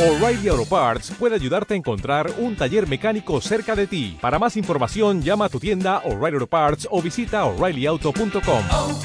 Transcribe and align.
O'Reilly 0.00 0.48
Auto 0.48 0.64
Parts 0.64 1.10
puede 1.18 1.34
ayudarte 1.34 1.74
a 1.74 1.76
encontrar 1.76 2.30
un 2.38 2.56
taller 2.56 2.88
mecánico 2.88 3.38
cerca 3.42 3.76
de 3.76 3.86
ti. 3.86 4.16
Para 4.18 4.38
más 4.38 4.56
información, 4.56 5.20
llama 5.20 5.44
a 5.44 5.48
tu 5.50 5.60
tienda 5.60 5.98
O'Reilly 6.06 6.36
Auto 6.36 6.46
Parts 6.46 6.88
o 6.90 7.02
visita 7.02 7.44
oreillyauto.com. 7.44 8.62
oh, 8.70 8.98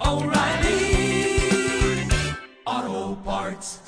oh, 0.00 0.26
Parts. 3.24 3.80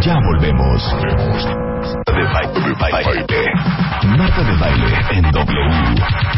Ya 0.00 0.14
volvemos. 0.14 0.82
De 2.06 2.22
baile, 2.22 2.60
de 2.60 2.74
baile. 2.80 3.24
Marta 4.16 4.44
de 4.44 4.56
baile 4.60 4.94
en 5.10 5.32
W. 5.32 6.35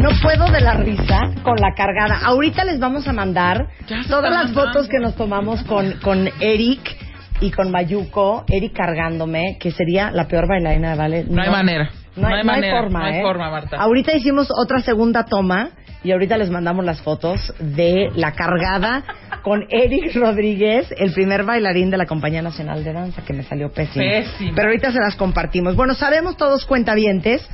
No 0.00 0.10
puedo 0.22 0.46
de 0.52 0.60
la 0.60 0.74
risa 0.74 1.30
con 1.42 1.56
la 1.56 1.74
cargada. 1.74 2.20
Ahorita 2.24 2.64
les 2.64 2.78
vamos 2.78 3.08
a 3.08 3.12
mandar 3.12 3.66
todas 4.08 4.30
las 4.30 4.52
fotos 4.52 4.88
que 4.88 5.00
nos 5.00 5.16
tomamos 5.16 5.64
con, 5.64 5.94
con 6.00 6.30
Eric 6.38 6.96
y 7.40 7.50
con 7.50 7.72
Mayuko. 7.72 8.44
Eric 8.48 8.76
cargándome, 8.76 9.56
que 9.58 9.72
sería 9.72 10.12
la 10.12 10.28
peor 10.28 10.46
bailarina 10.46 10.92
de 10.92 10.96
ballet. 10.96 11.26
No 11.26 11.42
hay 11.42 11.50
manera. 11.50 11.90
No 12.14 12.28
hay, 12.28 12.44
no 12.44 12.52
hay 12.52 12.70
forma, 12.70 12.98
no 13.00 13.04
hay 13.06 13.14
¿eh? 13.16 13.22
forma, 13.22 13.50
Marta. 13.50 13.76
Ahorita 13.76 14.12
hicimos 14.14 14.48
otra 14.50 14.80
segunda 14.80 15.24
toma 15.24 15.70
y 16.04 16.12
ahorita 16.12 16.36
les 16.36 16.50
mandamos 16.50 16.84
las 16.84 17.00
fotos 17.02 17.52
de 17.58 18.08
la 18.14 18.32
cargada 18.32 19.02
con 19.42 19.64
Eric 19.68 20.14
Rodríguez, 20.14 20.94
el 20.96 21.12
primer 21.12 21.42
bailarín 21.42 21.90
de 21.90 21.96
la 21.96 22.06
Compañía 22.06 22.42
Nacional 22.42 22.84
de 22.84 22.92
Danza, 22.92 23.22
que 23.24 23.32
me 23.32 23.42
salió 23.42 23.72
pésimo. 23.72 24.04
Pésimo. 24.04 24.52
Pero 24.54 24.68
ahorita 24.68 24.92
se 24.92 25.00
las 25.00 25.16
compartimos. 25.16 25.74
Bueno, 25.74 25.94
sabemos 25.94 26.36
todos 26.36 26.66
cuentavientes 26.66 27.48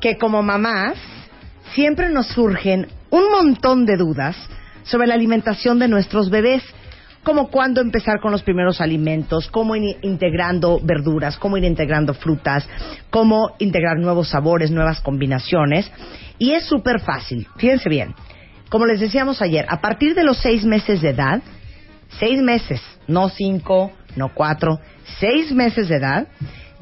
que 0.00 0.18
como 0.18 0.42
mamás 0.42 0.94
siempre 1.74 2.08
nos 2.10 2.28
surgen 2.28 2.88
un 3.10 3.30
montón 3.30 3.86
de 3.86 3.96
dudas 3.96 4.36
sobre 4.84 5.06
la 5.06 5.14
alimentación 5.14 5.78
de 5.78 5.88
nuestros 5.88 6.30
bebés, 6.30 6.62
como 7.22 7.48
cuándo 7.48 7.80
empezar 7.80 8.20
con 8.20 8.32
los 8.32 8.42
primeros 8.42 8.80
alimentos, 8.80 9.48
cómo 9.48 9.76
ir 9.76 9.96
integrando 10.02 10.80
verduras, 10.82 11.36
cómo 11.36 11.56
ir 11.56 11.64
integrando 11.64 12.14
frutas, 12.14 12.68
cómo 13.10 13.54
integrar 13.58 13.98
nuevos 13.98 14.28
sabores, 14.28 14.70
nuevas 14.70 15.00
combinaciones. 15.00 15.90
Y 16.38 16.52
es 16.52 16.64
súper 16.64 17.00
fácil, 17.00 17.46
fíjense 17.56 17.88
bien. 17.88 18.14
Como 18.70 18.86
les 18.86 19.00
decíamos 19.00 19.40
ayer, 19.40 19.66
a 19.68 19.80
partir 19.80 20.14
de 20.14 20.24
los 20.24 20.38
seis 20.38 20.64
meses 20.64 21.00
de 21.00 21.10
edad, 21.10 21.42
seis 22.18 22.42
meses, 22.42 22.80
no 23.06 23.28
cinco, 23.28 23.92
no 24.16 24.30
cuatro, 24.34 24.80
seis 25.20 25.52
meses 25.52 25.88
de 25.88 25.96
edad, 25.96 26.26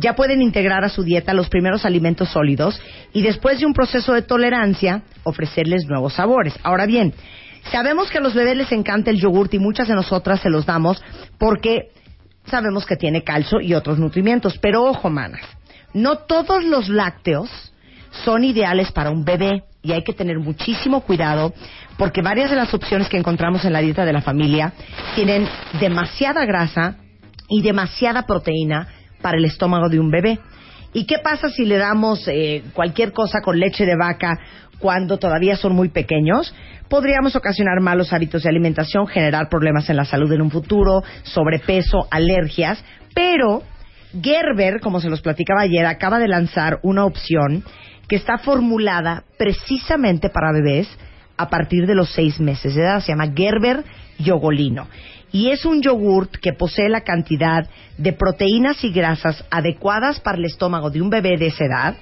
ya 0.01 0.15
pueden 0.15 0.43
integrar 0.43 0.85
a 0.85 0.89
su 0.89 1.03
dieta 1.03 1.35
los 1.35 1.49
primeros 1.49 1.85
alimentos 1.85 2.31
sólidos 2.31 2.81
y 3.13 3.23
después 3.23 3.61
de 3.61 3.67
un 3.67 3.75
proceso 3.75 4.15
de 4.15 4.23
tolerancia 4.23 5.03
ofrecerles 5.25 5.85
nuevos 5.87 6.15
sabores. 6.15 6.55
Ahora 6.63 6.87
bien, 6.87 7.13
sabemos 7.71 8.11
que 8.11 8.19
a 8.19 8.21
los 8.21 8.35
bebés 8.35 8.57
les 8.57 8.73
encanta 8.73 9.11
el 9.11 9.21
yogurt 9.21 9.53
y 9.55 9.59
muchas 9.59 9.89
de 9.89 9.95
nosotras 9.95 10.41
se 10.41 10.51
los 10.51 10.67
damos 10.67 11.03
porque 11.39 11.91
sabemos 12.47 12.87
que 12.87 12.97
tiene 12.97 13.23
calcio 13.23 13.61
y 13.61 13.75
otros 13.75 13.99
nutrimientos. 13.99 14.59
Pero 14.59 14.85
ojo, 14.85 15.11
manas, 15.11 15.43
no 15.93 16.19
todos 16.19 16.65
los 16.65 16.89
lácteos 16.89 17.51
son 18.25 18.45
ideales 18.45 18.91
para 18.93 19.11
un 19.11 19.25
bebé 19.25 19.65
y 19.83 19.93
hay 19.93 20.03
que 20.03 20.13
tener 20.13 20.39
muchísimo 20.39 21.03
cuidado 21.03 21.53
porque 21.97 22.23
varias 22.23 22.51
de 22.51 22.57
las 22.57 22.73
opciones 22.73 23.09
que 23.09 23.19
encontramos 23.19 23.65
en 23.65 23.73
la 23.73 23.81
dieta 23.81 24.05
de 24.05 24.13
la 24.13 24.23
familia 24.23 24.73
tienen 25.15 25.47
demasiada 25.79 26.45
grasa 26.45 26.97
y 27.49 27.63
demasiada 27.63 28.27
proteína 28.27 28.89
para 29.21 29.39
el 29.39 29.45
estómago 29.45 29.89
de 29.89 30.01
un 30.01 30.11
bebé. 30.11 30.39
¿Y 30.93 31.05
qué 31.05 31.19
pasa 31.19 31.49
si 31.51 31.65
le 31.65 31.79
damos 31.79 32.27
eh, 32.27 32.63
cualquier 32.73 33.13
cosa 33.13 33.41
con 33.43 33.59
leche 33.59 33.87
de 33.87 33.97
vaca 33.97 34.39
cuando 34.79 35.19
todavía 35.19 35.57
son 35.57 35.75
muy 35.75 35.89
pequeños? 35.89 36.55
Podríamos 36.89 37.37
ocasionar 37.37 37.81
malos 37.81 38.13
hábitos 38.13 38.43
de 38.43 38.49
alimentación, 38.49 39.07
generar 39.07 39.49
problemas 39.49 39.89
en 39.89 39.97
la 39.97 40.05
salud 40.05 40.33
en 40.33 40.43
un 40.43 40.51
futuro, 40.51 41.05
sobrepeso, 41.23 42.09
alergias, 42.11 42.85
pero 43.15 43.63
Gerber, 44.21 44.81
como 44.81 45.01
se 45.01 45.09
los 45.09 45.21
platicaba 45.21 45.63
ayer, 45.63 45.87
acaba 45.87 46.19
de 46.19 46.27
lanzar 46.27 46.81
una 46.83 47.05
opción 47.05 47.63
que 48.09 48.17
está 48.17 48.39
formulada 48.39 49.23
precisamente 49.39 50.31
para 50.31 50.53
bebés 50.53 50.89
a 51.37 51.49
partir 51.49 51.87
de 51.87 51.95
los 51.95 52.11
seis 52.13 52.41
meses 52.41 52.75
de 52.75 52.83
edad. 52.83 53.01
Se 53.01 53.13
llama 53.13 53.33
Gerber 53.35 53.85
Yogolino. 54.19 54.89
Y 55.33 55.51
es 55.51 55.65
un 55.65 55.81
yogurt 55.81 56.37
que 56.37 56.53
posee 56.53 56.89
la 56.89 57.03
cantidad 57.03 57.69
de 57.99 58.13
proteínas 58.13 58.83
y 58.85 58.91
grasas 58.91 59.45
adecuadas 59.51 60.21
para 60.21 60.39
el 60.39 60.45
estómago 60.45 60.91
de 60.91 61.01
un 61.01 61.11
bebé 61.11 61.37
de 61.39 61.49
esa 61.49 61.65
edad. 61.65 61.97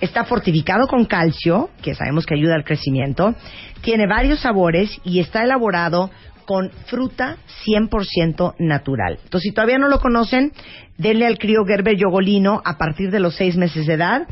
Está 0.00 0.24
fortificado 0.24 0.86
con 0.86 1.04
calcio, 1.06 1.70
que 1.82 1.94
sabemos 1.94 2.24
que 2.24 2.34
ayuda 2.34 2.54
al 2.54 2.64
crecimiento. 2.64 3.34
Tiene 3.80 4.06
varios 4.06 4.40
sabores 4.40 5.00
y 5.04 5.18
está 5.18 5.42
elaborado 5.42 6.10
con 6.48 6.70
fruta 6.86 7.36
100% 7.66 8.54
natural. 8.58 9.18
Entonces, 9.22 9.50
si 9.50 9.52
todavía 9.52 9.76
no 9.76 9.88
lo 9.88 10.00
conocen, 10.00 10.52
denle 10.96 11.26
al 11.26 11.36
crío 11.36 11.64
Gerber 11.66 11.96
Yogolino 11.96 12.62
a 12.64 12.78
partir 12.78 13.10
de 13.10 13.20
los 13.20 13.34
seis 13.34 13.54
meses 13.56 13.86
de 13.86 13.94
edad. 13.94 14.22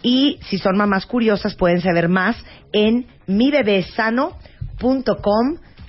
Y 0.00 0.38
si 0.42 0.58
son 0.58 0.76
mamás 0.76 1.04
curiosas, 1.06 1.56
pueden 1.56 1.80
saber 1.80 2.08
más 2.08 2.36
en 2.72 3.06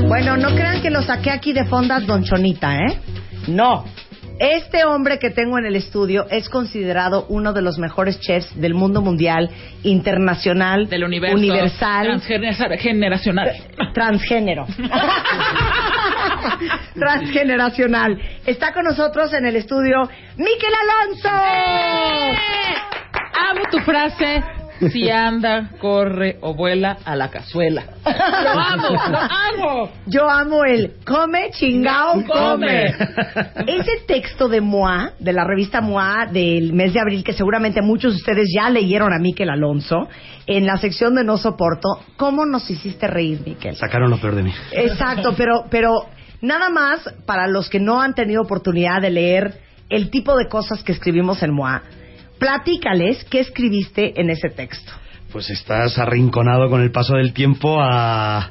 Bueno, 0.00 0.36
no 0.36 0.50
crean 0.54 0.82
que 0.82 0.90
lo 0.90 1.02
saqué 1.02 1.30
aquí 1.30 1.52
de 1.52 1.64
fondas 1.64 2.06
Don 2.06 2.24
Chonita, 2.24 2.76
¿eh? 2.76 2.98
No. 3.48 3.84
Este 4.38 4.84
hombre 4.84 5.18
que 5.18 5.30
tengo 5.30 5.58
en 5.58 5.66
el 5.66 5.76
estudio 5.76 6.26
es 6.28 6.48
considerado 6.48 7.26
uno 7.28 7.52
de 7.52 7.62
los 7.62 7.78
mejores 7.78 8.18
chefs 8.20 8.58
del 8.60 8.74
mundo 8.74 9.00
mundial, 9.00 9.50
internacional, 9.84 10.88
Del 10.88 11.04
universo. 11.04 11.36
universal, 11.36 12.06
Transgener- 12.20 12.78
generacional. 12.78 13.52
transgénero. 13.94 14.66
Transgeneracional. 16.94 18.18
Está 18.46 18.72
con 18.72 18.84
nosotros 18.84 19.32
en 19.34 19.46
el 19.46 19.56
estudio 19.56 20.08
Miquel 20.36 20.72
Alonso. 20.82 21.28
Amo 23.50 23.62
tu 23.70 23.78
frase. 23.80 24.42
Si 24.90 25.10
anda, 25.10 25.70
corre 25.78 26.38
o 26.40 26.54
vuela 26.54 26.98
a 27.04 27.14
la 27.14 27.30
cazuela. 27.30 27.84
Lo 28.04 28.60
amo, 28.60 28.88
lo 28.90 29.18
amo. 29.18 29.90
Yo 30.06 30.28
amo 30.28 30.64
el 30.64 30.94
come 31.04 31.50
chingao 31.50 32.24
come. 32.24 32.86
Ese 33.66 34.04
texto 34.06 34.48
de 34.48 34.60
MOA, 34.60 35.12
de 35.18 35.32
la 35.32 35.44
revista 35.44 35.80
MOA 35.80 36.26
del 36.26 36.72
mes 36.72 36.92
de 36.92 37.00
abril, 37.00 37.22
que 37.22 37.32
seguramente 37.32 37.82
muchos 37.82 38.14
de 38.14 38.18
ustedes 38.18 38.48
ya 38.54 38.70
leyeron 38.70 39.12
a 39.12 39.18
Miquel 39.18 39.50
Alonso, 39.50 40.08
en 40.46 40.66
la 40.66 40.76
sección 40.76 41.14
de 41.14 41.24
No 41.24 41.36
Soporto, 41.36 42.00
¿cómo 42.16 42.44
nos 42.44 42.68
hiciste 42.68 43.06
reír, 43.06 43.40
Miquel? 43.46 43.76
Sacaron 43.76 44.10
lo 44.10 44.18
peor 44.18 44.34
de 44.34 44.42
mí. 44.42 44.52
Exacto, 44.72 45.34
pero, 45.36 45.64
pero 45.70 46.06
nada 46.40 46.68
más 46.68 47.08
para 47.26 47.46
los 47.46 47.68
que 47.70 47.78
no 47.78 48.00
han 48.00 48.14
tenido 48.14 48.42
oportunidad 48.42 49.00
de 49.00 49.10
leer 49.10 49.60
el 49.88 50.10
tipo 50.10 50.36
de 50.36 50.48
cosas 50.48 50.82
que 50.82 50.92
escribimos 50.92 51.42
en 51.42 51.52
MOA, 51.52 51.82
platícales 52.42 53.24
qué 53.30 53.40
escribiste 53.40 54.20
en 54.20 54.28
ese 54.30 54.48
texto. 54.50 54.92
Pues 55.30 55.48
estás 55.48 55.96
arrinconado 55.98 56.68
con 56.68 56.82
el 56.82 56.90
paso 56.90 57.14
del 57.14 57.32
tiempo 57.32 57.80
a, 57.80 58.50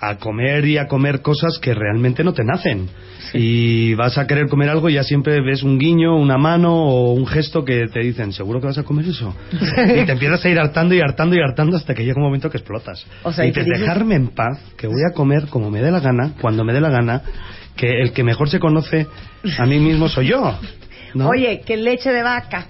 a 0.00 0.16
comer 0.16 0.64
y 0.64 0.78
a 0.78 0.86
comer 0.86 1.20
cosas 1.20 1.58
que 1.58 1.74
realmente 1.74 2.24
no 2.24 2.32
te 2.32 2.42
nacen. 2.44 2.88
Y 3.34 3.94
vas 3.94 4.16
a 4.16 4.26
querer 4.26 4.48
comer 4.48 4.70
algo 4.70 4.88
y 4.88 4.94
ya 4.94 5.04
siempre 5.04 5.40
ves 5.42 5.62
un 5.62 5.78
guiño, 5.78 6.16
una 6.16 6.38
mano 6.38 6.72
o 6.74 7.12
un 7.12 7.26
gesto 7.26 7.62
que 7.64 7.86
te 7.92 8.00
dicen, 8.00 8.32
¿seguro 8.32 8.58
que 8.60 8.68
vas 8.68 8.78
a 8.78 8.82
comer 8.84 9.04
eso? 9.06 9.36
y 9.52 10.04
te 10.06 10.12
empiezas 10.12 10.42
a 10.44 10.48
ir 10.48 10.58
hartando 10.58 10.94
y 10.94 11.00
hartando 11.00 11.36
y 11.36 11.40
hartando 11.40 11.76
hasta 11.76 11.94
que 11.94 12.02
llega 12.04 12.16
un 12.16 12.24
momento 12.24 12.48
que 12.50 12.56
explotas. 12.56 13.06
O 13.22 13.32
sea, 13.32 13.44
y 13.46 13.52
te 13.52 13.62
dices- 13.62 13.80
dejarme 13.80 14.14
en 14.16 14.28
paz, 14.28 14.58
que 14.78 14.86
voy 14.86 15.02
a 15.08 15.14
comer 15.14 15.46
como 15.48 15.70
me 15.70 15.80
dé 15.82 15.90
la 15.90 16.00
gana, 16.00 16.32
cuando 16.40 16.64
me 16.64 16.72
dé 16.72 16.80
la 16.80 16.90
gana, 16.90 17.22
que 17.76 18.00
el 18.00 18.12
que 18.12 18.24
mejor 18.24 18.48
se 18.48 18.58
conoce 18.58 19.06
a 19.58 19.66
mí 19.66 19.78
mismo 19.78 20.08
soy 20.08 20.28
yo. 20.28 20.58
¿no? 21.14 21.28
Oye, 21.28 21.60
que 21.66 21.76
leche 21.76 22.10
de 22.10 22.22
vaca. 22.22 22.66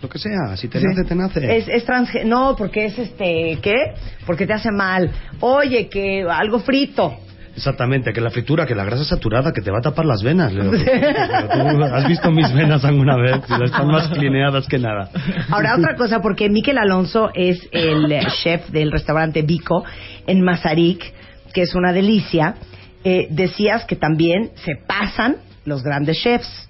Lo 0.00 0.08
que 0.08 0.18
sea, 0.18 0.56
si 0.56 0.68
te 0.68 0.80
nace, 0.80 1.04
te 1.04 1.14
nace. 1.14 1.56
Es, 1.56 1.68
es 1.68 1.86
transge- 1.86 2.24
no, 2.24 2.54
porque 2.56 2.84
es 2.86 2.98
este, 2.98 3.58
¿qué? 3.60 3.94
Porque 4.26 4.46
te 4.46 4.52
hace 4.52 4.70
mal. 4.70 5.10
Oye, 5.40 5.88
que 5.88 6.22
algo 6.28 6.60
frito. 6.60 7.16
Exactamente, 7.56 8.12
que 8.12 8.20
la 8.20 8.30
fritura, 8.30 8.64
que 8.66 8.74
la 8.76 8.84
grasa 8.84 9.02
saturada, 9.04 9.52
que 9.52 9.60
te 9.60 9.72
va 9.72 9.78
a 9.78 9.80
tapar 9.82 10.04
las 10.06 10.22
venas. 10.22 10.52
Le 10.52 10.62
digo, 10.62 10.74
"Pero 10.84 11.76
tú 11.76 11.82
¿Has 11.82 12.06
visto 12.06 12.30
mis 12.30 12.52
venas 12.54 12.84
alguna 12.84 13.16
vez? 13.16 13.40
Están 13.64 13.88
más 13.88 14.06
clineadas 14.10 14.68
que 14.68 14.78
nada. 14.78 15.10
Ahora, 15.50 15.74
otra 15.76 15.96
cosa, 15.96 16.20
porque 16.20 16.48
Miquel 16.48 16.78
Alonso 16.78 17.30
es 17.34 17.68
el 17.72 18.14
chef 18.44 18.68
del 18.70 18.92
restaurante 18.92 19.42
Vico 19.42 19.84
en 20.28 20.40
Mazarik, 20.42 21.12
que 21.52 21.62
es 21.62 21.74
una 21.74 21.92
delicia, 21.92 22.54
eh, 23.02 23.26
decías 23.30 23.84
que 23.86 23.96
también 23.96 24.50
se 24.64 24.76
pasan 24.86 25.38
los 25.64 25.82
grandes 25.82 26.18
chefs. 26.22 26.67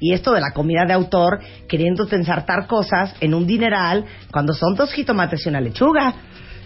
Y 0.00 0.12
esto 0.12 0.32
de 0.32 0.40
la 0.40 0.52
comida 0.52 0.84
de 0.86 0.94
autor, 0.94 1.38
queriendo 1.68 2.06
ensartar 2.10 2.66
cosas 2.66 3.14
en 3.20 3.34
un 3.34 3.46
dineral, 3.46 4.04
cuando 4.32 4.52
son 4.54 4.74
dos 4.74 4.92
jitomates 4.92 5.44
y 5.44 5.48
una 5.50 5.60
lechuga. 5.60 6.14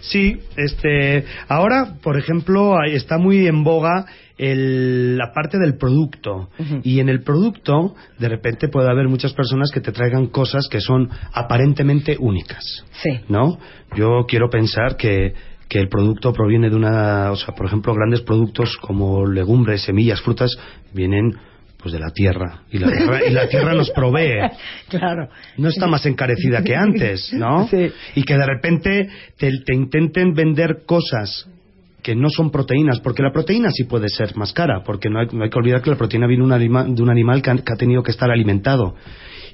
Sí, 0.01 0.37
este, 0.55 1.25
ahora, 1.47 1.95
por 2.01 2.17
ejemplo, 2.17 2.75
está 2.83 3.17
muy 3.17 3.47
en 3.47 3.63
boga 3.63 4.05
el- 4.37 5.17
la 5.17 5.31
parte 5.33 5.57
del 5.57 5.77
producto. 5.77 6.49
Y 6.83 6.99
en 6.99 7.09
el 7.09 7.23
producto, 7.23 7.95
de 8.19 8.29
repente 8.29 8.67
puede 8.67 8.89
haber 8.89 9.07
muchas 9.07 9.33
personas 9.33 9.71
que 9.73 9.79
te 9.81 9.91
traigan 9.91 10.27
cosas 10.27 10.67
que 10.69 10.79
son 10.81 11.09
aparentemente 11.33 12.17
únicas. 12.19 12.63
Sí. 13.01 13.19
¿No? 13.29 13.57
Yo 13.95 14.25
quiero 14.27 14.49
pensar 14.49 14.95
que, 14.97 15.33
que 15.67 15.79
el 15.79 15.87
producto 15.89 16.33
proviene 16.33 16.69
de 16.69 16.75
una, 16.75 17.31
o 17.31 17.35
sea, 17.35 17.55
por 17.55 17.65
ejemplo, 17.65 17.93
grandes 17.93 18.21
productos 18.21 18.77
como 18.77 19.25
legumbres, 19.25 19.81
semillas, 19.81 20.21
frutas, 20.21 20.51
vienen 20.93 21.31
pues 21.85 21.93
de 21.93 21.99
la 21.99 22.09
tierra. 22.09 22.63
Y 22.71 22.79
la 22.79 22.87
tierra, 22.91 23.19
y 23.27 23.29
la 23.31 23.47
tierra 23.47 23.75
nos 23.75 23.91
provee 23.91 24.39
Claro. 24.89 25.29
no 25.57 25.69
está 25.69 25.85
más 25.85 26.03
encarecida 26.07 26.63
que 26.63 26.75
antes, 26.75 27.31
¿no? 27.33 27.67
Sí. 27.69 27.91
Y 28.15 28.23
que 28.23 28.33
de 28.35 28.43
repente 28.47 29.07
te, 29.37 29.51
te 29.63 29.75
intenten 29.75 30.33
vender 30.33 30.79
cosas 30.87 31.47
que 32.01 32.15
no 32.15 32.31
son 32.31 32.49
proteínas, 32.49 32.99
porque 33.01 33.21
la 33.21 33.31
proteína 33.31 33.69
sí 33.69 33.83
puede 33.83 34.09
ser 34.09 34.35
más 34.35 34.51
cara, 34.51 34.81
porque 34.83 35.11
no 35.11 35.19
hay, 35.19 35.27
no 35.31 35.43
hay 35.43 35.51
que 35.51 35.59
olvidar 35.59 35.83
que 35.83 35.91
la 35.91 35.95
proteína 35.95 36.25
viene 36.25 36.43
un 36.43 36.53
anima- 36.53 36.85
de 36.85 37.03
un 37.03 37.09
animal 37.11 37.43
que 37.43 37.51
ha, 37.51 37.55
que 37.55 37.71
ha 37.73 37.77
tenido 37.77 38.01
que 38.01 38.09
estar 38.09 38.31
alimentado. 38.31 38.95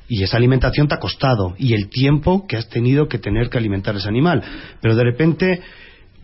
Y 0.07 0.23
esa 0.23 0.37
alimentación 0.37 0.87
te 0.87 0.95
ha 0.95 0.99
costado, 0.99 1.53
y 1.57 1.73
el 1.73 1.89
tiempo 1.89 2.47
que 2.47 2.55
has 2.55 2.69
tenido 2.69 3.09
que 3.09 3.17
tener 3.19 3.49
que 3.49 3.57
alimentar 3.57 3.93
ese 3.97 4.07
animal. 4.07 4.41
Pero 4.81 4.95
de 4.95 5.03
repente, 5.03 5.61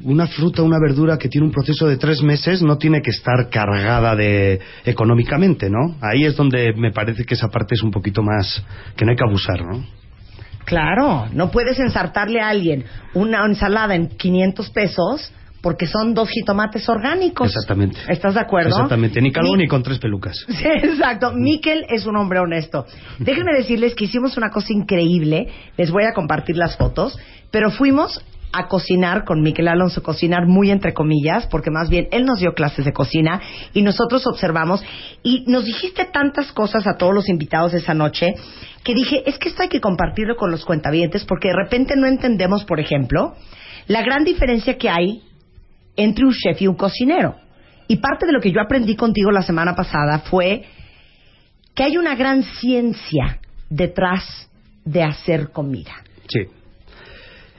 una 0.04 0.28
fruta, 0.28 0.62
una 0.62 0.78
verdura 0.80 1.18
que 1.18 1.28
tiene 1.28 1.48
un 1.48 1.52
proceso 1.52 1.88
de 1.88 1.98
tres 1.98 2.22
meses 2.22 2.62
no 2.62 2.78
tiene 2.78 3.02
que 3.02 3.10
estar 3.10 3.50
cargada 3.50 4.16
de 4.16 4.60
económicamente, 4.86 5.70
¿no? 5.70 5.96
Ahí 6.02 6.24
es 6.26 6.36
donde 6.36 6.74
me 6.74 6.92
parece 6.92 7.24
que 7.26 7.34
esa 7.34 7.48
parte 7.50 7.76
es 7.76 7.82
un 7.84 7.92
poquito 7.92 8.22
más, 8.22 8.64
que 8.96 9.06
no 9.06 9.12
hay 9.12 9.18
que 9.18 9.24
abusar, 9.28 9.62
¿no? 9.66 9.84
Claro, 10.66 11.28
no 11.34 11.50
puedes 11.50 11.80
ensartarle 11.80 12.42
a 12.42 12.50
alguien 12.50 12.84
una 13.14 13.46
ensalada 13.46 13.96
en 13.96 14.10
500 14.10 14.70
pesos 14.72 15.32
porque 15.62 15.88
son 15.88 16.14
dos 16.14 16.30
jitomates 16.30 16.88
orgánicos. 16.90 17.48
Exactamente. 17.48 17.98
¿Estás 18.10 18.36
de 18.36 18.42
acuerdo? 18.42 18.70
Exactamente, 18.70 19.22
ni 19.22 19.32
calvo 19.32 19.54
Mi- 19.54 19.64
ni 19.64 19.68
con 19.68 19.82
tres 19.82 19.98
pelucas. 19.98 20.36
Sí, 20.48 20.68
exacto. 20.68 21.32
Miquel 21.34 21.86
es 21.90 22.06
un 22.06 22.16
hombre 22.18 22.40
honesto. 22.40 22.86
Déjenme 23.18 23.54
decirles 23.54 23.96
que 23.96 24.06
hicimos 24.06 24.38
una 24.38 24.50
cosa 24.50 24.72
increíble. 24.74 25.48
Les 25.78 25.90
voy 25.90 26.04
a 26.04 26.14
compartir 26.14 26.58
las 26.58 26.76
fotos. 26.78 27.18
Pero 27.50 27.72
fuimos 27.72 28.22
a 28.52 28.68
cocinar 28.68 29.26
con 29.26 29.42
Miquel 29.42 29.68
Alonso, 29.68 30.02
cocinar 30.02 30.48
muy 30.48 30.72
entre 30.72 30.94
comillas, 30.94 31.48
porque 31.48 31.70
más 31.70 31.90
bien 31.90 32.08
él 32.12 32.26
nos 32.26 32.40
dio 32.40 32.54
clases 32.54 32.86
de 32.86 32.94
cocina 32.94 33.42
y 33.74 33.82
nosotros 33.82 34.26
observamos. 34.26 34.84
Y 35.24 35.44
nos 35.48 35.66
dijiste 35.66 36.06
tantas 36.06 36.52
cosas 36.52 36.88
a 36.88 36.98
todos 36.98 37.14
los 37.14 37.30
invitados 37.30 37.74
esa 37.74 37.94
noche 37.94 38.36
que 38.84 38.94
dije, 38.94 39.24
es 39.30 39.38
que 39.38 39.50
esto 39.50 39.64
hay 39.64 39.70
que 39.70 39.82
compartirlo 39.82 40.36
con 40.36 40.50
los 40.50 40.66
cuentavientes 40.66 41.26
porque 41.26 41.50
de 41.50 41.56
repente 41.56 41.96
no 41.98 42.08
entendemos, 42.08 42.64
por 42.64 42.80
ejemplo, 42.80 43.36
la 43.88 44.02
gran 44.02 44.24
diferencia 44.24 44.78
que 44.78 44.90
hay 44.90 45.22
entre 45.96 46.26
un 46.26 46.32
chef 46.32 46.62
y 46.62 46.68
un 46.68 46.76
cocinero. 46.76 47.36
Y 47.88 47.98
parte 47.98 48.26
de 48.26 48.34
lo 48.34 48.40
que 48.40 48.52
yo 48.52 48.62
aprendí 48.62 48.96
contigo 48.96 49.32
la 49.32 49.42
semana 49.42 49.76
pasada 49.76 50.20
fue 50.20 50.64
que 51.74 51.84
hay 51.84 51.98
una 51.98 52.16
gran 52.16 52.44
ciencia 52.44 53.40
detrás 53.70 54.50
de 54.84 55.04
hacer 55.04 55.52
comida. 55.52 55.94
Sí. 56.28 56.57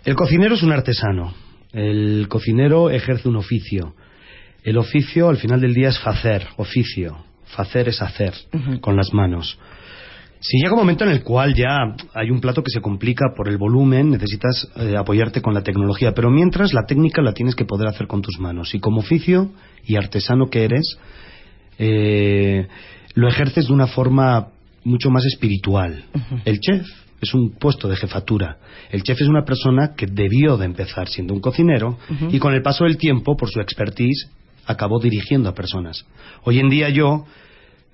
El 0.05 0.15
cocinero 0.15 0.55
es 0.55 0.63
un 0.63 0.73
artesano. 0.73 1.35
El 1.73 2.27
cocinero 2.29 2.91
ejerce 2.91 3.29
un 3.29 3.37
oficio. 3.37 3.95
El 4.63 4.79
oficio, 4.79 5.29
al 5.29 5.37
final 5.37 5.61
del 5.61 5.75
día, 5.75 5.89
es 5.89 6.01
hacer, 6.05 6.47
oficio. 6.57 7.17
Hacer 7.57 7.89
es 7.89 8.03
hacer, 8.03 8.35
con 8.81 8.97
las 8.97 9.13
manos. 9.13 9.59
Si 10.41 10.59
llega 10.59 10.75
un 10.75 10.81
momento 10.81 11.05
en 11.05 11.11
el 11.11 11.25
cual 11.25 11.55
ya 11.55 11.77
hay 12.15 12.31
un 12.31 12.41
plato 12.41 12.63
que 12.63 12.71
se 12.71 12.81
complica 12.81 13.33
por 13.37 13.49
el 13.49 13.59
volumen, 13.59 14.11
necesitas 14.11 14.69
eh, 14.77 14.97
apoyarte 14.97 15.43
con 15.43 15.53
la 15.53 15.63
tecnología, 15.63 16.15
pero 16.15 16.31
mientras 16.31 16.73
la 16.73 16.87
técnica 16.87 17.23
la 17.23 17.33
tienes 17.33 17.57
que 17.57 17.65
poder 17.65 17.89
hacer 17.89 18.07
con 18.07 18.23
tus 18.23 18.39
manos. 18.39 18.75
Y 18.75 18.79
como 18.79 19.01
oficio 19.01 19.51
y 19.85 19.97
artesano 19.97 20.49
que 20.49 20.65
eres, 20.65 20.99
eh, 21.79 22.69
lo 23.15 23.29
ejerces 23.29 23.67
de 23.67 23.73
una 23.73 23.89
forma 23.89 24.49
mucho 24.85 25.11
más 25.11 25.25
espiritual. 25.25 26.05
El 26.45 26.61
chef 26.61 26.87
es 27.21 27.35
un 27.35 27.51
puesto 27.51 27.89
de 27.89 27.97
jefatura. 27.97 28.59
El 28.91 29.03
chef 29.03 29.21
es 29.21 29.29
una 29.29 29.45
persona 29.45 29.95
que 29.97 30.07
debió 30.07 30.57
de 30.57 30.67
empezar 30.67 31.09
siendo 31.09 31.35
un 31.35 31.41
cocinero 31.41 31.99
y 32.31 32.39
con 32.39 32.55
el 32.55 32.63
paso 32.63 32.85
del 32.85 32.97
tiempo, 32.97 33.37
por 33.37 33.51
su 33.51 33.61
expertise, 33.61 34.29
acabó 34.67 35.01
dirigiendo 35.01 35.49
a 35.49 35.55
personas. 35.55 36.05
Hoy 36.45 36.59
en 36.59 36.69
día 36.69 36.89
yo 36.91 37.25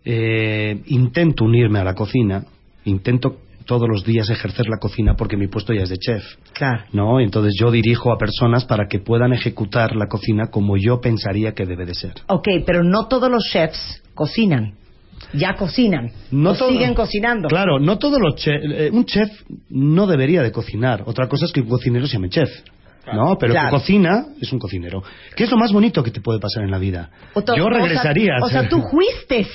eh, 0.04 0.82
intento 0.86 1.44
unirme 1.44 1.78
a 1.78 1.84
la 1.84 1.94
cocina, 1.94 2.44
intento 2.84 3.38
todos 3.64 3.88
los 3.88 4.04
días 4.04 4.28
ejercer 4.28 4.66
la 4.68 4.78
cocina 4.78 5.16
porque 5.16 5.36
mi 5.36 5.46
puesto 5.46 5.72
ya 5.72 5.82
es 5.82 5.88
de 5.88 5.96
chef. 5.96 6.22
Claro. 6.52 6.84
¿no? 6.92 7.20
Entonces 7.20 7.54
yo 7.58 7.70
dirijo 7.70 8.12
a 8.12 8.18
personas 8.18 8.64
para 8.64 8.86
que 8.88 8.98
puedan 8.98 9.32
ejecutar 9.32 9.96
la 9.96 10.06
cocina 10.06 10.48
como 10.50 10.76
yo 10.76 11.00
pensaría 11.00 11.52
que 11.52 11.64
debe 11.64 11.86
de 11.86 11.94
ser. 11.94 12.14
Ok, 12.26 12.48
pero 12.66 12.82
no 12.82 13.08
todos 13.08 13.30
los 13.30 13.44
chefs 13.44 14.02
cocinan. 14.14 14.74
Ya 15.32 15.54
cocinan. 15.54 16.10
No 16.30 16.50
o 16.50 16.54
todo- 16.54 16.68
siguen 16.70 16.94
cocinando. 16.94 17.48
Claro, 17.48 17.78
no 17.80 17.98
todos 17.98 18.18
los 18.20 18.36
chefs. 18.36 18.64
un 18.92 19.04
chef 19.04 19.30
no 19.70 20.06
debería 20.06 20.42
de 20.42 20.52
cocinar. 20.52 21.02
Otra 21.06 21.28
cosa 21.28 21.46
es 21.46 21.52
que 21.52 21.60
un 21.60 21.68
cocinero 21.68 22.06
se 22.06 22.14
llame 22.14 22.28
chef. 22.28 22.50
¿No? 23.12 23.36
Pero 23.38 23.52
Claro. 23.52 23.68
que 23.68 23.76
cocina 23.76 24.26
es 24.40 24.50
un 24.52 24.58
cocinero. 24.58 25.02
¿Qué 25.36 25.44
es 25.44 25.50
lo 25.50 25.58
más 25.58 25.72
bonito 25.72 26.02
que 26.02 26.10
te 26.10 26.22
puede 26.22 26.40
pasar 26.40 26.62
en 26.64 26.70
la 26.70 26.78
vida? 26.78 27.10
Yo 27.34 27.42
o 27.42 27.42
sea- 27.56 27.68
regresaría. 27.68 28.32
O 28.42 28.48
sea, 28.48 28.66
tú 28.66 28.80
fuiste 28.90 29.46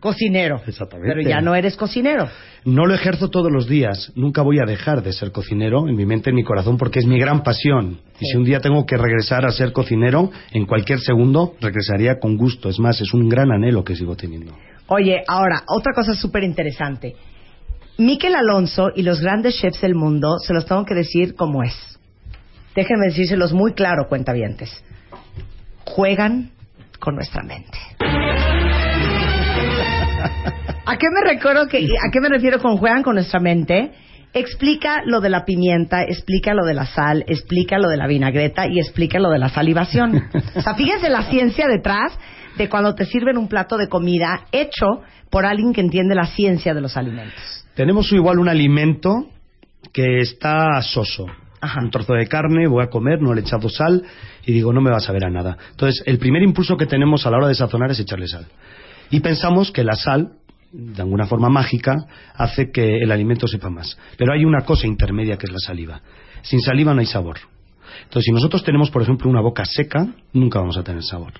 cocinero. 0.00 0.60
Exactamente. 0.66 1.14
Pero 1.14 1.28
ya 1.28 1.40
no 1.40 1.54
eres 1.54 1.76
cocinero. 1.76 2.28
No 2.64 2.86
lo 2.86 2.94
ejerzo 2.94 3.28
todos 3.30 3.50
los 3.52 3.68
días. 3.68 4.12
Nunca 4.16 4.42
voy 4.42 4.58
a 4.60 4.66
dejar 4.66 5.02
de 5.04 5.12
ser 5.12 5.30
cocinero 5.30 5.88
en 5.88 5.94
mi 5.96 6.06
mente, 6.06 6.30
en 6.30 6.36
mi 6.36 6.42
corazón, 6.44 6.76
porque 6.76 6.98
es 6.98 7.06
mi 7.06 7.18
gran 7.20 7.42
pasión. 7.44 8.00
Y 8.20 8.26
si 8.26 8.36
un 8.36 8.44
día 8.44 8.58
tengo 8.60 8.84
que 8.84 8.96
regresar 8.96 9.46
a 9.46 9.50
ser 9.52 9.72
cocinero, 9.72 10.30
en 10.50 10.66
cualquier 10.66 10.98
segundo 10.98 11.54
regresaría 11.60 12.18
con 12.20 12.36
gusto. 12.36 12.68
Es 12.68 12.80
más, 12.80 13.00
es 13.00 13.14
un 13.14 13.28
gran 13.28 13.52
anhelo 13.52 13.84
que 13.84 13.94
sigo 13.94 14.16
teniendo. 14.16 14.54
Oye, 14.88 15.22
ahora, 15.28 15.64
otra 15.66 15.92
cosa 15.92 16.14
súper 16.14 16.44
interesante. 16.44 17.14
Miquel 17.98 18.34
Alonso 18.34 18.90
y 18.94 19.02
los 19.02 19.20
grandes 19.20 19.56
chefs 19.56 19.82
del 19.82 19.94
mundo, 19.94 20.38
se 20.38 20.54
los 20.54 20.64
tengo 20.64 20.84
que 20.84 20.94
decir 20.94 21.34
como 21.34 21.62
es. 21.62 21.98
Déjenme 22.74 23.06
decírselos 23.06 23.52
muy 23.52 23.74
claro, 23.74 24.08
cuentavientes. 24.08 24.82
Juegan 25.84 26.52
con 27.00 27.16
nuestra 27.16 27.42
mente. 27.42 27.76
¿A 30.86 30.96
qué 30.96 31.06
me 31.12 31.28
recuerdo 31.28 31.68
que, 31.68 31.78
a 31.78 32.10
qué 32.10 32.20
me 32.20 32.28
refiero 32.28 32.58
con 32.58 32.78
juegan 32.78 33.02
con 33.02 33.16
nuestra 33.16 33.40
mente? 33.40 33.92
Explica 34.32 35.02
lo 35.04 35.20
de 35.20 35.28
la 35.28 35.44
pimienta, 35.44 36.02
explica 36.02 36.54
lo 36.54 36.64
de 36.64 36.74
la 36.74 36.86
sal, 36.86 37.24
explica 37.26 37.78
lo 37.78 37.88
de 37.88 37.96
la 37.98 38.06
vinagreta 38.06 38.66
y 38.66 38.78
explica 38.78 39.18
lo 39.18 39.30
de 39.30 39.38
la 39.38 39.48
salivación. 39.48 40.30
O 40.54 40.60
sea, 40.62 40.74
fíjense 40.74 41.10
la 41.10 41.28
ciencia 41.28 41.66
detrás 41.66 42.12
de 42.58 42.68
cuando 42.68 42.94
te 42.94 43.06
sirven 43.06 43.38
un 43.38 43.48
plato 43.48 43.76
de 43.76 43.88
comida 43.88 44.46
hecho 44.52 45.02
por 45.30 45.46
alguien 45.46 45.72
que 45.72 45.80
entiende 45.80 46.14
la 46.14 46.26
ciencia 46.26 46.74
de 46.74 46.80
los 46.80 46.96
alimentos. 46.96 47.64
Tenemos 47.74 48.12
igual 48.12 48.38
un 48.38 48.48
alimento 48.48 49.28
que 49.92 50.20
está 50.20 50.82
soso. 50.82 51.26
Ajá. 51.60 51.80
Un 51.80 51.90
trozo 51.90 52.14
de 52.14 52.26
carne, 52.26 52.68
voy 52.68 52.84
a 52.84 52.88
comer, 52.88 53.20
no 53.20 53.34
le 53.34 53.40
he 53.40 53.44
echado 53.44 53.68
sal 53.68 54.02
y 54.44 54.52
digo, 54.52 54.72
no 54.72 54.80
me 54.80 54.90
va 54.90 54.98
a 54.98 55.00
saber 55.00 55.24
a 55.24 55.30
nada. 55.30 55.56
Entonces, 55.70 56.02
el 56.06 56.18
primer 56.18 56.42
impulso 56.42 56.76
que 56.76 56.86
tenemos 56.86 57.26
a 57.26 57.30
la 57.30 57.38
hora 57.38 57.48
de 57.48 57.54
sazonar 57.54 57.90
es 57.90 58.00
echarle 58.00 58.28
sal. 58.28 58.46
Y 59.10 59.20
pensamos 59.20 59.70
que 59.70 59.84
la 59.84 59.94
sal, 59.94 60.32
de 60.72 61.02
alguna 61.02 61.26
forma 61.26 61.48
mágica, 61.48 61.96
hace 62.34 62.70
que 62.70 62.98
el 62.98 63.10
alimento 63.10 63.48
sepa 63.48 63.70
más. 63.70 63.98
Pero 64.16 64.32
hay 64.32 64.44
una 64.44 64.64
cosa 64.64 64.86
intermedia 64.86 65.36
que 65.36 65.46
es 65.46 65.52
la 65.52 65.58
saliva. 65.58 66.00
Sin 66.42 66.60
saliva 66.60 66.94
no 66.94 67.00
hay 67.00 67.06
sabor. 67.06 67.38
Entonces, 68.04 68.24
si 68.24 68.32
nosotros 68.32 68.62
tenemos, 68.62 68.90
por 68.90 69.02
ejemplo, 69.02 69.28
una 69.28 69.40
boca 69.40 69.64
seca, 69.64 70.06
nunca 70.32 70.60
vamos 70.60 70.76
a 70.76 70.82
tener 70.82 71.02
sabor. 71.02 71.32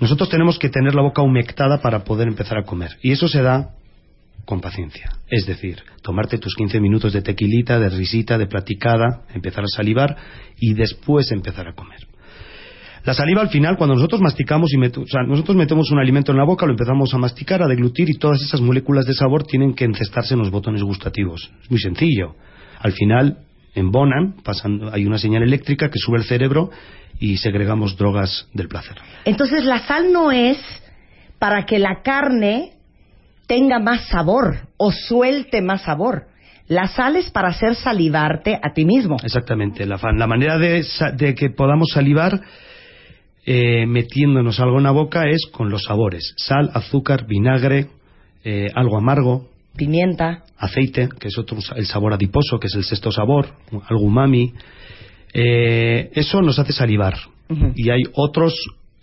Nosotros 0.00 0.28
tenemos 0.28 0.58
que 0.58 0.68
tener 0.70 0.94
la 0.94 1.02
boca 1.02 1.22
humectada 1.22 1.80
para 1.80 2.04
poder 2.04 2.28
empezar 2.28 2.58
a 2.58 2.64
comer. 2.64 2.96
Y 3.02 3.12
eso 3.12 3.28
se 3.28 3.42
da 3.42 3.70
con 4.46 4.60
paciencia. 4.60 5.12
Es 5.28 5.46
decir, 5.46 5.82
tomarte 6.02 6.38
tus 6.38 6.54
15 6.54 6.80
minutos 6.80 7.12
de 7.12 7.22
tequilita, 7.22 7.78
de 7.78 7.90
risita, 7.90 8.38
de 8.38 8.46
platicada, 8.46 9.22
empezar 9.34 9.62
a 9.64 9.68
salivar 9.68 10.16
y 10.58 10.74
después 10.74 11.30
empezar 11.30 11.68
a 11.68 11.74
comer. 11.74 11.98
La 13.04 13.14
saliva 13.14 13.40
al 13.40 13.48
final, 13.48 13.76
cuando 13.78 13.94
nosotros 13.94 14.20
masticamos 14.20 14.72
y 14.74 14.76
met- 14.76 14.98
o 14.98 15.06
sea, 15.06 15.22
nosotros 15.22 15.56
metemos 15.56 15.90
un 15.90 15.98
alimento 16.00 16.32
en 16.32 16.38
la 16.38 16.44
boca, 16.44 16.66
lo 16.66 16.72
empezamos 16.72 17.12
a 17.14 17.18
masticar, 17.18 17.62
a 17.62 17.66
deglutir 17.66 18.10
y 18.10 18.18
todas 18.18 18.42
esas 18.42 18.60
moléculas 18.60 19.06
de 19.06 19.14
sabor 19.14 19.44
tienen 19.44 19.72
que 19.74 19.84
encestarse 19.84 20.34
en 20.34 20.40
los 20.40 20.50
botones 20.50 20.82
gustativos. 20.82 21.50
Es 21.62 21.70
muy 21.70 21.80
sencillo. 21.80 22.34
Al 22.78 22.92
final 22.92 23.38
embonan, 23.74 24.34
pasan, 24.42 24.80
hay 24.92 25.06
una 25.06 25.16
señal 25.16 25.42
eléctrica 25.42 25.88
que 25.88 25.98
sube 25.98 26.18
el 26.18 26.24
cerebro 26.24 26.70
y 27.20 27.36
segregamos 27.36 27.96
drogas 27.96 28.48
del 28.54 28.66
placer. 28.68 28.96
Entonces 29.24 29.64
la 29.64 29.86
sal 29.86 30.12
no 30.12 30.32
es 30.32 30.58
para 31.38 31.64
que 31.66 31.78
la 31.78 32.02
carne 32.02 32.72
tenga 33.46 33.78
más 33.78 34.08
sabor 34.08 34.68
o 34.76 34.90
suelte 34.90 35.62
más 35.62 35.82
sabor. 35.82 36.26
La 36.66 36.88
sal 36.88 37.16
es 37.16 37.30
para 37.30 37.48
hacer 37.48 37.74
salivarte 37.74 38.58
a 38.62 38.72
ti 38.72 38.84
mismo. 38.84 39.16
Exactamente. 39.22 39.84
La, 39.86 39.98
la 40.16 40.26
manera 40.26 40.56
de 40.58 41.34
que 41.34 41.50
podamos 41.50 41.88
salivar 41.92 42.40
eh, 43.44 43.86
metiéndonos 43.86 44.60
algo 44.60 44.78
en 44.78 44.84
la 44.84 44.90
boca 44.90 45.28
es 45.28 45.46
con 45.50 45.70
los 45.70 45.84
sabores. 45.84 46.34
Sal, 46.36 46.70
azúcar, 46.74 47.26
vinagre, 47.26 47.88
eh, 48.44 48.70
algo 48.74 48.96
amargo, 48.96 49.48
Pimienta. 49.76 50.44
aceite, 50.58 51.08
que 51.18 51.28
es 51.28 51.38
otro 51.38 51.58
el 51.74 51.86
sabor 51.86 52.12
adiposo, 52.12 52.58
que 52.60 52.66
es 52.68 52.74
el 52.74 52.84
sexto 52.84 53.10
sabor, 53.10 53.48
algo 53.88 54.04
umami. 54.04 54.52
Eh, 55.32 56.10
eso 56.14 56.42
nos 56.42 56.58
hace 56.58 56.72
salivar. 56.72 57.14
Y 57.74 57.90
hay 57.90 58.02
otros 58.14 58.54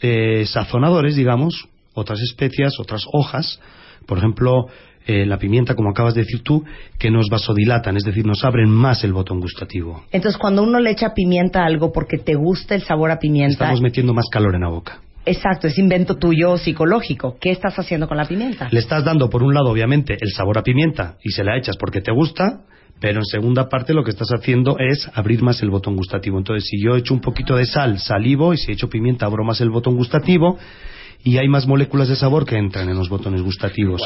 eh, 0.01 0.45
sazonadores, 0.45 1.15
digamos, 1.17 1.67
otras 1.93 2.21
especias, 2.21 2.73
otras 2.79 3.03
hojas, 3.11 3.59
por 4.05 4.19
ejemplo, 4.19 4.67
eh, 5.05 5.25
la 5.25 5.37
pimienta, 5.37 5.75
como 5.75 5.89
acabas 5.89 6.13
de 6.13 6.21
decir 6.21 6.43
tú, 6.43 6.63
que 6.97 7.11
nos 7.11 7.29
vasodilatan, 7.29 7.97
es 7.97 8.03
decir, 8.03 8.25
nos 8.25 8.45
abren 8.45 8.69
más 8.69 9.03
el 9.03 9.11
botón 9.11 9.39
gustativo. 9.41 10.03
Entonces, 10.11 10.37
cuando 10.37 10.63
uno 10.63 10.79
le 10.79 10.91
echa 10.91 11.13
pimienta 11.13 11.63
a 11.63 11.65
algo 11.65 11.91
porque 11.91 12.17
te 12.17 12.35
gusta 12.35 12.75
el 12.75 12.83
sabor 12.83 13.11
a 13.11 13.19
pimienta, 13.19 13.65
Estamos 13.65 13.81
metiendo 13.81 14.13
más 14.13 14.27
calor 14.31 14.55
en 14.55 14.61
la 14.61 14.69
boca. 14.69 15.01
exacto, 15.25 15.67
es 15.67 15.77
invento 15.77 16.15
tuyo 16.15 16.57
psicológico. 16.57 17.37
¿Qué 17.39 17.51
estás 17.51 17.77
haciendo 17.77 18.07
con 18.07 18.15
la 18.15 18.25
pimienta? 18.25 18.69
Le 18.71 18.79
estás 18.79 19.03
dando, 19.03 19.29
por 19.29 19.43
un 19.43 19.53
lado, 19.53 19.69
obviamente, 19.71 20.17
el 20.21 20.31
sabor 20.31 20.57
a 20.57 20.63
pimienta 20.63 21.17
y 21.21 21.31
se 21.31 21.43
la 21.43 21.57
echas 21.57 21.75
porque 21.77 21.99
te 21.99 22.11
gusta, 22.13 22.61
pero 22.99 23.19
en 23.19 23.25
segunda 23.25 23.69
parte 23.69 23.93
lo 23.93 24.03
que 24.03 24.11
estás 24.11 24.29
haciendo 24.31 24.77
es 24.79 25.09
abrir 25.13 25.43
más 25.43 25.61
el 25.61 25.69
botón 25.69 25.95
gustativo. 25.95 26.37
Entonces, 26.37 26.67
si 26.69 26.81
yo 26.81 26.95
echo 26.95 27.13
un 27.13 27.21
poquito 27.21 27.55
de 27.55 27.65
sal, 27.65 27.99
salivo, 27.99 28.53
y 28.53 28.57
si 28.57 28.71
echo 28.71 28.89
pimienta, 28.89 29.25
abro 29.25 29.43
más 29.43 29.61
el 29.61 29.69
botón 29.69 29.95
gustativo, 29.95 30.57
y 31.23 31.37
hay 31.37 31.47
más 31.47 31.67
moléculas 31.67 32.07
de 32.07 32.15
sabor 32.15 32.45
que 32.45 32.57
entran 32.57 32.89
en 32.89 32.97
los 32.97 33.09
botones 33.09 33.41
gustativos. 33.41 34.01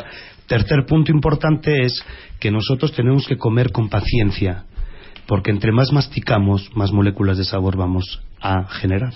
Tercer 0.48 0.86
punto 0.86 1.12
importante 1.12 1.84
es 1.84 2.04
que 2.40 2.52
nosotros 2.52 2.94
tenemos 2.94 3.28
que 3.28 3.38
comer 3.38 3.72
con 3.72 3.90
paciencia, 3.90 4.66
porque 5.28 5.52
entre 5.52 5.72
más 5.72 5.92
masticamos, 5.92 6.70
más 6.76 6.92
moléculas 6.92 7.38
de 7.38 7.46
sabor 7.46 7.78
vamos 7.78 8.22
a 8.42 8.68
generar. 8.68 9.14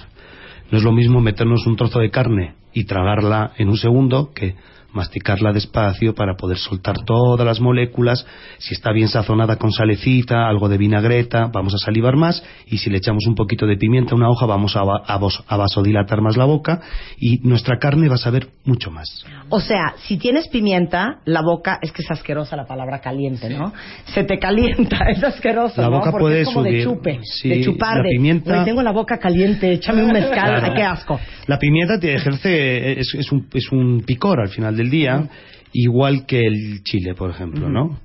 No 0.71 0.77
es 0.77 0.83
lo 0.83 0.91
mismo 0.91 1.19
meternos 1.19 1.65
un 1.67 1.75
trozo 1.75 1.99
de 1.99 2.11
carne 2.11 2.55
y 2.73 2.85
tragarla 2.85 3.51
en 3.57 3.69
un 3.69 3.77
segundo 3.77 4.31
que 4.33 4.55
masticarla 4.95 5.51
despacio 5.53 6.15
para 6.15 6.35
poder 6.35 6.57
soltar 6.57 6.95
todas 7.05 7.45
las 7.45 7.59
moléculas. 7.59 8.25
Si 8.57 8.73
está 8.73 8.91
bien 8.91 9.07
sazonada 9.07 9.57
con 9.57 9.71
salecita, 9.71 10.47
algo 10.47 10.69
de 10.69 10.77
vinagreta, 10.77 11.49
vamos 11.53 11.73
a 11.75 11.77
salivar 11.77 12.15
más. 12.15 12.43
Y 12.67 12.77
si 12.79 12.89
le 12.89 12.97
echamos 12.97 13.25
un 13.27 13.35
poquito 13.35 13.67
de 13.67 13.77
pimienta 13.77 14.13
a 14.13 14.15
una 14.15 14.29
hoja, 14.29 14.45
vamos 14.45 14.75
a, 14.75 14.81
a 14.81 15.19
a 15.47 15.57
vasodilatar 15.57 16.21
más 16.21 16.37
la 16.37 16.45
boca 16.45 16.81
y 17.17 17.39
nuestra 17.47 17.77
carne 17.79 18.07
va 18.09 18.15
a 18.15 18.19
saber 18.19 18.47
mucho 18.63 18.91
más. 18.91 19.25
O 19.49 19.59
sea, 19.59 19.93
si 20.07 20.17
tienes 20.17 20.47
pimienta, 20.47 21.19
la 21.25 21.41
boca, 21.41 21.79
es 21.81 21.91
que 21.91 22.01
es 22.01 22.11
asquerosa 22.11 22.55
la 22.55 22.65
palabra 22.65 22.99
caliente, 23.01 23.49
¿no? 23.49 23.73
Se 24.05 24.23
te 24.23 24.39
calienta, 24.39 24.97
es 25.09 25.23
asqueroso, 25.23 25.81
La 25.81 25.89
¿no? 25.89 25.97
boca 25.97 26.11
Porque 26.11 26.23
puede 26.23 26.41
es 26.41 26.47
como 26.47 26.63
de 26.63 26.69
subir, 26.71 26.83
chupe, 26.83 27.19
sí, 27.23 27.49
de 27.49 27.61
chupar, 27.63 27.97
la 27.97 28.03
de, 28.03 28.09
pimienta- 28.09 28.53
"Güey, 28.53 28.65
tengo 28.65 28.81
la 28.81 28.91
boca 28.91 29.17
caliente, 29.17 29.71
échame 29.73 30.03
un 30.03 30.11
mezcal, 30.11 30.35
Claro. 30.45 30.65
ay, 30.67 30.73
qué 30.75 30.83
asco. 30.83 31.19
La 31.47 31.57
pimienta 31.59 31.99
te 31.99 32.13
ejerce, 32.15 32.99
es, 32.99 33.13
es 33.15 33.31
un, 33.31 33.47
es 33.53 33.71
un 33.71 34.01
picor 34.05 34.39
al 34.39 34.49
final 34.49 34.75
del 34.75 34.84
día, 34.89 35.29
igual 35.73 36.25
que 36.25 36.41
el 36.41 36.83
chile, 36.83 37.13
por 37.15 37.29
ejemplo, 37.29 37.69
¿no? 37.69 37.99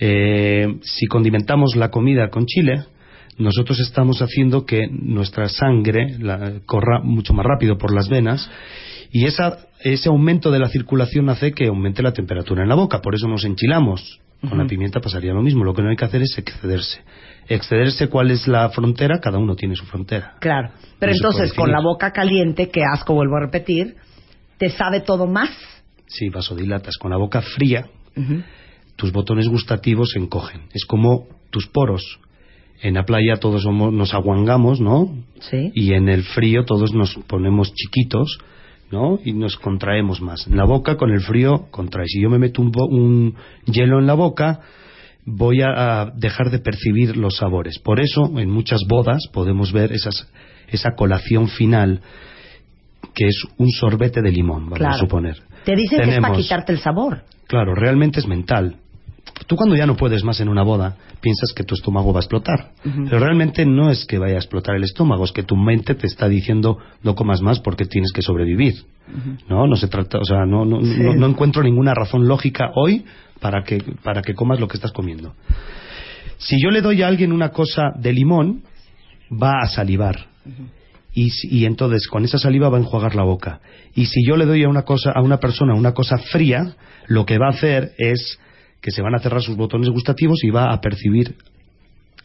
Eh, 0.00 0.78
si 0.82 1.06
condimentamos 1.06 1.76
la 1.76 1.90
comida 1.90 2.28
con 2.28 2.46
chile, 2.46 2.84
nosotros 3.38 3.80
estamos 3.80 4.20
haciendo 4.22 4.64
que 4.66 4.86
nuestra 4.90 5.48
sangre 5.48 6.16
la- 6.18 6.60
corra 6.66 7.00
mucho 7.02 7.32
más 7.34 7.44
rápido 7.46 7.78
por 7.78 7.92
las 7.94 8.08
venas 8.08 8.48
y 9.10 9.26
esa, 9.26 9.58
ese 9.82 10.08
aumento 10.08 10.50
de 10.50 10.58
la 10.58 10.68
circulación 10.68 11.28
hace 11.28 11.52
que 11.52 11.66
aumente 11.66 12.02
la 12.02 12.12
temperatura 12.12 12.62
en 12.62 12.68
la 12.68 12.74
boca, 12.74 13.00
por 13.00 13.14
eso 13.14 13.28
nos 13.28 13.44
enchilamos. 13.44 14.20
Con 14.46 14.58
la 14.58 14.66
pimienta 14.66 15.00
pasaría 15.00 15.32
lo 15.32 15.40
mismo, 15.40 15.64
lo 15.64 15.72
que 15.72 15.80
no 15.80 15.88
hay 15.88 15.96
que 15.96 16.04
hacer 16.04 16.20
es 16.20 16.36
excederse. 16.36 17.00
Excederse, 17.48 18.08
¿cuál 18.08 18.30
es 18.30 18.46
la 18.46 18.68
frontera? 18.68 19.18
Cada 19.18 19.38
uno 19.38 19.56
tiene 19.56 19.74
su 19.74 19.86
frontera. 19.86 20.34
Claro. 20.38 20.68
Pero 20.98 21.12
No 21.12 21.16
entonces, 21.16 21.54
con 21.54 21.72
la 21.72 21.80
boca 21.80 22.10
caliente, 22.12 22.68
que 22.68 22.82
asco, 22.84 23.14
vuelvo 23.14 23.36
a 23.38 23.40
repetir, 23.46 23.96
te 24.58 24.68
sabe 24.68 25.00
todo 25.00 25.26
más. 25.26 25.48
Sí, 26.06 26.28
vasodilatas. 26.28 26.96
Con 26.98 27.10
la 27.10 27.16
boca 27.16 27.40
fría, 27.42 27.86
tus 28.96 29.12
botones 29.12 29.48
gustativos 29.48 30.10
se 30.12 30.18
encogen. 30.18 30.62
Es 30.72 30.84
como 30.84 31.26
tus 31.50 31.66
poros. 31.66 32.20
En 32.82 32.94
la 32.94 33.04
playa 33.04 33.36
todos 33.36 33.62
somos, 33.62 33.92
nos 33.92 34.14
aguangamos, 34.14 34.80
¿no? 34.80 35.14
Sí. 35.40 35.70
Y 35.74 35.92
en 35.94 36.08
el 36.08 36.22
frío 36.22 36.64
todos 36.64 36.92
nos 36.92 37.14
ponemos 37.26 37.72
chiquitos, 37.72 38.38
¿no? 38.90 39.18
Y 39.24 39.32
nos 39.32 39.56
contraemos 39.56 40.20
más. 40.20 40.46
En 40.46 40.56
la 40.56 40.64
boca, 40.64 40.96
con 40.96 41.10
el 41.10 41.20
frío, 41.20 41.66
contrae. 41.70 42.06
Si 42.06 42.20
yo 42.20 42.28
me 42.30 42.38
meto 42.38 42.60
un, 42.62 42.72
un 42.90 43.34
hielo 43.64 43.98
en 44.00 44.06
la 44.06 44.14
boca, 44.14 44.60
voy 45.24 45.62
a, 45.62 46.02
a 46.02 46.10
dejar 46.10 46.50
de 46.50 46.58
percibir 46.58 47.16
los 47.16 47.36
sabores. 47.36 47.78
Por 47.78 48.00
eso, 48.00 48.30
en 48.38 48.50
muchas 48.50 48.80
bodas 48.86 49.22
podemos 49.32 49.72
ver 49.72 49.92
esas, 49.92 50.28
esa 50.68 50.90
colación 50.94 51.48
final, 51.48 52.02
que 53.14 53.28
es 53.28 53.44
un 53.56 53.70
sorbete 53.70 54.20
de 54.20 54.30
limón, 54.32 54.64
vamos 54.64 54.78
Claro. 54.78 54.94
a 54.96 54.98
suponer. 54.98 55.36
Te 55.64 55.74
dicen 55.74 56.02
que 56.02 56.10
es 56.16 56.20
para 56.20 56.34
quitarte 56.34 56.72
el 56.72 56.78
sabor. 56.78 57.22
Claro, 57.46 57.74
realmente 57.74 58.20
es 58.20 58.26
mental. 58.26 58.76
Tú 59.46 59.56
cuando 59.56 59.76
ya 59.76 59.86
no 59.86 59.96
puedes 59.96 60.22
más 60.24 60.40
en 60.40 60.48
una 60.48 60.62
boda, 60.62 60.96
piensas 61.20 61.52
que 61.54 61.64
tu 61.64 61.74
estómago 61.74 62.12
va 62.12 62.20
a 62.20 62.22
explotar. 62.22 62.70
Pero 62.82 63.18
realmente 63.18 63.66
no 63.66 63.90
es 63.90 64.04
que 64.04 64.18
vaya 64.18 64.34
a 64.34 64.38
explotar 64.38 64.76
el 64.76 64.84
estómago, 64.84 65.24
es 65.24 65.32
que 65.32 65.42
tu 65.42 65.56
mente 65.56 65.94
te 65.94 66.06
está 66.06 66.28
diciendo 66.28 66.78
no 67.02 67.14
comas 67.14 67.40
más 67.40 67.60
porque 67.60 67.84
tienes 67.84 68.12
que 68.12 68.22
sobrevivir. 68.22 68.74
No, 69.48 69.66
no 69.66 69.76
se 69.76 69.88
trata, 69.88 70.18
o 70.18 70.24
sea, 70.24 70.46
no, 70.46 70.64
no, 70.64 70.80
no, 70.80 71.14
no 71.14 71.26
encuentro 71.26 71.62
ninguna 71.62 71.94
razón 71.94 72.26
lógica 72.26 72.70
hoy 72.74 73.04
para 73.40 73.62
que, 73.62 73.82
para 74.02 74.22
que 74.22 74.34
comas 74.34 74.60
lo 74.60 74.68
que 74.68 74.76
estás 74.76 74.92
comiendo. 74.92 75.34
Si 76.38 76.56
yo 76.62 76.70
le 76.70 76.80
doy 76.80 77.02
a 77.02 77.08
alguien 77.08 77.32
una 77.32 77.50
cosa 77.50 77.92
de 77.96 78.12
limón, 78.12 78.62
va 79.30 79.60
a 79.62 79.68
salivar. 79.68 80.26
Y 81.14 81.64
entonces 81.64 82.08
con 82.08 82.24
esa 82.24 82.38
saliva 82.38 82.68
va 82.68 82.78
a 82.78 82.80
enjuagar 82.80 83.14
la 83.14 83.22
boca. 83.22 83.60
Y 83.94 84.06
si 84.06 84.26
yo 84.26 84.36
le 84.36 84.46
doy 84.46 84.64
a 84.64 84.68
una 84.68 84.82
cosa 84.82 85.12
a 85.12 85.22
una 85.22 85.38
persona 85.38 85.74
una 85.74 85.92
cosa 85.94 86.18
fría, 86.18 86.74
lo 87.06 87.24
que 87.24 87.38
va 87.38 87.46
a 87.46 87.50
hacer 87.50 87.92
es 87.98 88.38
que 88.80 88.90
se 88.90 89.02
van 89.02 89.14
a 89.14 89.18
cerrar 89.18 89.40
sus 89.40 89.56
botones 89.56 89.88
gustativos 89.88 90.42
y 90.42 90.50
va 90.50 90.72
a 90.72 90.80
percibir 90.80 91.36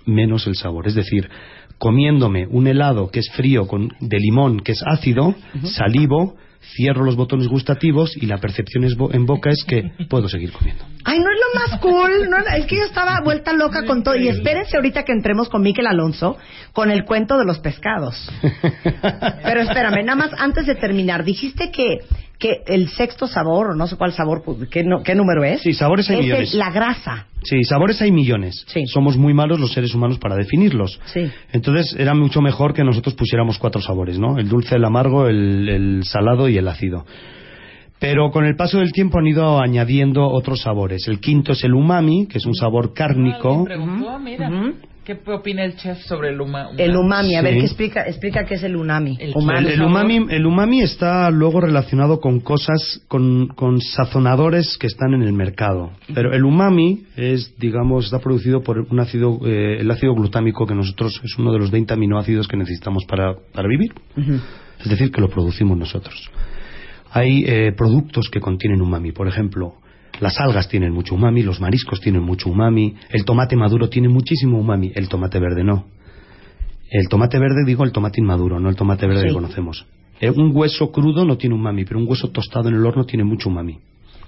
menos 0.05 0.47
el 0.47 0.55
sabor. 0.55 0.87
Es 0.87 0.95
decir, 0.95 1.29
comiéndome 1.77 2.47
un 2.47 2.67
helado 2.67 3.09
que 3.09 3.19
es 3.19 3.29
frío 3.31 3.67
con, 3.67 3.89
de 3.99 4.19
limón 4.19 4.59
que 4.59 4.73
es 4.73 4.83
ácido, 4.85 5.35
salivo, 5.63 6.35
cierro 6.75 7.03
los 7.03 7.15
botones 7.15 7.47
gustativos 7.47 8.15
y 8.15 8.25
la 8.25 8.37
percepción 8.37 8.83
es 8.83 8.95
bo- 8.95 9.11
en 9.13 9.25
boca 9.25 9.49
es 9.49 9.63
que 9.67 9.91
puedo 10.09 10.27
seguir 10.29 10.51
comiendo. 10.51 10.85
Ay, 11.05 11.19
no 11.19 11.25
es 11.31 11.37
lo 11.39 11.59
más 11.59 11.79
cool. 11.79 12.29
No, 12.29 12.37
es 12.55 12.65
que 12.65 12.75
yo 12.77 12.83
estaba 12.83 13.21
vuelta 13.23 13.53
loca 13.53 13.85
con 13.85 14.03
todo. 14.03 14.15
Y 14.15 14.27
espérense 14.27 14.75
ahorita 14.75 15.03
que 15.03 15.13
entremos 15.13 15.49
con 15.49 15.61
Miquel 15.61 15.87
Alonso 15.87 16.37
con 16.73 16.91
el 16.91 17.05
cuento 17.05 17.37
de 17.37 17.45
los 17.45 17.59
pescados. 17.59 18.29
Pero 19.43 19.61
espérame, 19.61 20.03
nada 20.05 20.15
más 20.15 20.31
antes 20.37 20.65
de 20.65 20.75
terminar, 20.75 21.23
dijiste 21.23 21.71
que, 21.71 21.99
que 22.39 22.63
el 22.67 22.87
sexto 22.89 23.27
sabor, 23.27 23.71
o 23.71 23.75
no 23.75 23.85
sé 23.85 23.97
cuál 23.97 24.13
sabor, 24.13 24.41
¿qué, 24.71 24.83
no- 24.83 25.03
qué 25.03 25.13
número 25.13 25.43
es? 25.43 25.61
Sí, 25.61 25.73
sabores 25.73 26.09
hay 26.09 26.19
es 26.19 26.23
millones. 26.23 26.53
la 26.53 26.71
grasa. 26.71 27.27
Sí, 27.43 27.63
sabores 27.65 28.01
hay 28.01 28.11
millones. 28.13 28.63
Sí. 28.67 28.85
Somos 28.87 29.17
muy 29.17 29.33
malos 29.33 29.59
los 29.59 29.73
seres 29.73 29.93
humanos 29.93 30.19
para 30.19 30.35
definirlos. 30.35 30.99
Sí. 31.05 31.29
Entonces 31.51 31.95
era 31.99 32.13
mucho 32.15 32.41
mejor 32.41 32.73
que 32.73 32.83
nosotros 32.83 33.13
pusiéramos 33.15 33.59
cuatro 33.59 33.81
sabores, 33.81 34.17
¿no? 34.19 34.37
El 34.37 34.47
dulce, 34.47 34.75
el 34.75 34.85
amargo, 34.85 35.27
el, 35.27 35.67
el 35.69 36.03
salado 36.05 36.47
y 36.47 36.57
el 36.57 36.67
ácido. 36.69 37.05
Pero 37.99 38.31
con 38.31 38.45
el 38.45 38.55
paso 38.55 38.79
del 38.79 38.93
tiempo 38.93 39.19
han 39.19 39.27
ido 39.27 39.59
añadiendo 39.61 40.25
otros 40.25 40.61
sabores. 40.61 41.05
El 41.09 41.19
quinto 41.19 41.51
es 41.51 41.63
el 41.65 41.73
umami, 41.73 42.27
que 42.27 42.37
es 42.37 42.45
un 42.45 42.55
sabor 42.55 42.93
cárnico. 42.93 43.49
Alguien 43.49 43.65
preguntó, 43.65 44.19
mira, 44.19 44.49
Ujú. 44.49 44.73
¿Qué 45.03 45.17
opina 45.31 45.63
el 45.65 45.75
chef 45.75 45.99
sobre 46.03 46.29
el 46.29 46.39
umami? 46.41 46.81
El 46.81 46.95
umami. 46.95 47.35
A 47.35 47.41
ver. 47.41 47.55
¿qué 47.55 47.61
explica, 47.65 48.03
explica 48.07 48.45
qué 48.45 48.55
es 48.55 48.63
el 48.63 48.75
umami. 48.75 49.17
El- 49.19 49.33
Umami. 49.35 49.59
El, 49.59 49.73
el 49.73 49.81
umami, 49.81 50.25
el 50.29 50.45
umami 50.45 50.81
está 50.81 51.29
luego 51.31 51.61
relacionado 51.61 52.19
con 52.19 52.39
cosas, 52.39 53.01
con, 53.07 53.47
con 53.47 53.79
sazonadores 53.81 54.77
que 54.77 54.87
están 54.87 55.13
en 55.13 55.23
el 55.23 55.33
mercado. 55.33 55.91
Pero 56.13 56.33
el 56.33 56.43
umami 56.45 57.03
es, 57.15 57.53
digamos, 57.57 58.05
está 58.05 58.19
producido 58.19 58.61
por 58.61 58.79
un 58.79 58.99
ácido, 58.99 59.39
eh, 59.45 59.77
el 59.79 59.89
ácido 59.91 60.13
glutámico 60.13 60.65
que 60.67 60.75
nosotros 60.75 61.19
es 61.23 61.37
uno 61.37 61.51
de 61.51 61.59
los 61.59 61.71
20 61.71 61.93
aminoácidos 61.93 62.47
que 62.47 62.57
necesitamos 62.57 63.05
para, 63.07 63.35
para 63.53 63.67
vivir. 63.67 63.93
Es 64.79 64.89
decir, 64.89 65.11
que 65.11 65.21
lo 65.21 65.29
producimos 65.29 65.77
nosotros. 65.77 66.29
Hay 67.11 67.43
eh, 67.47 67.71
productos 67.75 68.29
que 68.29 68.39
contienen 68.39 68.81
umami, 68.81 69.11
por 69.11 69.27
ejemplo, 69.27 69.73
las 70.19 70.39
algas 70.39 70.67
tienen 70.67 70.93
mucho 70.93 71.15
umami, 71.15 71.43
los 71.43 71.59
mariscos 71.61 71.99
tienen 72.01 72.21
mucho 72.21 72.49
umami, 72.49 72.95
el 73.09 73.25
tomate 73.25 73.55
maduro 73.55 73.89
tiene 73.89 74.09
muchísimo 74.09 74.59
umami, 74.59 74.91
el 74.95 75.07
tomate 75.07 75.39
verde 75.39 75.63
no. 75.63 75.85
El 76.91 77.07
tomate 77.07 77.37
verde, 77.37 77.63
digo, 77.65 77.83
el 77.83 77.91
tomate 77.91 78.19
inmaduro, 78.19 78.59
no 78.59 78.69
el 78.69 78.75
tomate 78.75 79.05
verde 79.07 79.21
Sí. 79.21 79.27
que 79.27 79.33
conocemos. 79.33 79.85
Eh, 80.19 80.29
un 80.31 80.51
hueso 80.53 80.91
crudo 80.91 81.23
no 81.23 81.37
tiene 81.37 81.55
umami, 81.55 81.85
pero 81.85 81.99
un 81.99 82.07
hueso 82.07 82.29
tostado 82.29 82.67
en 82.69 82.75
el 82.75 82.85
horno 82.85 83.05
tiene 83.05 83.23
mucho 83.23 83.49
umami. 83.49 83.77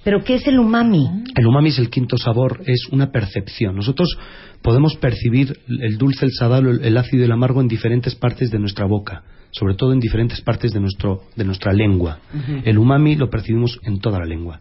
¿Pero 0.04 0.24
qué 0.24 0.36
es 0.36 0.48
el 0.48 0.58
umami? 0.58 1.08
El 1.36 1.46
umami 1.46 1.70
es 1.70 1.78
el 1.80 1.90
quinto 1.90 2.18
sabor, 2.18 2.62
es 2.66 2.88
una 2.92 3.12
percepción. 3.12 3.76
Nosotros 3.76 4.18
podemos 4.64 4.96
percibir 4.96 5.60
el 5.68 5.98
dulce, 5.98 6.26
el 6.26 6.32
salado, 6.32 6.70
el 6.72 6.84
el 6.84 6.98
ácido 6.98 7.22
y 7.22 7.26
el 7.26 7.32
amargo 7.32 7.62
en 7.62 7.68
diferentes 7.68 8.16
partes 8.16 8.50
de 8.50 8.58
nuestra 8.58 8.86
boca, 8.86 9.24
sobre 9.52 9.76
todo 9.76 9.94
en 9.94 10.00
diferentes 10.00 10.42
partes 10.42 10.72
de, 10.72 10.80
nuestro, 10.80 11.22
de 11.36 11.44
nuestra 11.46 11.72
lengua. 11.74 12.20
El 12.64 12.80
umami 12.80 13.16
lo 13.16 13.30
percibimos 13.30 13.80
en 13.84 14.00
toda 14.00 14.18
la 14.20 14.26
lengua. 14.26 14.60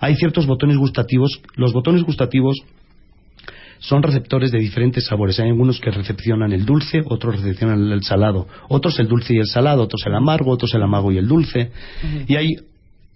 Hay 0.00 0.16
ciertos 0.16 0.46
botones 0.46 0.76
gustativos. 0.76 1.40
Los 1.54 1.72
botones 1.72 2.02
gustativos 2.02 2.56
son 3.78 4.02
receptores 4.02 4.50
de 4.50 4.58
diferentes 4.58 5.06
sabores. 5.06 5.38
Hay 5.40 5.48
algunos 5.48 5.80
que 5.80 5.90
recepcionan 5.90 6.52
el 6.52 6.64
dulce, 6.64 7.02
otros 7.04 7.36
recepcionan 7.36 7.92
el 7.92 8.02
salado, 8.02 8.46
otros 8.68 8.98
el 8.98 9.08
dulce 9.08 9.34
y 9.34 9.38
el 9.38 9.46
salado, 9.46 9.82
otros 9.82 10.02
el 10.06 10.14
amargo, 10.14 10.50
otros 10.50 10.74
el 10.74 10.82
amargo 10.82 11.12
y 11.12 11.18
el 11.18 11.28
dulce. 11.28 11.70
Y 12.26 12.36
hay 12.36 12.48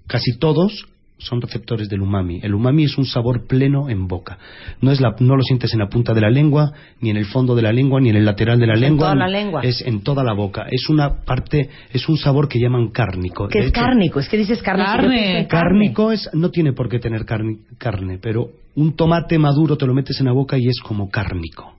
casi 0.07 0.39
todos 0.39 0.87
son 1.17 1.41
receptores 1.41 1.89
del 1.89 2.03
umami. 2.03 2.41
El 2.43 2.55
umami 2.55 2.85
es 2.85 2.99
un 2.99 3.07
sabor 3.07 3.47
pleno 3.47 3.89
en 3.89 4.09
boca. 4.09 4.37
No, 4.81 4.91
es 4.91 5.01
la- 5.01 5.15
no 5.21 5.37
lo 5.37 5.43
sientes 5.43 5.73
en 5.73 5.79
la 5.79 5.89
punta 5.89 6.13
de 6.13 6.21
la 6.21 6.29
lengua, 6.29 6.73
ni 7.01 7.11
en 7.11 7.17
el 7.17 7.25
fondo 7.25 7.55
de 7.55 7.63
la 7.63 7.73
lengua, 7.73 8.01
ni 8.01 8.11
en 8.11 8.17
el 8.17 8.25
lateral 8.25 8.59
de 8.59 8.67
la 8.67 8.75
lengua. 8.75 9.07
toda 9.13 9.15
la 9.15 9.29
lengua. 9.29 9.61
Es 9.63 9.81
en 9.83 10.03
toda 10.03 10.25
la 10.25 10.33
boca. 10.35 10.67
Es 10.71 10.89
una 10.91 11.23
parte, 11.25 11.71
es 11.93 12.09
un 12.09 12.17
sabor 12.17 12.49
que 12.49 12.59
llaman 12.59 12.89
cárnico. 12.89 13.49
¿Qué 13.49 13.59
De 13.61 13.65
es 13.67 13.71
hecho, 13.71 13.81
cárnico? 13.81 14.19
Es 14.21 14.29
que 14.29 14.37
dices 14.37 14.61
carne. 14.63 14.85
Carne. 14.85 15.39
en 15.41 15.47
Cárnico 15.47 16.13
es, 16.13 16.29
no 16.35 16.51
tiene 16.51 16.73
por 16.73 16.89
qué 16.89 16.99
tener 16.99 17.25
carni- 17.25 17.61
carne, 17.79 18.19
pero 18.21 18.49
un 18.75 18.95
tomate 18.97 19.39
maduro 19.39 19.77
te 19.77 19.87
lo 19.87 19.95
metes 19.95 20.19
en 20.21 20.27
la 20.27 20.33
boca 20.33 20.59
y 20.59 20.67
es 20.67 20.81
como 20.83 21.09
cárnico. 21.11 21.75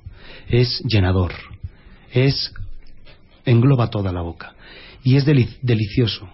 Es 0.48 0.82
llenador. 0.88 1.34
Es, 2.14 2.54
engloba 3.46 3.90
toda 3.90 4.12
la 4.12 4.22
boca. 4.22 4.54
Y 5.04 5.18
es 5.18 5.26
deli- 5.28 5.50
delicioso. 5.62 6.28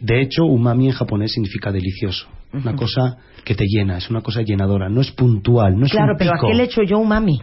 De 0.00 0.20
hecho, 0.22 0.44
umami 0.44 0.86
en 0.86 0.92
japonés 0.92 1.32
significa 1.32 1.70
delicioso. 1.72 2.26
Una 2.52 2.74
cosa 2.74 3.18
que 3.44 3.54
te 3.54 3.64
llena, 3.66 3.98
es 3.98 4.08
una 4.10 4.20
cosa 4.22 4.42
llenadora. 4.42 4.88
No 4.88 5.00
es 5.00 5.10
puntual, 5.12 5.78
no 5.78 5.86
es 5.86 5.92
Claro, 5.92 6.12
un 6.12 6.18
pero 6.18 6.32
¿a 6.34 6.38
qué 6.40 6.54
le 6.54 6.64
echo 6.64 6.82
yo 6.82 6.98
umami? 6.98 7.40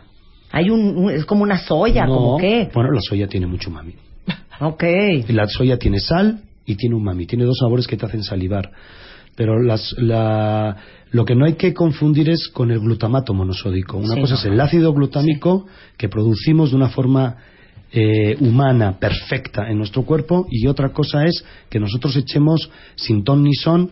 Hay 0.51 0.69
un, 0.69 0.97
un- 0.97 1.11
es 1.11 1.25
como 1.25 1.43
una 1.43 1.57
soya, 1.57 2.05
No, 2.05 2.13
como 2.15 2.37
qué. 2.37 2.69
Bueno, 2.73 2.91
la 2.91 3.01
soya 3.01 3.27
tiene 3.27 3.45
mucho 3.47 3.69
umami. 3.69 3.93
Ok. 4.61 4.83
La 5.29 5.47
soya 5.47 5.77
tiene 5.77 5.99
sal 5.99 6.39
y 6.65 6.75
tiene 6.75 6.95
umami. 6.95 7.25
Tiene 7.25 7.43
dos 7.45 7.57
sabores 7.59 7.87
que 7.87 7.97
te 7.97 8.05
hacen 8.05 8.23
salivar. 8.23 8.71
Pero 9.35 9.61
las, 9.61 9.93
la, 9.97 10.77
lo 11.11 11.25
que 11.25 11.35
no 11.35 11.45
hay 11.45 11.53
que 11.55 11.73
confundir 11.73 12.29
es 12.29 12.47
con 12.47 12.71
el 12.71 12.79
glutamato 12.79 13.33
monosódico. 13.33 13.97
Una 13.97 14.15
Sí, 14.15 14.21
cosa 14.21 14.33
no, 14.35 14.39
es 14.39 14.45
el 14.45 14.59
ácido 14.61 14.93
glutámico 14.93 15.67
que 15.97 16.07
producimos 16.07 16.69
de 16.71 16.77
una 16.77 16.87
forma 16.87 17.35
eh, 17.91 18.37
humana, 18.39 18.97
perfecta 18.97 19.69
en 19.69 19.77
nuestro 19.77 20.03
cuerpo, 20.03 20.47
y 20.49 20.67
otra 20.67 20.93
cosa 20.93 21.25
es 21.25 21.43
que 21.69 21.79
nosotros 21.79 22.15
echemos 22.15 22.69
sin 22.95 23.23
ton 23.25 23.43
ni 23.43 23.53
son 23.55 23.91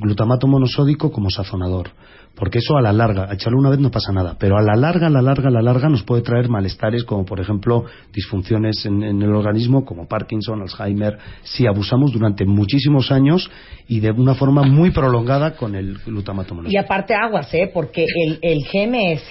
glutamato 0.00 0.46
monosódico 0.46 1.12
como 1.12 1.30
sazonador. 1.30 1.90
Porque 2.34 2.58
eso 2.58 2.76
a 2.76 2.80
la 2.80 2.92
larga, 2.92 3.28
a 3.28 3.34
echarlo 3.34 3.58
una 3.58 3.70
vez 3.70 3.80
no 3.80 3.90
pasa 3.90 4.12
nada, 4.12 4.36
pero 4.38 4.56
a 4.56 4.62
la 4.62 4.74
larga, 4.76 5.08
a 5.08 5.10
la 5.10 5.20
larga, 5.20 5.48
a 5.48 5.50
la 5.50 5.62
larga 5.62 5.88
nos 5.88 6.04
puede 6.04 6.22
traer 6.22 6.48
malestares 6.48 7.04
como 7.04 7.24
por 7.24 7.40
ejemplo 7.40 7.84
disfunciones 8.12 8.86
en, 8.86 9.02
el 9.02 9.34
organismo 9.34 9.84
como 9.84 10.06
Parkinson, 10.06 10.62
Alzheimer, 10.62 11.18
si 11.42 11.66
abusamos 11.66 12.12
durante 12.12 12.46
muchísimos 12.46 13.10
años 13.10 13.50
y 13.88 14.00
de 14.00 14.12
una 14.12 14.34
forma 14.34 14.62
muy 14.62 14.90
prolongada 14.90 15.56
con 15.56 15.74
el 15.74 15.98
glutamato 15.98 16.54
Y 16.54 16.56
monosódico. 16.56 16.82
aparte 16.82 17.14
aguas, 17.14 17.52
¿eh? 17.52 17.70
Porque 17.72 18.06
el 18.40 18.58
GMS, 18.62 19.30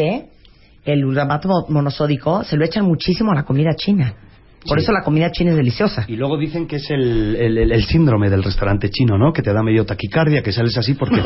el 0.85 1.01
glutamato 1.01 1.49
monosódico, 1.69 2.43
se 2.43 2.57
lo 2.57 2.65
echan 2.65 2.85
muchísimo 2.85 3.31
a 3.31 3.35
la 3.35 3.43
comida 3.43 3.73
china. 3.75 4.28
Por 4.67 4.77
Sí. 4.77 4.83
eso 4.83 4.91
la 4.91 5.03
comida 5.03 5.31
china 5.31 5.51
es 5.51 5.57
deliciosa. 5.57 6.03
Y 6.07 6.15
luego 6.17 6.37
dicen 6.37 6.67
que 6.67 6.75
es 6.77 6.89
el, 6.89 7.35
el- 7.37 7.57
el- 7.57 7.71
el 7.71 7.83
síndrome 7.85 8.29
del 8.29 8.43
restaurante 8.43 8.89
chino, 8.89 9.17
¿no? 9.17 9.31
Que 9.31 9.41
te 9.41 9.53
da 9.53 9.63
medio 9.63 9.85
taquicardia, 9.85 10.41
que 10.43 10.51
sales 10.51 10.77
así 10.77 10.95
porque 10.95 11.21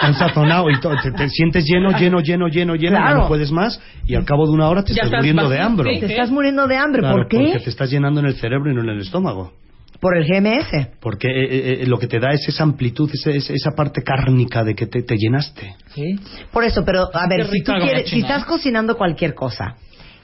han 0.00 0.14
sazonado 0.18 0.70
y 0.70 0.80
te, 0.80 0.88
te 1.12 1.28
sientes 1.28 1.64
lleno, 1.66 1.90
lleno, 1.98 2.20
lleno, 2.20 2.48
lleno, 2.48 2.74
lleno, 2.76 2.96
Claro. 2.96 3.18
y 3.18 3.22
no 3.22 3.28
puedes 3.28 3.50
más 3.52 3.80
y 4.06 4.14
al 4.14 4.24
cabo 4.24 4.46
de 4.46 4.52
una 4.52 4.68
hora 4.68 4.82
te 4.82 4.92
estás 4.92 5.06
estás 5.06 5.18
muriendo 5.20 5.48
de 5.48 5.60
hambre. 5.60 5.94
sí. 5.94 6.00
Te 6.00 6.06
estás 6.06 6.30
muriendo 6.30 6.66
de 6.66 6.76
hambre. 6.76 7.00
Claro, 7.00 7.16
¿Por 7.16 7.28
qué? 7.28 7.38
Porque 7.38 7.58
te 7.64 7.70
estás 7.70 7.90
llenando 7.90 8.20
en 8.20 8.26
el 8.26 8.34
cerebro 8.34 8.70
y 8.70 8.74
no 8.74 8.82
en 8.82 8.88
el 8.88 9.00
estómago. 9.00 9.52
Por 10.00 10.16
el 10.16 10.24
GMS. 10.24 10.88
Porque 10.98 11.28
eh, 11.28 11.44
eh, 11.44 11.78
eh, 11.82 11.86
lo 11.86 11.98
que 11.98 12.06
te 12.06 12.18
da 12.18 12.30
es 12.32 12.48
esa 12.48 12.62
amplitud, 12.64 13.10
ese- 13.12 13.36
esa 13.36 13.72
parte 13.76 14.02
cárnica 14.02 14.64
de 14.64 14.74
que 14.74 14.86
te, 14.86 15.02
te 15.02 15.14
llenaste. 15.16 15.74
Sí. 15.94 16.18
Por 16.50 16.64
eso, 16.64 16.82
pero 16.86 17.02
a 17.12 17.28
ver, 17.28 17.46
si 17.48 17.62
tú 17.62 17.72
quieres, 17.72 18.08
si 18.08 18.20
estás 18.20 18.46
cocinando 18.46 18.96
cualquier 18.96 19.34
cosa, 19.34 19.76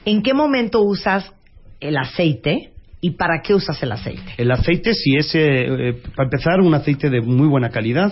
¿en 0.03 0.23
qué 0.23 0.33
momento 0.33 0.81
usas 0.81 1.31
el 1.79 1.97
aceite 1.97 2.71
y 3.01 3.11
para 3.11 3.41
qué 3.41 3.53
usas 3.53 3.81
el 3.83 3.91
aceite? 3.91 4.33
El 4.37 4.51
aceite, 4.51 4.93
si 4.93 5.15
es, 5.15 5.33
eh, 5.35 5.89
eh, 5.89 5.93
para 6.15 6.25
empezar, 6.27 6.59
un 6.61 6.73
aceite 6.73 7.09
de 7.09 7.21
muy 7.21 7.47
buena 7.47 7.69
calidad, 7.69 8.11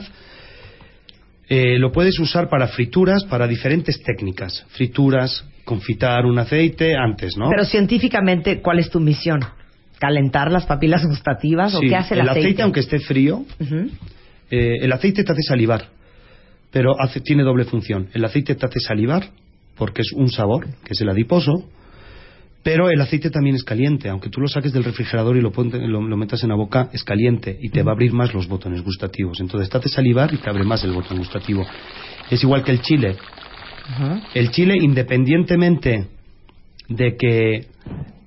eh, 1.48 1.78
lo 1.78 1.92
puedes 1.92 2.20
usar 2.20 2.50
para 2.50 2.68
frituras, 2.68 3.24
para 3.26 3.48
diferentes 3.48 4.02
técnicas. 4.02 4.66
Frituras, 4.70 5.46
confitar 5.64 6.26
un 6.26 6.40
aceite 6.40 6.96
antes, 6.96 7.38
¿no? 7.38 7.50
Pero 7.50 7.66
científicamente, 7.66 8.62
¿cuál 8.62 8.80
es 8.80 8.90
tu 8.90 9.00
misión? 9.00 9.42
¿Calentar 10.00 10.52
las 10.52 10.66
papilas 10.66 11.06
gustativas 11.06 11.74
o 11.76 11.80
qué 11.80 11.96
hace 11.96 12.16
el, 12.16 12.28
aceite, 12.28 12.62
aunque 12.62 12.82
esté 12.82 13.00
frío, 13.00 13.46
eh, 14.52 14.78
el 14.82 14.92
aceite 14.92 15.24
te 15.24 15.32
hace 15.32 15.42
salivar, 15.44 15.86
pero 16.72 17.00
hace- 17.00 17.22
tiene 17.22 17.44
doble 17.44 17.64
función. 17.66 18.10
El 18.14 18.26
aceite 18.26 18.56
te 18.56 18.66
hace 18.66 18.80
salivar 18.80 19.30
porque 19.78 20.02
es 20.02 20.12
un 20.14 20.30
sabor, 20.30 20.66
que 20.84 20.94
es 20.94 21.02
el 21.02 21.10
adiposo, 21.10 21.52
pero 22.66 22.90
el 22.90 23.00
aceite 23.00 23.30
también 23.30 23.56
es 23.56 23.64
caliente. 23.64 24.10
Aunque 24.10 24.32
tú 24.32 24.42
lo 24.42 24.48
saques 24.48 24.74
del 24.74 24.84
refrigerador 24.84 25.38
y 25.38 25.42
lo, 25.42 25.52
ponte- 25.52 25.78
lo, 25.88 26.02
lo 26.02 26.18
metas 26.18 26.42
en 26.42 26.50
la 26.50 26.56
boca, 26.56 26.90
es 26.94 27.04
caliente 27.04 27.56
y 27.62 27.70
te 27.70 27.84
va 27.84 27.92
a 27.92 27.94
abrir 27.94 28.12
más 28.12 28.34
los 28.34 28.48
botones 28.48 28.82
gustativos. 28.82 29.40
Entonces 29.40 29.70
te 29.70 29.78
hace 29.78 29.88
salivar 29.88 30.34
y 30.34 30.38
te 30.38 30.50
abre 30.50 30.64
más 30.64 30.84
el 30.84 30.92
botón 30.92 31.20
gustativo. 31.20 31.64
Es 32.32 32.42
igual 32.42 32.64
que 32.64 32.72
el 32.72 32.82
chile. 32.82 33.18
El 34.34 34.50
chile, 34.50 34.74
independientemente 34.82 36.08
de 36.90 37.16
que 37.16 37.68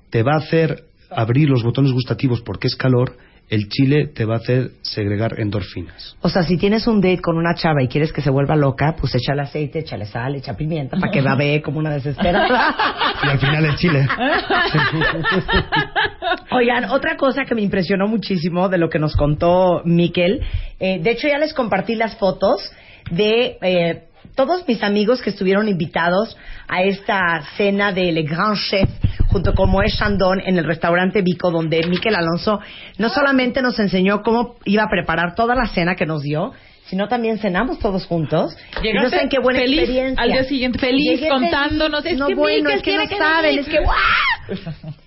te 0.09 0.23
va 0.23 0.35
a 0.35 0.37
hacer 0.37 0.85
abrir 1.11 1.49
los 1.49 1.61
botones 1.61 1.91
gustativos 1.91 2.39
porque 2.41 2.67
es 2.67 2.77
calor, 2.77 3.17
el 3.49 3.67
chile 3.67 4.07
te 4.07 4.25
va 4.25 4.35
a 4.35 4.37
hacer 4.37 4.71
segregar 4.81 5.39
endorfinas. 5.39 6.15
O 6.21 6.29
sea, 6.29 6.43
si 6.43 6.57
tienes 6.57 6.85
un 6.85 7.01
date 7.01 7.19
con 7.19 7.37
una 7.37 7.55
chava 7.55 7.81
y 7.81 7.87
quieres 7.87 8.13
que 8.13 8.21
se 8.21 8.29
vuelva 8.29 8.55
loca, 8.55 8.95
pues 8.99 9.15
échale 9.15 9.41
aceite, 9.41 9.79
échale 9.79 10.05
sal, 10.05 10.35
echa 10.35 10.55
pimienta 10.55 10.97
para 10.97 11.11
que 11.11 11.21
babee 11.21 11.61
como 11.61 11.79
una 11.79 11.91
desesperada. 11.91 12.75
Y 13.21 13.27
al 13.27 13.37
final 13.37 13.65
el 13.65 13.75
chile. 13.75 14.07
Oigan, 16.51 16.85
otra 16.85 17.17
cosa 17.17 17.43
que 17.43 17.53
me 17.53 17.61
impresionó 17.61 18.07
muchísimo 18.07 18.69
de 18.69 18.77
lo 18.77 18.89
que 18.89 18.97
nos 18.97 19.15
contó 19.15 19.81
Miquel, 19.83 20.41
eh, 20.79 20.99
de 21.01 21.11
hecho 21.11 21.27
ya 21.27 21.37
les 21.37 21.53
compartí 21.53 21.95
las 21.95 22.15
fotos 22.15 22.71
de 23.11 23.57
eh, 23.61 24.03
todos 24.35 24.67
mis 24.67 24.81
amigos 24.83 25.21
que 25.21 25.29
estuvieron 25.31 25.67
invitados 25.67 26.37
a 26.67 26.81
esta 26.83 27.41
cena 27.57 27.91
de 27.91 28.11
Le 28.11 28.23
Grand 28.23 28.55
Chef 28.57 28.89
junto 29.27 29.53
con 29.53 29.69
Moe 29.69 29.89
Chandon 29.89 30.39
en 30.45 30.57
el 30.57 30.63
restaurante 30.65 31.21
Vico 31.21 31.51
donde 31.51 31.81
Miquel 31.87 32.15
Alonso 32.15 32.59
no 32.97 33.09
solamente 33.09 33.61
nos 33.61 33.77
enseñó 33.79 34.21
cómo 34.23 34.55
iba 34.65 34.83
a 34.83 34.89
preparar 34.89 35.35
toda 35.35 35.55
la 35.55 35.67
cena 35.67 35.95
que 35.95 36.05
nos 36.05 36.21
dio, 36.23 36.51
sino 36.85 37.07
también 37.07 37.37
cenamos 37.37 37.77
todos 37.79 38.05
juntos. 38.05 38.55
Y 38.71 38.75
no 38.77 38.81
Llegaste 38.83 39.09
saben 39.11 39.29
qué 39.29 39.39
buena 39.39 39.59
feliz 39.59 39.79
experiencia. 39.79 40.23
al 40.23 40.31
día 40.31 40.43
siguiente, 40.45 40.79
feliz, 40.79 41.19
Llegué 41.19 41.29
contándonos, 41.29 42.01
feliz. 42.01 42.13
es 42.13 42.19
no, 42.19 42.27
que 42.27 42.35
bueno, 42.35 42.69
es 42.71 42.81
que 42.81 42.97
no 42.97 43.07
que 43.07 43.17
saben, 43.17 43.55
no- 43.55 43.61
es 43.61 43.67
que 43.67 43.79
¡guau! 43.79 44.93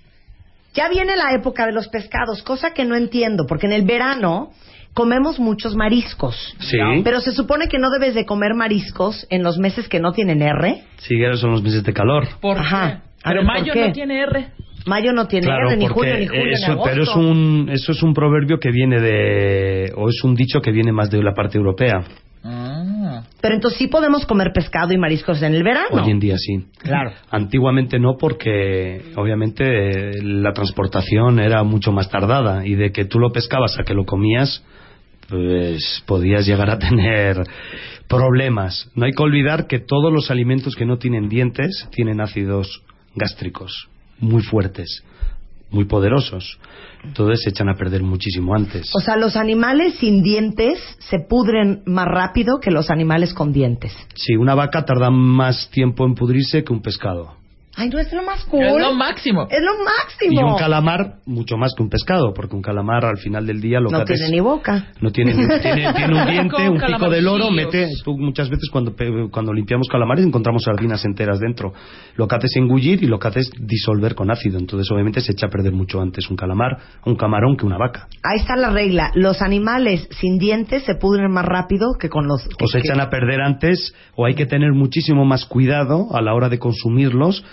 Ya 0.75 0.89
viene 0.89 1.15
la 1.15 1.33
época 1.35 1.67
de 1.67 1.71
los 1.71 1.87
pescados, 1.87 2.41
cosa 2.41 2.71
que 2.73 2.83
no 2.83 2.95
entiendo, 2.95 3.45
porque 3.47 3.67
en 3.67 3.73
el 3.73 3.83
verano 3.83 4.53
comemos 4.93 5.39
muchos 5.39 5.75
mariscos. 5.75 6.35
Sí. 6.59 6.77
Pero 7.03 7.19
se 7.21 7.31
supone 7.31 7.67
que 7.67 7.79
no 7.79 7.89
debes 7.89 8.15
de 8.15 8.25
comer 8.25 8.53
mariscos 8.53 9.25
en 9.29 9.43
los 9.43 9.57
meses 9.57 9.87
que 9.89 9.99
no 9.99 10.11
tienen 10.13 10.41
R. 10.41 10.83
Sí, 10.97 11.21
esos 11.23 11.39
son 11.41 11.51
los 11.51 11.63
meses 11.63 11.83
de 11.83 11.93
calor. 11.93 12.27
¿Por 12.41 12.57
Ajá. 12.57 13.01
qué? 13.03 13.09
Pero 13.23 13.35
ver, 13.41 13.45
¿por 13.45 13.53
mayo 13.55 13.73
qué? 13.73 13.87
no 13.87 13.93
tiene 13.93 14.21
R. 14.21 14.47
Mayo 14.85 15.13
no 15.13 15.27
tiene 15.27 15.45
Claro, 15.47 15.69
R, 15.69 15.77
ni 15.77 15.87
junio, 15.87 16.17
ni 16.17 16.27
julio, 16.27 16.43
ni 16.45 16.53
eso, 16.53 16.71
agosto. 16.73 16.89
pero 16.89 17.03
es 17.03 17.15
un, 17.15 17.69
eso 17.71 17.91
es 17.93 18.03
un 18.03 18.13
proverbio 18.13 18.59
que 18.59 18.69
viene 18.69 18.99
de, 18.99 19.93
o 19.95 20.09
es 20.09 20.21
un 20.25 20.35
dicho 20.35 20.59
que 20.61 20.71
viene 20.71 20.91
más 20.91 21.09
de 21.09 21.23
la 21.23 21.33
parte 21.33 21.57
europea. 21.57 22.03
Ah. 22.43 23.23
Pero 23.41 23.55
entonces 23.55 23.79
sí 23.79 23.87
podemos 23.87 24.25
comer 24.25 24.51
pescado 24.53 24.93
y 24.93 24.97
mariscos 24.97 25.41
en 25.41 25.53
el 25.53 25.63
verano. 25.63 26.03
Hoy 26.03 26.11
en 26.11 26.19
día 26.19 26.35
sí. 26.37 26.65
Claro. 26.79 27.11
Antiguamente 27.31 27.97
no, 27.99 28.17
porque 28.19 29.01
obviamente 29.15 30.21
la 30.21 30.51
transportación 30.51 31.39
era 31.39 31.63
mucho 31.63 31.93
más 31.93 32.09
tardada 32.09 32.65
y 32.65 32.75
de 32.75 32.91
que 32.91 33.05
tú 33.05 33.19
lo 33.19 33.31
pescabas 33.31 33.79
a 33.79 33.83
que 33.83 33.93
lo 33.93 34.03
comías, 34.05 34.65
pues 35.29 36.03
podías 36.05 36.45
llegar 36.45 36.69
a 36.69 36.79
tener 36.79 37.43
problemas. 38.07 38.89
No 38.95 39.05
hay 39.05 39.11
que 39.11 39.23
olvidar 39.23 39.67
que 39.67 39.79
todos 39.79 40.11
los 40.11 40.29
alimentos 40.31 40.75
que 40.75 40.85
no 40.85 40.97
tienen 40.97 41.29
dientes 41.29 41.87
tienen 41.91 42.21
ácidos 42.21 42.83
gástricos 43.15 43.89
muy 44.19 44.41
fuertes, 44.41 45.03
muy 45.69 45.85
poderosos. 45.85 46.59
Entonces 47.03 47.41
se 47.43 47.49
echan 47.49 47.69
a 47.69 47.75
perder 47.75 48.03
muchísimo 48.03 48.55
antes. 48.55 48.89
O 48.95 48.99
sea, 48.99 49.17
los 49.17 49.35
animales 49.35 49.95
sin 49.95 50.23
dientes 50.23 50.79
se 50.99 51.19
pudren 51.19 51.83
más 51.85 52.07
rápido 52.07 52.59
que 52.59 52.71
los 52.71 52.89
animales 52.89 53.33
con 53.33 53.51
dientes. 53.51 53.93
Sí, 54.15 54.35
una 54.35 54.55
vaca 54.55 54.85
tarda 54.85 55.09
más 55.09 55.69
tiempo 55.69 56.05
en 56.05 56.15
pudrirse 56.15 56.63
que 56.63 56.71
un 56.71 56.81
pescado. 56.81 57.42
Ay, 57.75 57.89
no 57.89 57.97
es 57.99 58.13
lo 58.13 58.21
más 58.23 58.43
cool. 58.45 58.63
Es 58.65 58.75
lo 58.77 58.93
máximo. 58.93 59.47
Es 59.49 59.59
lo 59.61 59.83
máximo. 59.83 60.41
Y 60.41 60.43
un 60.43 60.55
calamar 60.57 61.15
mucho 61.25 61.57
más 61.57 61.73
que 61.75 61.81
un 61.81 61.89
pescado, 61.89 62.31
porque 62.33 62.55
un 62.55 62.61
calamar 62.61 63.03
al 63.05 63.17
final 63.17 63.47
del 63.47 63.59
día 63.61 63.79
lo 63.79 63.89
no 63.89 63.97
que 63.97 64.03
hace 64.03 64.13
tiene 64.13 64.25
es- 64.25 64.31
ni 64.31 64.39
boca. 64.41 64.91
No 65.01 65.11
tiene, 65.11 65.33
tiene, 65.33 65.59
tiene 65.95 66.21
un 66.21 66.27
diente, 66.29 66.69
un 66.69 66.79
pico 66.79 67.09
de 67.09 67.21
loro, 67.21 67.49
mete, 67.49 67.89
tú 68.03 68.17
muchas 68.17 68.49
veces 68.49 68.69
cuando, 68.71 68.95
pe- 68.95 69.27
cuando 69.31 69.51
limpiamos 69.53 69.87
calamares 69.87 70.23
encontramos 70.25 70.63
sardinas 70.63 71.03
enteras 71.05 71.39
dentro. 71.39 71.73
Lo 72.15 72.27
que 72.27 72.35
hace 72.35 72.45
es 72.47 72.55
engullir 72.57 73.03
y 73.03 73.07
lo 73.07 73.17
que 73.17 73.27
hace 73.29 73.39
es 73.39 73.51
disolver 73.59 74.13
con 74.13 74.29
ácido. 74.29 74.59
Entonces 74.59 74.89
obviamente 74.91 75.21
se 75.21 75.31
echa 75.31 75.47
a 75.47 75.49
perder 75.49 75.73
mucho 75.73 75.99
antes 75.99 76.29
un 76.29 76.35
calamar, 76.35 76.77
un 77.05 77.15
camarón 77.15 77.57
que 77.57 77.65
una 77.65 77.77
vaca. 77.79 78.07
Ahí 78.23 78.39
está 78.39 78.55
la 78.55 78.69
regla. 78.69 79.11
Los 79.15 79.41
animales 79.41 80.07
sin 80.11 80.37
dientes 80.37 80.83
se 80.83 80.93
pudren 80.95 81.31
más 81.31 81.45
rápido 81.45 81.93
que 81.99 82.09
con 82.09 82.27
los... 82.27 82.45
O 82.61 82.67
se 82.67 82.81
que- 82.81 82.87
echan 82.87 83.01
a 83.01 83.09
perder 83.09 83.41
antes 83.41 83.93
o 84.15 84.25
hay 84.27 84.35
que 84.35 84.45
tener 84.45 84.73
muchísimo 84.73 85.25
más 85.25 85.45
cuidado 85.45 86.15
a 86.15 86.21
la 86.21 86.35
hora 86.35 86.49
de 86.49 86.59
consumirlos 86.59 87.43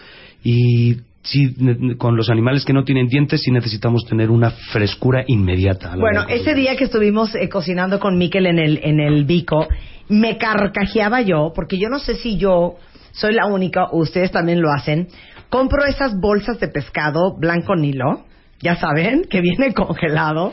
y 0.42 0.96
si, 1.22 1.54
ne- 1.58 1.96
con 1.96 2.16
los 2.16 2.30
animales 2.30 2.64
que 2.64 2.72
no 2.72 2.84
tienen 2.84 3.06
dientes 3.08 3.42
sí 3.42 3.50
necesitamos 3.50 4.04
tener 4.06 4.30
una 4.30 4.50
frescura 4.50 5.24
inmediata. 5.26 5.94
Bueno, 5.96 6.24
ese 6.28 6.54
día 6.54 6.76
que 6.76 6.84
estuvimos 6.84 7.34
eh, 7.34 7.48
cocinando 7.48 8.00
con 8.00 8.16
Miquel 8.16 8.46
en 8.46 8.58
el, 8.58 8.80
en 8.82 9.00
el 9.00 9.24
bico, 9.24 9.68
me 10.08 10.38
carcajeaba 10.38 11.20
yo, 11.20 11.52
porque 11.54 11.78
yo 11.78 11.88
no 11.88 11.98
sé 11.98 12.16
si 12.16 12.36
yo 12.36 12.76
soy 13.12 13.34
la 13.34 13.46
única, 13.46 13.84
o 13.90 13.98
ustedes 13.98 14.30
también 14.30 14.60
lo 14.60 14.70
hacen. 14.72 15.08
Compro 15.48 15.84
esas 15.84 16.18
bolsas 16.18 16.58
de 16.60 16.68
pescado 16.68 17.36
blanco 17.36 17.76
nilo, 17.76 18.24
ya 18.60 18.76
saben, 18.76 19.24
que 19.28 19.40
viene 19.40 19.74
congelado, 19.74 20.52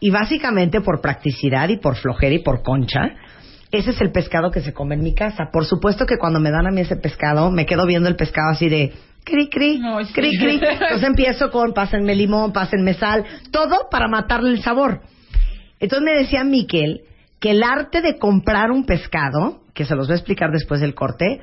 y 0.00 0.10
básicamente 0.10 0.80
por 0.80 1.00
practicidad 1.00 1.68
y 1.70 1.78
por 1.78 1.96
flojera 1.96 2.34
y 2.34 2.40
por 2.42 2.62
concha, 2.62 3.14
ese 3.70 3.90
es 3.90 4.00
el 4.00 4.12
pescado 4.12 4.50
que 4.50 4.60
se 4.60 4.72
come 4.72 4.94
en 4.94 5.02
mi 5.02 5.14
casa. 5.14 5.48
Por 5.52 5.64
supuesto 5.64 6.06
que 6.06 6.18
cuando 6.18 6.38
me 6.38 6.50
dan 6.50 6.66
a 6.66 6.70
mí 6.70 6.82
ese 6.82 6.96
pescado, 6.96 7.50
me 7.50 7.66
quedo 7.66 7.86
viendo 7.86 8.08
el 8.08 8.14
pescado 8.16 8.50
así 8.50 8.68
de 8.68 8.92
cri 9.24 9.48
cri, 9.48 9.80
Ay, 9.84 10.04
sí. 10.06 10.12
cri 10.12 10.36
cri. 10.38 10.54
Entonces 10.62 11.02
empiezo 11.02 11.50
con 11.50 11.72
pásenme 11.72 12.14
limón, 12.14 12.52
pásenme 12.52 12.94
sal, 12.94 13.24
todo 13.50 13.88
para 13.90 14.08
matarle 14.08 14.50
el 14.50 14.62
sabor. 14.62 15.00
Entonces 15.80 16.04
me 16.04 16.18
decía 16.18 16.44
Miquel 16.44 17.02
que 17.40 17.50
el 17.50 17.62
arte 17.62 18.00
de 18.00 18.18
comprar 18.18 18.70
un 18.70 18.86
pescado, 18.86 19.62
que 19.74 19.84
se 19.84 19.94
los 19.94 20.06
voy 20.06 20.14
a 20.14 20.16
explicar 20.18 20.50
después 20.50 20.80
del 20.80 20.94
corte, 20.94 21.40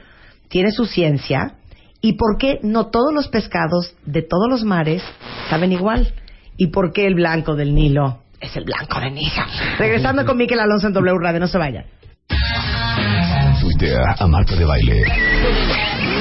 tiene 0.47 0.71
su 0.71 0.85
ciencia 0.85 1.55
y 2.01 2.13
por 2.13 2.37
qué 2.37 2.59
no 2.63 2.87
todos 2.87 3.13
los 3.13 3.27
pescados 3.27 3.95
de 4.05 4.21
todos 4.23 4.49
los 4.49 4.63
mares 4.63 5.03
saben 5.49 5.71
igual 5.71 6.13
y 6.57 6.67
por 6.67 6.91
qué 6.93 7.05
el 7.05 7.15
blanco 7.15 7.55
del 7.55 7.75
Nilo 7.75 8.23
es 8.39 8.55
el 8.55 8.63
blanco 8.63 8.99
de 8.99 9.11
Nilo. 9.11 9.43
Regresando 9.77 10.25
con 10.25 10.37
Miquel 10.37 10.59
Alonso 10.59 10.87
en 10.87 10.93
W 10.93 11.17
Radio, 11.19 11.39
no 11.39 11.47
se 11.47 11.57
vayan. 11.57 11.85
Tuitea 13.61 14.15
a 14.17 14.27
Marta 14.27 14.55
de 14.55 14.65
Baile. 14.65 15.03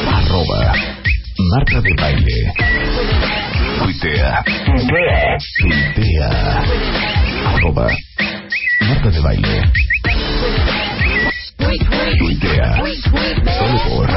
Arroba 0.07 0.73
Marta 1.49 1.81
de 1.81 1.95
Baile. 1.95 2.53
Tuitea. 3.79 4.45
Tuitea. 5.59 6.31
Arroba 7.55 7.89
Marta 8.83 9.11
de 9.11 9.21
Baile. 9.21 9.73
Tuitea. 12.19 12.83
Solo 13.59 13.79
por 13.89 14.11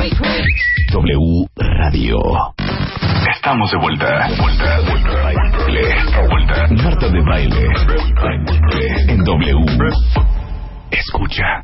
W 0.91 1.47
Radio. 1.55 2.19
Estamos 3.35 3.71
de 3.71 3.77
vuelta. 3.77 4.27
Vuelta, 4.37 4.79
vuelta, 4.81 5.23
baile. 5.23 5.95
Vuelta. 6.29 6.67
Marta 6.83 7.07
de 7.09 7.21
Baile. 7.21 7.67
En 9.07 9.23
W. 9.23 9.65
Escucha. 10.91 11.61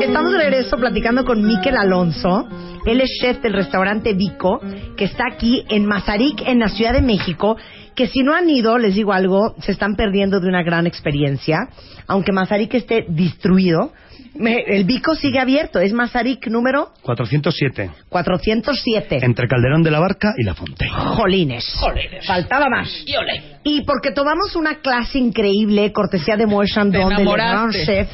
Estamos 0.00 0.32
de 0.32 0.38
regreso 0.38 0.76
platicando 0.76 1.24
con 1.24 1.42
Miquel 1.46 1.76
Alonso. 1.76 2.48
Él 2.86 3.00
es 3.00 3.10
chef 3.20 3.40
del 3.42 3.52
restaurante 3.52 4.14
Vico, 4.14 4.60
que 4.96 5.04
está 5.04 5.24
aquí 5.32 5.64
en 5.68 5.84
Mazarik, 5.86 6.42
en 6.46 6.58
la 6.58 6.68
Ciudad 6.68 6.92
de 6.94 7.02
México. 7.02 7.56
Que 7.94 8.06
si 8.06 8.22
no 8.22 8.34
han 8.34 8.48
ido, 8.48 8.78
les 8.78 8.94
digo 8.94 9.12
algo, 9.12 9.54
se 9.60 9.72
están 9.72 9.96
perdiendo 9.96 10.40
de 10.40 10.48
una 10.48 10.62
gran 10.62 10.86
experiencia. 10.86 11.58
Aunque 12.06 12.32
Mazarik 12.32 12.72
esté 12.74 13.04
destruido, 13.08 13.92
me- 14.34 14.62
el 14.66 14.84
Vico 14.84 15.14
sigue 15.14 15.38
abierto. 15.38 15.78
Es 15.80 15.92
Mazarik 15.92 16.46
número 16.48 16.92
407. 17.02 17.90
407. 18.08 19.18
Entre 19.22 19.46
Calderón 19.48 19.82
de 19.82 19.90
la 19.90 20.00
Barca 20.00 20.32
y 20.38 20.44
La 20.44 20.54
Fontaine. 20.54 20.94
Jolines. 20.94 21.64
Jolines. 21.78 22.26
Faltaba 22.26 22.66
más. 22.70 22.88
Y. 23.04 23.14
Y 23.64 23.82
porque 23.84 24.12
tomamos 24.12 24.56
una 24.56 24.76
clase 24.80 25.18
increíble, 25.18 25.92
cortesía 25.92 26.36
de 26.36 26.46
Moe 26.46 26.66
Chandon, 26.66 27.10
del 27.14 27.26
Grand 27.28 27.30
enamoraste. 27.74 27.84
Chef, 27.84 28.08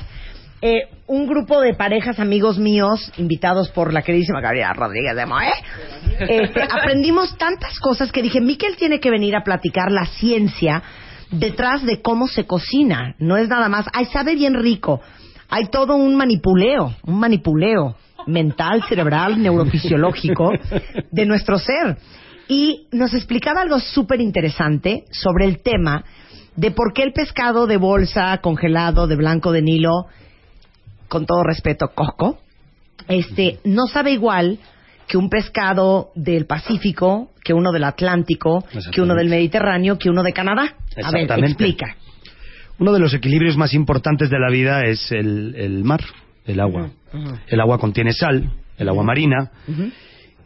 eh, 0.63 0.89
un 1.07 1.27
grupo 1.27 1.61
de 1.61 1.75
parejas 1.75 2.19
amigos 2.19 2.59
míos, 2.59 3.13
invitados 3.19 3.71
por 3.71 3.93
la 3.93 4.03
queridísima 4.03 4.41
Gabriela 4.41 4.73
Rodríguez 4.73 5.15
de 5.15 5.27
Moe, 5.27 5.53
este, 6.19 6.63
aprendimos 6.71 7.37
tantas 7.37 7.79
cosas 7.79 8.11
que 8.11 8.23
dije, 8.23 8.41
Miquel 8.41 8.77
tiene 8.77 8.99
que 8.99 9.11
venir 9.11 9.37
a 9.37 9.45
platicar 9.45 9.93
la 9.93 10.07
ciencia 10.07 10.83
detrás 11.31 11.85
de 11.85 12.01
cómo 12.01 12.27
se 12.27 12.47
cocina. 12.47 13.15
No 13.19 13.37
es 13.37 13.49
nada 13.49 13.69
más, 13.69 13.87
ay, 13.93 14.07
sabe 14.07 14.35
bien 14.35 14.55
rico. 14.55 15.01
Hay 15.49 15.67
todo 15.67 15.97
un 15.97 16.17
manipuleo, 16.17 16.95
un 17.05 17.19
manipuleo 17.21 17.97
mental, 18.27 18.83
cerebral, 18.89 19.41
neurofisiológico 19.41 20.51
de 21.11 21.27
nuestro 21.27 21.59
ser. 21.59 21.99
Y 22.49 22.87
nos 22.93 23.15
explicaba 23.15 23.61
algo 23.61 23.79
súper 23.79 24.21
interesante 24.21 25.05
sobre 25.11 25.45
el 25.45 25.63
tema 25.63 26.05
de 26.57 26.71
por 26.71 26.93
qué 26.93 27.03
el 27.03 27.13
pescado 27.13 27.67
de 27.67 27.77
bolsa, 27.77 28.39
congelado, 28.39 29.07
de 29.07 29.17
blanco 29.17 29.53
de 29.53 29.63
Nilo, 29.63 30.07
con 31.09 31.27
todo 31.27 31.43
respeto, 31.43 31.89
coco, 31.95 32.39
este, 33.09 33.59
no 33.65 33.87
sabe 33.87 34.13
igual 34.13 34.59
que 35.07 35.17
un 35.17 35.29
pescado 35.31 36.11
del 36.15 36.47
Pacífico, 36.47 37.31
que 37.45 37.55
uno 37.55 37.71
del 37.73 37.85
Atlántico, 37.85 38.65
que 38.93 39.01
uno 39.01 39.15
del 39.15 39.29
Mediterráneo, 39.29 39.99
que 39.99 40.11
uno 40.11 40.23
de 40.23 40.33
Canadá. 40.33 40.75
A 41.03 41.11
ver, 41.11 41.31
explica. 41.45 41.97
Uno 42.79 42.93
de 42.93 42.99
los 42.99 43.15
equilibrios 43.15 43.57
más 43.57 43.73
importantes 43.73 44.29
de 44.31 44.39
la 44.39 44.51
vida 44.51 44.83
es 44.85 45.13
el, 45.13 45.55
el 45.57 45.85
mar, 45.85 46.03
el 46.45 46.61
agua. 46.61 46.91
El 47.47 47.61
agua 47.61 47.79
contiene 47.79 48.13
sal, 48.13 48.51
el 48.77 48.89
agua 48.89 49.05
marina, 49.05 49.51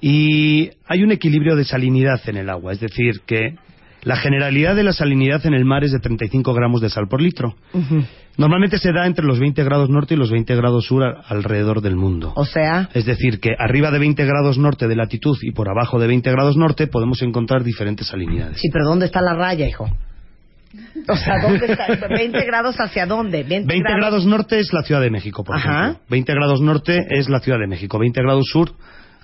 y 0.00 0.70
hay 0.86 1.02
un 1.02 1.10
equilibrio 1.10 1.56
de 1.56 1.64
salinidad 1.64 2.20
en 2.26 2.36
el 2.36 2.48
agua, 2.48 2.72
es 2.72 2.80
decir, 2.80 3.22
que 3.26 3.56
la 4.02 4.16
generalidad 4.16 4.76
de 4.76 4.82
la 4.82 4.92
salinidad 4.92 5.44
en 5.46 5.54
el 5.54 5.64
mar 5.64 5.84
es 5.84 5.92
de 5.92 5.98
35 5.98 6.54
gramos 6.54 6.80
de 6.80 6.88
sal 6.88 7.06
por 7.08 7.20
litro. 7.20 7.54
Normalmente 8.40 8.78
se 8.78 8.90
da 8.92 9.06
entre 9.06 9.24
los 9.24 9.38
20 9.38 9.62
grados 9.64 9.90
norte 9.90 10.14
y 10.14 10.16
los 10.16 10.30
20 10.30 10.56
grados 10.56 10.86
sur 10.86 11.04
a- 11.04 11.20
alrededor 11.28 11.82
del 11.82 11.94
mundo. 11.96 12.32
O 12.36 12.44
sea, 12.46 12.88
Es 12.94 13.04
decir, 13.04 13.38
que 13.38 13.50
arriba 13.58 13.90
de 13.90 13.98
20 13.98 14.24
grados 14.24 14.56
norte 14.58 14.88
de 14.88 14.96
latitud 14.96 15.36
y 15.42 15.52
por 15.52 15.68
abajo 15.68 15.98
de 16.00 16.06
20 16.06 16.30
grados 16.30 16.56
norte 16.56 16.86
podemos 16.86 17.20
encontrar 17.22 17.62
diferentes 17.64 18.06
salinidades. 18.06 18.58
sí, 18.58 18.68
pero 18.72 18.86
¿dónde 18.86 19.06
está 19.06 19.20
la 19.20 19.34
raya, 19.34 19.68
hijo? 19.68 19.88
O 21.08 21.16
sea, 21.16 21.40
¿dónde 21.42 21.66
está? 21.66 21.86
¿20 22.08 22.46
grados 22.46 22.76
hacia 22.78 23.04
dónde? 23.04 23.42
20, 23.42 23.66
20 23.66 23.92
grados 23.94 24.24
norte 24.24 24.58
es 24.60 24.72
la 24.72 24.82
Ciudad 24.82 25.00
de 25.00 25.10
México, 25.10 25.42
por 25.44 25.56
Ajá. 25.56 25.80
ejemplo. 25.82 26.04
20 26.08 26.32
grados 26.34 26.60
norte 26.60 26.98
es 27.10 27.28
la 27.28 27.40
Ciudad 27.40 27.58
de 27.58 27.66
México. 27.66 27.98
20 27.98 28.22
grados 28.22 28.46
sur, 28.50 28.70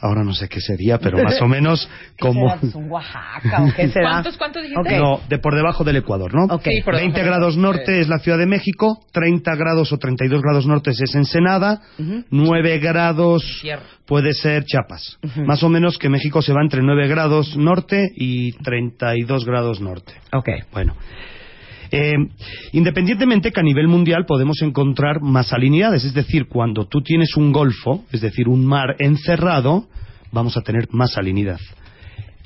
ahora 0.01 0.23
no 0.25 0.33
sé 0.35 0.49
qué 0.49 0.61
sería, 0.61 0.99
pero 0.99 1.19
más 1.23 1.41
o 1.41 1.47
menos 1.49 1.89
¿Qué 2.17 2.17
como... 2.19 2.49
será? 2.59 2.77
Un 2.79 2.91
Oaxaca 2.91 3.63
o 3.63 3.73
qué 3.75 3.89
será? 3.93 4.11
¿Cuántos, 4.11 4.37
cuántos 4.37 4.63
dijiste? 4.63 4.81
Ok. 4.81 5.01
No, 5.01 5.21
de 5.29 5.39
por 5.39 5.55
debajo 5.55 5.85
del 5.85 5.97
Ecuador, 5.97 6.35
¿no? 6.35 6.45
Ok. 6.55 6.63
Sí, 6.65 6.83
por 6.83 6.95
debajo 6.95 7.05
20 7.13 7.19
del- 7.21 7.27
grados 7.29 7.57
norte 7.57 8.01
es 8.01 8.09
la 8.09 8.19
Ciudad 8.19 8.39
de 8.39 8.47
México, 8.47 9.05
30 9.13 9.55
grados 9.57 9.93
o 9.93 9.99
32 9.99 10.43
grados 10.43 10.67
norte 10.67 10.91
es 10.91 11.15
Ensenada, 11.15 11.81
9 12.31 12.79
grados 12.79 13.59
Tierra. 13.63 13.83
puede 14.07 14.33
ser 14.35 14.65
Chiapas. 14.65 15.19
Más 15.47 15.63
o 15.63 15.69
menos 15.69 15.99
que 15.99 16.09
México 16.09 16.43
se 16.43 16.53
va 16.53 16.63
entre 16.63 16.83
9 16.83 17.09
grados 17.09 17.57
norte 17.57 18.09
y 18.17 18.53
32 18.63 19.45
grados 19.45 19.81
norte. 19.81 20.13
Ok. 20.33 20.49
Bueno, 20.73 20.95
eh, 21.91 22.15
independientemente 22.73 23.53
que 23.53 23.61
a 23.61 23.63
nivel 23.63 23.89
mundial 23.89 24.25
podemos 24.27 24.61
encontrar 24.63 25.21
más 25.21 25.49
salinidades, 25.49 26.05
es 26.05 26.15
decir, 26.15 26.47
cuando 26.49 26.87
tú 26.87 27.03
tienes 27.03 27.37
un 27.37 27.53
golfo, 27.53 28.05
es 28.13 28.21
decir, 28.21 28.49
un 28.49 28.65
mar 28.67 28.97
encerrado, 28.99 29.87
vamos 30.33 30.57
a 30.57 30.63
tener 30.63 30.89
más 30.91 31.13
salinidad. 31.13 31.59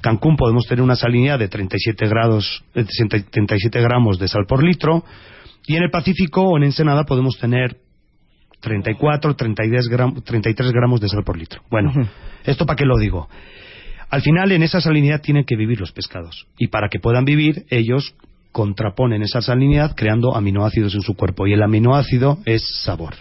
Cancún 0.01 0.37
podemos 0.37 0.67
tener 0.67 0.83
una 0.83 0.97
salinidad 0.97 1.39
de 1.39 1.49
37 1.49 2.09
grados, 2.09 2.65
eh, 2.75 2.85
37 3.31 3.81
gramos 3.83 4.19
de 4.19 4.29
sal 4.29 4.47
por 4.49 4.63
litro, 4.65 5.05
y 5.67 5.77
en 5.77 5.83
el 5.83 5.91
Pacífico 5.91 6.43
o 6.43 6.57
en 6.57 6.65
Ensenada 6.65 7.05
podemos 7.05 7.37
tener 7.39 7.77
34, 8.61 9.37
32 9.37 9.89
gram- 9.89 10.23
33 10.25 10.73
gramos 10.73 11.01
de 11.01 11.09
sal 11.09 11.23
por 11.25 11.39
litro. 11.39 11.63
Bueno, 11.71 11.93
¿esto 12.45 12.67
para 12.67 12.77
qué 12.77 12.85
lo 12.85 12.99
digo? 12.99 13.29
Al 14.11 14.23
final, 14.23 14.53
en 14.53 14.63
esa 14.63 14.81
salinidad 14.81 15.21
tienen 15.21 15.45
que 15.45 15.57
vivir 15.57 15.79
los 15.81 15.93
pescados. 15.93 16.47
Y 16.59 16.69
para 16.69 16.89
que 16.89 16.99
puedan 16.99 17.25
vivir, 17.25 17.65
ellos 17.71 18.15
contraponen 18.53 19.23
esa 19.23 19.41
salinidad 19.43 19.95
creando 19.97 20.35
aminoácidos 20.37 20.95
en 20.95 21.03
su 21.03 21.15
cuerpo. 21.15 21.47
Y 21.47 21.53
el 21.53 21.63
aminoácido 21.63 22.39
es 22.45 22.63
sabor. 22.85 23.15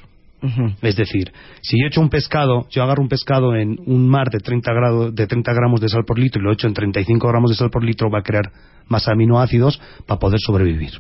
Es 0.81 0.95
decir, 0.95 1.33
si 1.61 1.77
yo 1.81 1.87
echo 1.87 1.99
un 1.99 2.07
pescado, 2.09 2.65
yo 2.69 2.81
agarro 2.81 3.03
un 3.03 3.09
pescado 3.09 3.55
en 3.57 3.75
un 3.87 4.07
mar 4.07 4.29
de 4.29 4.39
30, 4.39 4.71
grado- 4.71 5.11
de 5.11 5.27
30 5.27 5.51
gramos 5.53 5.81
de 5.81 5.89
sal 5.89 6.05
por 6.07 6.17
litro 6.17 6.41
y 6.41 6.45
lo 6.45 6.53
echo 6.53 6.65
en 6.67 6.73
35 6.73 7.27
gramos 7.27 7.51
de 7.51 7.57
sal 7.57 7.69
por 7.69 7.83
litro, 7.83 8.09
va 8.09 8.19
a 8.19 8.23
crear 8.23 8.49
más 8.87 9.09
aminoácidos 9.09 9.81
para 10.07 10.17
poder 10.17 10.39
sobrevivir. 10.39 10.91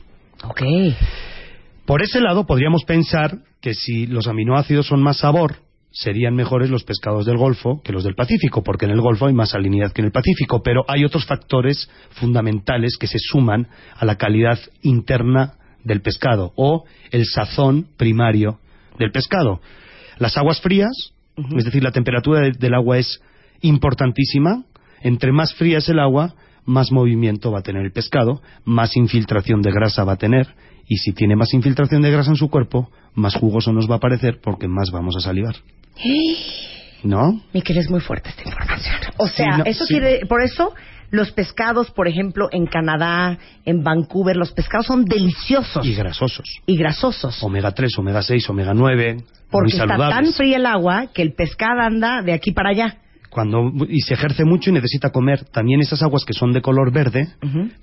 Ok. 0.43 0.61
Por 1.85 2.01
ese 2.01 2.19
lado, 2.19 2.45
podríamos 2.45 2.83
pensar 2.83 3.37
que 3.61 3.73
si 3.73 4.07
los 4.07 4.27
aminoácidos 4.27 4.87
son 4.87 5.01
más 5.01 5.17
sabor, 5.19 5.55
serían 5.91 6.35
mejores 6.35 6.69
los 6.69 6.83
pescados 6.83 7.25
del 7.25 7.37
Golfo 7.37 7.81
que 7.83 7.91
los 7.91 8.03
del 8.03 8.15
Pacífico, 8.15 8.63
porque 8.63 8.85
en 8.85 8.91
el 8.91 9.01
Golfo 9.01 9.25
hay 9.25 9.33
más 9.33 9.49
salinidad 9.49 9.91
que 9.91 10.01
en 10.01 10.05
el 10.05 10.11
Pacífico, 10.11 10.61
pero 10.63 10.83
hay 10.87 11.03
otros 11.03 11.25
factores 11.25 11.89
fundamentales 12.11 12.97
que 12.99 13.07
se 13.07 13.17
suman 13.19 13.67
a 13.95 14.05
la 14.05 14.15
calidad 14.15 14.59
interna 14.81 15.53
del 15.83 16.01
pescado 16.01 16.53
o 16.55 16.83
el 17.11 17.25
sazón 17.25 17.87
primario 17.97 18.59
del 18.99 19.11
pescado. 19.11 19.61
Las 20.17 20.37
aguas 20.37 20.61
frías, 20.61 20.91
es 21.57 21.65
decir, 21.65 21.83
la 21.83 21.91
temperatura 21.91 22.41
de- 22.41 22.51
del 22.51 22.73
agua 22.73 22.97
es 22.97 23.21
importantísima. 23.61 24.65
Entre 25.01 25.31
más 25.31 25.53
fría 25.53 25.77
es 25.77 25.87
el 25.89 25.99
agua, 25.99 26.35
más 26.69 26.91
movimiento 26.91 27.51
va 27.51 27.59
a 27.59 27.63
tener 27.63 27.83
el 27.83 27.91
pescado, 27.91 28.41
más 28.63 28.95
infiltración 28.95 29.61
de 29.61 29.71
grasa 29.71 30.03
va 30.03 30.13
a 30.13 30.17
tener, 30.17 30.47
y 30.87 30.97
si 30.97 31.13
tiene 31.13 31.35
más 31.35 31.53
infiltración 31.53 32.01
de 32.01 32.11
grasa 32.11 32.29
en 32.31 32.35
su 32.37 32.49
cuerpo, 32.49 32.89
más 33.15 33.35
jugoso 33.35 33.73
nos 33.73 33.89
va 33.89 33.95
a 33.95 33.99
parecer 33.99 34.39
porque 34.41 34.67
más 34.67 34.91
vamos 34.91 35.15
a 35.17 35.19
salivar. 35.19 35.55
¿No? 37.03 37.41
Miquel, 37.53 37.77
es 37.77 37.89
muy 37.89 38.01
fuerte 38.01 38.29
esta 38.29 38.43
información. 38.43 38.95
O 39.17 39.27
sea, 39.27 39.53
Sí, 39.53 39.57
no, 39.59 39.63
eso 39.65 39.85
sí. 39.85 39.93
quiere... 39.93 40.25
Por 40.25 40.41
eso 40.43 40.73
los 41.11 41.31
pescados, 41.31 41.89
por 41.91 42.07
ejemplo, 42.07 42.49
en 42.51 42.65
Canadá, 42.67 43.37
en 43.65 43.83
Vancouver, 43.83 44.35
los 44.35 44.51
pescados 44.51 44.85
son 44.85 45.05
deliciosos 45.05 45.85
Y 45.85 45.95
grasosos. 45.95 46.45
y 46.67 46.75
grasosos. 46.77 47.41
Omega 47.41 47.71
3, 47.71 47.97
omega 47.97 48.21
6, 48.21 48.49
omega 48.49 48.73
9, 48.73 49.23
Porque 49.49 49.73
muy 49.75 49.81
está 49.81 49.97
tan 49.97 50.33
fría 50.33 50.57
el 50.57 50.65
agua 50.65 51.07
que 51.13 51.21
el 51.23 51.33
pescado 51.33 51.79
anda 51.81 52.21
de 52.21 52.33
aquí 52.33 52.51
para 52.51 52.69
allá. 52.71 52.97
Cuando, 53.29 53.71
y 53.87 54.01
se 54.01 54.15
ejerce 54.15 54.43
mucho 54.43 54.69
y 54.69 54.73
necesita 54.73 55.11
comer. 55.11 55.45
También 55.45 55.81
esas 55.81 56.01
aguas 56.01 56.25
que 56.25 56.33
son 56.33 56.51
de 56.51 56.61
color 56.61 56.91
verde 56.91 57.27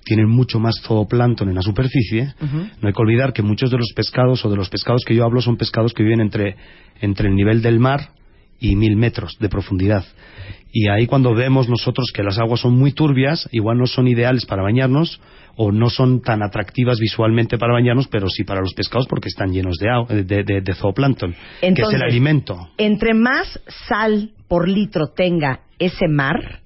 tienen 0.05 0.29
mucho 0.29 0.59
más 0.59 0.75
zooplancton 0.83 1.49
en 1.49 1.55
la 1.55 1.63
superficie. 1.63 2.35
No 2.81 2.89
hay 2.89 2.93
que 2.93 3.03
olvidar 3.03 3.33
que 3.33 3.43
muchos 3.43 3.71
de 3.71 3.79
los 3.79 3.93
pescados 3.95 4.45
o 4.45 4.51
de 4.51 4.57
los 4.57 4.69
pescados 4.69 5.03
que 5.07 5.15
yo 5.15 5.25
hablo 5.25 5.41
son 5.41 5.57
pescados 5.57 5.95
que 5.95 6.03
viven 6.03 6.21
entre, 6.21 6.57
entre 7.01 7.29
el 7.29 7.37
nivel 7.37 7.63
del 7.63 7.79
mar 7.79 8.11
y 8.59 8.75
mil 8.75 8.97
metros 8.97 9.37
de 9.39 9.49
profundidad. 9.49 10.05
Y 10.73 10.89
ahí 10.89 11.07
cuando 11.07 11.35
vemos 11.35 11.69
nosotros 11.69 12.11
que 12.13 12.23
las 12.23 12.39
aguas 12.39 12.61
son 12.61 12.77
muy 12.77 12.93
turbias, 12.93 13.49
igual 13.53 13.79
no 13.79 13.87
son 13.87 14.09
ideales 14.09 14.45
para 14.47 14.63
bañarnos 14.63 15.21
o 15.57 15.73
no 15.73 15.89
son 15.91 16.21
tan 16.23 16.43
atractivas 16.43 16.99
visualmente 16.99 17.57
para 17.59 17.73
bañarnos, 17.73 18.09
pero 18.09 18.29
sí 18.29 18.45
para 18.45 18.61
los 18.61 18.75
pescados 18.75 19.07
porque 19.09 19.29
están 19.29 19.53
llenos 19.53 19.77
de, 19.79 20.23
de, 20.25 20.45
de- 20.45 20.61
de 20.61 20.75
zooplancton, 20.75 21.35
que 21.61 21.69
es 21.69 21.93
el 21.95 22.03
alimento. 22.03 22.69
Entre 22.77 23.15
más 23.15 23.59
sal 23.89 24.33
por 24.49 24.69
litro 24.69 25.09
tenga 25.09 25.61
ese 25.79 26.09
mar, 26.09 26.61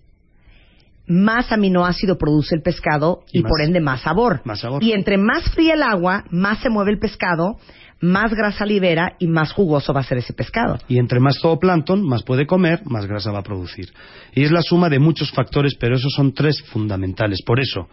más 1.06 1.50
aminoácido 1.50 2.16
produce 2.18 2.54
el 2.54 2.62
pescado 2.62 3.24
y, 3.32 3.38
Y 3.38 3.42
más- 3.42 3.50
por 3.50 3.60
ende 3.62 3.80
más 3.80 4.00
sabor. 4.02 4.40
más 4.44 4.60
sabor. 4.60 4.82
Y 4.82 4.92
entre 4.92 5.18
más 5.18 5.44
fría 5.54 5.74
el 5.74 5.82
agua, 5.82 6.24
más 6.30 6.58
se 6.60 6.70
mueve 6.70 6.92
el 6.92 6.98
pescado, 6.98 7.58
más 8.00 8.32
grasa 8.32 8.64
libera 8.64 9.14
y 9.18 9.26
más 9.26 9.52
jugoso 9.52 9.92
va 9.92 10.00
a 10.00 10.04
ser 10.04 10.18
ese 10.18 10.32
pescado. 10.32 10.78
Y 10.88 10.98
entre 10.98 11.20
más 11.20 11.38
zooplancton, 11.40 12.02
más 12.02 12.22
puede 12.22 12.46
comer, 12.46 12.80
más 12.86 13.06
grasa 13.06 13.30
va 13.32 13.40
a 13.40 13.42
producir. 13.42 13.92
Y 14.34 14.44
es 14.44 14.50
la 14.52 14.62
suma 14.62 14.88
de 14.88 14.98
muchos 14.98 15.30
factores, 15.32 15.74
pero 15.78 15.96
esos 15.96 16.12
son 16.14 16.32
tres 16.32 16.62
fundamentales. 16.62 17.40
Por 17.44 17.60
eso, 17.60 17.88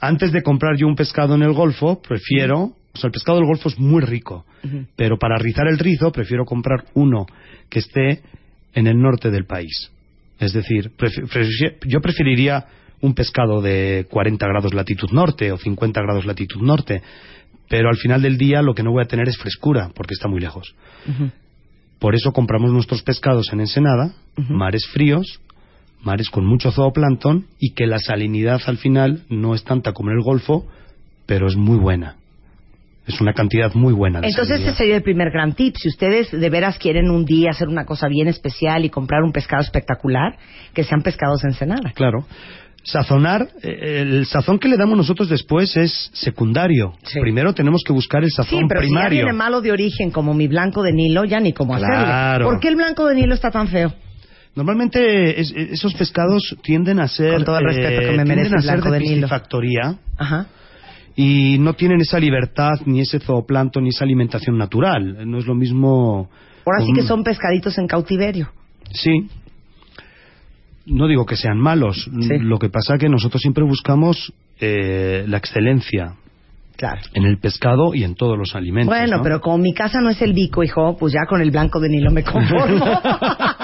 antes 0.00 0.32
de 0.32 0.42
comprar 0.42 0.76
yo 0.76 0.86
un 0.86 0.96
pescado 0.96 1.34
en 1.34 1.42
el 1.42 1.52
Golfo, 1.52 2.00
prefiero... 2.00 2.72
O 2.94 2.98
sea, 2.98 3.08
el 3.08 3.12
pescado 3.12 3.36
del 3.38 3.46
Golfo 3.46 3.68
es 3.68 3.78
muy 3.78 4.00
rico, 4.00 4.46
pero 4.96 5.18
para 5.18 5.36
rizar 5.36 5.66
el 5.68 5.78
rizo 5.78 6.10
prefiero 6.12 6.46
comprar 6.46 6.84
uno 6.94 7.26
que 7.68 7.80
esté 7.80 8.22
en 8.72 8.86
el 8.86 8.98
norte 8.98 9.30
del 9.30 9.44
país. 9.44 9.90
Es 10.38 10.54
decir, 10.54 10.92
prefi- 10.96 11.28
prefi- 11.28 11.76
yo 11.86 12.00
preferiría 12.00 12.64
un 13.02 13.12
pescado 13.14 13.60
de 13.60 14.06
40 14.10 14.46
grados 14.46 14.72
latitud 14.72 15.10
norte 15.10 15.52
o 15.52 15.58
50 15.58 16.00
grados 16.00 16.24
latitud 16.24 16.62
norte, 16.62 17.02
pero 17.68 17.90
al 17.90 17.96
final 17.98 18.22
del 18.22 18.38
día 18.38 18.62
lo 18.62 18.74
que 18.74 18.82
no 18.82 18.92
voy 18.92 19.02
a 19.04 19.08
tener 19.08 19.28
es 19.28 19.36
frescura, 19.36 19.90
porque 19.94 20.14
está 20.14 20.26
muy 20.28 20.40
lejos. 20.40 20.74
Por 21.98 22.14
eso 22.14 22.32
compramos 22.32 22.72
nuestros 22.72 23.02
pescados 23.02 23.52
en 23.52 23.60
Ensenada, 23.60 24.14
mares 24.48 24.86
fríos, 24.86 25.38
mares 26.02 26.30
con 26.30 26.46
mucho 26.46 26.70
zooplancton 26.70 27.46
y 27.58 27.74
que 27.74 27.86
la 27.86 27.98
salinidad 27.98 28.60
al 28.66 28.78
final 28.78 29.22
no 29.28 29.54
es 29.54 29.64
tanta 29.64 29.92
como 29.92 30.10
en 30.10 30.16
el 30.18 30.22
Golfo, 30.22 30.66
pero 31.26 31.46
es 31.48 31.56
muy 31.56 31.78
buena. 31.78 32.16
Es 33.06 33.20
una 33.20 33.32
cantidad 33.34 33.72
muy 33.74 33.92
buena 33.92 34.20
de 34.20 34.26
Entonces 34.28 34.60
ese 34.60 34.74
sería 34.74 34.96
el 34.96 35.02
primer 35.02 35.30
gran 35.30 35.54
tip. 35.54 35.76
Si 35.76 35.88
ustedes 35.88 36.30
de 36.32 36.50
veras 36.50 36.76
quieren 36.78 37.08
un 37.08 37.24
día 37.24 37.50
hacer 37.50 37.68
una 37.68 37.84
cosa 37.84 38.08
bien 38.08 38.26
especial 38.26 38.84
y 38.84 38.90
comprar 38.90 39.22
un 39.22 39.30
pescado 39.32 39.62
espectacular, 39.62 40.36
que 40.74 40.82
sean 40.82 41.02
pescados 41.02 41.44
en 41.44 41.50
Ensenada. 41.50 41.92
Claro. 41.94 42.26
Sazonar, 42.82 43.48
eh, 43.62 44.00
el 44.02 44.26
sazón 44.26 44.58
que 44.60 44.68
le 44.68 44.76
damos 44.76 44.96
nosotros 44.96 45.28
después 45.28 45.76
es 45.76 46.10
secundario. 46.14 46.94
Sí. 47.04 47.20
Primero 47.20 47.52
tenemos 47.52 47.82
que 47.84 47.92
buscar 47.92 48.22
el 48.22 48.30
Sí, 48.30 48.36
sazón 48.36 48.66
pero 48.68 48.80
si 48.82 48.86
ya 48.86 48.92
primario. 48.92 49.18
viene 49.24 49.32
malo 49.32 49.60
de 49.60 49.72
origen 49.72 50.10
como 50.10 50.34
mi 50.34 50.46
blanco 50.48 50.82
de 50.82 50.92
Nilo, 50.92 51.24
ya 51.24 51.38
ni 51.40 51.52
cómo 51.52 51.76
Claro. 51.76 51.94
hacerle. 51.94 52.44
¿Por 52.44 52.60
qué 52.60 52.68
el 52.68 52.76
blanco 52.76 53.06
de 53.06 53.14
Nilo 53.16 53.34
está 53.34 53.50
tan 53.50 53.66
feo? 53.68 53.92
Normalmente 54.56 55.38
es- 55.40 55.52
esos 55.54 55.94
pescados 55.94 56.56
tienden 56.62 56.98
a 56.98 57.06
ser 57.08 57.34
Con 57.34 57.44
todo 57.44 57.58
el 57.58 57.64
respeto 57.66 57.88
que 58.00 58.06
me 58.16 58.24
tienden 58.24 58.28
merece 58.28 58.56
a 58.56 58.60
ser 58.62 58.80
de 58.82 58.98
piscifactoría 58.98 59.98
Ajá. 60.16 60.46
y 61.14 61.58
no 61.58 61.74
tienen 61.74 62.00
esa 62.00 62.18
libertad 62.18 62.80
ni 62.86 63.00
ese 63.00 63.20
zooplancton 63.20 63.84
ni 63.84 63.90
esa 63.90 64.04
alimentación 64.04 64.56
natural. 64.58 65.28
No 65.30 65.38
es 65.38 65.46
lo 65.46 65.54
mismo. 65.54 66.28
Ahora 66.64 66.84
sí 66.84 66.92
que 66.94 67.02
son 67.02 67.22
pescaditos 67.22 67.76
en 67.78 67.86
cautiverio. 67.86 68.50
Sí. 68.92 69.28
No 70.86 71.06
digo 71.08 71.26
que 71.26 71.36
sean 71.36 71.58
malos. 71.58 72.08
Sí. 72.20 72.38
Lo 72.40 72.58
que 72.58 72.68
pasa 72.70 72.96
que 72.98 73.08
nosotros 73.08 73.42
siempre 73.42 73.62
buscamos 73.64 74.32
eh, 74.60 75.24
la 75.28 75.36
excelencia 75.36 76.14
Claro. 76.76 77.00
en 77.14 77.24
el 77.24 77.38
pescado 77.38 77.94
y 77.94 78.04
en 78.04 78.14
todos 78.14 78.38
los 78.38 78.54
alimentos. 78.54 78.94
Bueno, 78.94 79.16
¿no? 79.18 79.22
pero 79.22 79.40
como 79.40 79.58
mi 79.58 79.72
casa 79.74 80.00
no 80.00 80.10
es 80.10 80.20
el 80.22 80.32
bico, 80.34 80.62
hijo, 80.62 80.96
pues 80.98 81.12
ya 81.12 81.26
con 81.28 81.40
el 81.40 81.50
blanco 81.50 81.80
de 81.80 81.88
Nilo 81.88 82.10
me 82.10 82.22
conformo. 82.22 82.84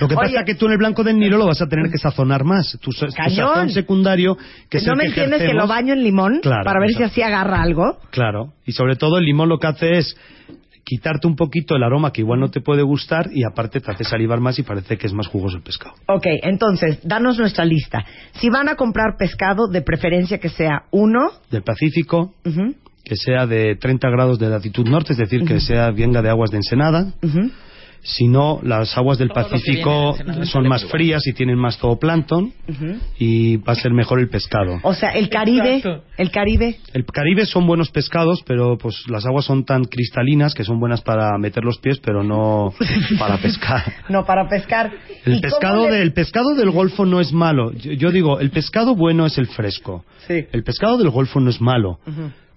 Lo 0.00 0.08
que 0.08 0.14
pasa 0.14 0.40
es 0.40 0.44
que 0.44 0.54
tú 0.54 0.66
en 0.66 0.72
el 0.72 0.78
blanco 0.78 1.02
del 1.04 1.18
Nilo 1.18 1.38
lo 1.38 1.46
vas 1.46 1.62
a 1.62 1.66
tener 1.66 1.90
que 1.90 1.98
sazonar 1.98 2.44
más. 2.44 2.78
Tu, 2.80 2.90
tu 2.90 3.06
sazón 3.10 3.70
secundario, 3.70 4.36
que 4.68 4.80
¿No 4.82 4.94
me 4.94 5.04
que 5.04 5.08
entiendes 5.08 5.42
que 5.42 5.54
lo 5.54 5.66
baño 5.66 5.92
en 5.92 6.02
limón 6.02 6.40
Claro, 6.42 6.64
para 6.64 6.80
ver 6.80 6.90
si 6.90 7.02
así 7.02 7.22
agarra 7.22 7.62
algo? 7.62 7.98
Claro, 8.10 8.52
y 8.64 8.72
sobre 8.72 8.96
todo 8.96 9.18
el 9.18 9.24
limón 9.24 9.48
lo 9.48 9.58
que 9.58 9.66
hace 9.66 9.98
es 9.98 10.16
quitarte 10.86 11.26
un 11.26 11.34
poquito 11.34 11.74
el 11.74 11.82
aroma 11.82 12.12
que 12.12 12.20
igual 12.20 12.38
no 12.38 12.48
te 12.48 12.60
puede 12.60 12.82
gustar 12.82 13.28
y 13.32 13.42
aparte 13.42 13.80
te 13.80 13.90
hace 13.90 14.04
salivar 14.04 14.38
más 14.38 14.58
y 14.60 14.62
parece 14.62 14.96
que 14.96 15.08
es 15.08 15.12
más 15.12 15.26
jugoso 15.26 15.56
el 15.56 15.62
pescado. 15.62 15.94
Ok, 16.06 16.26
entonces, 16.44 17.00
danos 17.02 17.38
nuestra 17.38 17.64
lista. 17.64 18.04
Si 18.34 18.48
van 18.48 18.68
a 18.68 18.76
comprar 18.76 19.16
pescado, 19.18 19.66
de 19.66 19.82
preferencia 19.82 20.38
que 20.38 20.48
sea 20.48 20.84
uno, 20.92 21.30
Del 21.50 21.62
Pacífico, 21.62 22.34
que 23.04 23.16
sea 23.16 23.46
de 23.46 23.74
30 23.74 24.08
grados 24.10 24.38
de 24.38 24.48
latitud 24.48 24.86
norte, 24.86 25.12
es 25.12 25.18
decir, 25.18 25.44
que 25.44 25.58
sea 25.58 25.90
venga 25.90 26.22
de 26.22 26.30
aguas 26.30 26.50
de 26.50 26.58
Ensenada. 26.58 27.12
ujú, 27.20 27.50
Si 28.08 28.28
no, 28.28 28.60
las 28.62 28.96
aguas 28.96 29.18
del 29.18 29.30
Pacífico 29.30 30.16
son 30.44 30.68
más 30.68 30.84
frías 30.84 31.26
y 31.26 31.32
tienen 31.32 31.58
más 31.58 31.76
zooplancton 31.78 32.52
y 33.18 33.56
va 33.56 33.72
a 33.72 33.74
ser 33.74 33.92
mejor 33.92 34.20
el 34.20 34.28
pescado. 34.28 34.78
o 34.82 34.94
sea, 34.94 35.10
el 35.10 35.28
Caribe, 35.28 35.78
Exacto. 35.78 36.04
el 36.16 36.30
Caribe, 36.30 36.76
El 36.92 37.04
Caribe 37.04 37.46
son 37.46 37.66
buenos 37.66 37.90
pescados, 37.90 38.42
pero 38.46 38.78
pues 38.78 39.02
las 39.08 39.26
aguas 39.26 39.44
son 39.44 39.64
tan 39.64 39.84
cristalinas 39.84 40.54
que 40.54 40.62
son 40.62 40.78
buenas 40.78 41.00
para 41.02 41.36
meter 41.38 41.64
los 41.64 41.78
pies, 41.78 41.98
pero 41.98 42.22
no 42.22 42.72
para 43.18 43.38
pescar. 43.38 43.82
no 44.08 44.24
para 44.24 44.48
pescar. 44.48 44.92
¿Y 45.24 45.32
El 45.32 45.40
pescado, 45.40 45.86
le- 45.86 45.92
del, 45.96 46.02
el 46.02 46.12
pescado 46.12 46.54
del 46.54 46.70
Golfo 46.70 47.04
no 47.06 47.20
es 47.20 47.32
malo. 47.32 47.72
Yo, 47.72 47.90
yo 47.92 48.12
digo, 48.12 48.38
el 48.38 48.50
pescado 48.50 48.94
bueno 48.94 49.26
es 49.26 49.36
el 49.38 49.48
fresco. 49.48 50.04
Sí. 50.28 50.44
El 50.52 50.62
pescado 50.62 50.96
del 50.96 51.10
Golfo 51.10 51.40
no 51.40 51.50
es 51.50 51.60
malo. 51.60 51.98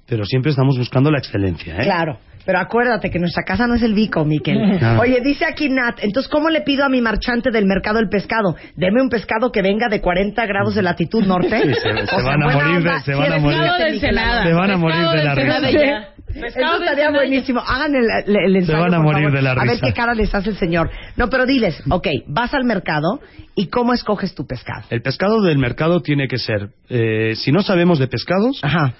Pero 0.05 0.25
siempre 0.25 0.51
estamos 0.51 0.77
buscando 0.77 1.11
la 1.11 1.19
excelencia. 1.19 1.75
¿eh? 1.77 1.83
Claro. 1.83 2.17
Pero 2.49 2.61
acuérdate 2.61 3.11
que 3.11 3.19
nuestra 3.19 3.43
casa 3.43 3.67
no 3.67 3.75
es 3.75 3.83
el 3.83 3.93
bico, 3.93 4.25
Miquel. 4.25 4.57
Oye, 4.99 5.21
dice 5.21 5.45
aquí 5.45 5.69
Nat, 5.69 5.99
entonces, 6.01 6.31
¿cómo 6.31 6.49
le 6.49 6.61
pido 6.61 6.83
a 6.83 6.89
mi 6.89 6.99
marchante 6.99 7.51
del 7.51 7.67
mercado 7.67 7.99
el 7.99 8.09
pescado? 8.09 8.55
Deme 8.75 9.03
un 9.03 9.09
pescado 9.09 9.51
que 9.51 9.61
venga 9.61 9.87
de 9.87 10.01
40 10.01 10.43
grados 10.47 10.73
de 10.73 10.81
latitud 10.81 11.23
norte. 11.27 11.61
Sí, 11.61 11.73
se- 11.75 12.07
se 12.07 12.21
van 12.23 12.41
a 12.41 12.47
morir 12.47 12.71
de- 12.71 12.77
onda, 12.77 13.01
se 13.01 13.13
van 13.13 13.33
a 13.33 13.37
morir. 13.37 13.59
Se 13.99 14.53
van 14.53 14.71
a 14.71 14.77
morir 14.77 14.97
de 14.97 15.23
la 15.23 15.35
risa. 15.35 16.07
Eso 16.33 16.79
estaría 16.79 17.11
buenísimo. 17.11 17.59
Hagan 17.59 17.93
el, 17.93 18.05
el, 18.25 18.35
el 18.35 18.55
ensayo, 18.55 18.79
van 18.79 18.93
a 18.95 18.97
por 18.97 19.05
morir 19.05 19.25
favor. 19.25 19.35
de 19.37 19.41
la 19.43 19.51
A 19.51 19.55
ver 19.63 19.69
risa. 19.73 19.85
qué 19.85 19.93
cara 19.93 20.15
les 20.15 20.33
hace 20.33 20.49
el 20.49 20.57
señor. 20.57 20.89
No, 21.17 21.29
pero 21.29 21.45
diles, 21.45 21.79
ok, 21.87 22.07
vas 22.27 22.51
al 22.55 22.63
mercado 22.63 23.19
y 23.55 23.67
¿cómo 23.67 23.93
escoges 23.93 24.33
tu 24.33 24.47
pescado? 24.47 24.85
El 24.89 25.03
pescado 25.03 25.43
del 25.43 25.59
mercado 25.59 26.01
tiene 26.01 26.27
que 26.27 26.39
ser, 26.39 26.69
eh, 26.89 27.33
si 27.35 27.51
no 27.51 27.61
sabemos 27.61 27.99
de 27.99 28.07
pescados, 28.07 28.59
Ajá. 28.63 28.93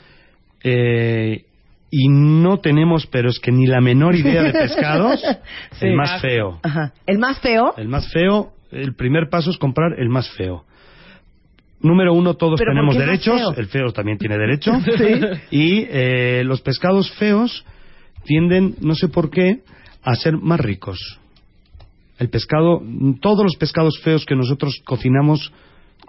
eh, 0.63 1.45
y 1.91 2.07
no 2.09 2.59
tenemos, 2.59 3.07
pero 3.07 3.29
es 3.29 3.39
que 3.39 3.51
ni 3.51 3.65
la 3.65 3.81
menor 3.81 4.15
idea 4.15 4.43
de 4.43 4.53
pescados, 4.53 5.21
Sí. 5.79 5.87
el 5.87 5.95
más 5.95 6.21
feo. 6.21 6.59
Ajá. 6.63 6.93
¿El 7.05 7.17
más 7.19 7.39
feo? 7.39 7.73
El 7.77 7.87
más 7.87 8.11
feo, 8.11 8.51
el 8.71 8.93
primer 8.95 9.29
paso 9.29 9.49
es 9.49 9.57
comprar 9.57 9.93
el 9.99 10.09
más 10.09 10.29
feo. 10.31 10.65
Número 11.81 12.13
uno, 12.13 12.33
todos 12.35 12.59
¿Pero 12.59 12.71
por 12.71 12.75
tenemos 12.75 12.97
derechos, 12.97 13.39
feo? 13.39 13.53
el 13.55 13.67
feo 13.67 13.91
también 13.93 14.17
tiene 14.17 14.37
derecho, 14.37 14.71
y 15.51 15.85
eh, 15.89 16.43
los 16.45 16.61
pescados 16.61 17.09
feos 17.13 17.65
tienden, 18.25 18.75
no 18.81 18.95
sé 18.95 19.07
por 19.07 19.29
qué, 19.29 19.61
a 20.03 20.13
ser 20.15 20.37
más 20.37 20.59
ricos. 20.59 21.19
El 22.19 22.29
pescado, 22.29 22.81
todos 23.21 23.43
los 23.45 23.55
pescados 23.55 23.97
feos 24.03 24.25
que 24.25 24.35
nosotros 24.35 24.81
cocinamos 24.85 25.53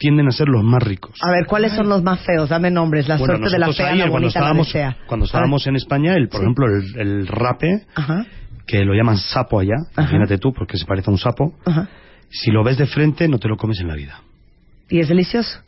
tienden 0.01 0.27
a 0.27 0.33
ser 0.33 0.49
los 0.49 0.65
más 0.65 0.83
ricos. 0.83 1.17
A 1.23 1.31
ver, 1.31 1.47
¿cuáles 1.47 1.73
son 1.73 1.89
los 1.89 2.03
más 2.03 2.21
feos? 2.25 2.49
Dame 2.49 2.71
nombres. 2.73 3.07
La 3.07 3.19
Bueno, 3.19 3.35
suerte 3.37 3.53
de 3.53 3.59
la 3.61 3.73
fea, 3.73 3.91
ahí, 3.91 3.99
la 3.99 4.05
cuando 4.09 4.13
bonita, 4.27 4.41
la 4.41 4.47
estábamos, 4.47 4.67
desea. 4.67 4.97
cuando 5.07 5.27
estábamos 5.27 5.67
en 5.69 5.77
España, 5.77 6.15
el, 6.17 6.29
por 6.29 6.41
Sí. 6.41 6.45
ejemplo, 6.45 6.67
el, 6.67 6.99
el 7.09 7.27
rape, 7.29 7.87
Ajá. 7.95 8.27
que 8.67 8.83
lo 8.85 8.95
llaman 8.95 9.19
sapo 9.19 9.61
allá, 9.61 9.77
imagínate 9.97 10.39
tú, 10.39 10.53
porque 10.53 10.77
se 10.79 10.87
parece 10.87 11.11
a 11.11 11.13
un 11.13 11.19
sapo. 11.19 11.55
Ajá. 11.65 11.89
Si 12.31 12.51
lo 12.51 12.65
ves 12.65 12.79
de 12.79 12.87
frente, 12.87 13.29
no 13.29 13.39
te 13.39 13.47
lo 13.49 13.57
comes 13.57 13.79
en 13.81 13.89
la 13.89 13.95
vida. 13.95 14.21
Y 14.89 14.99
es 15.01 15.09
delicioso. 15.09 15.61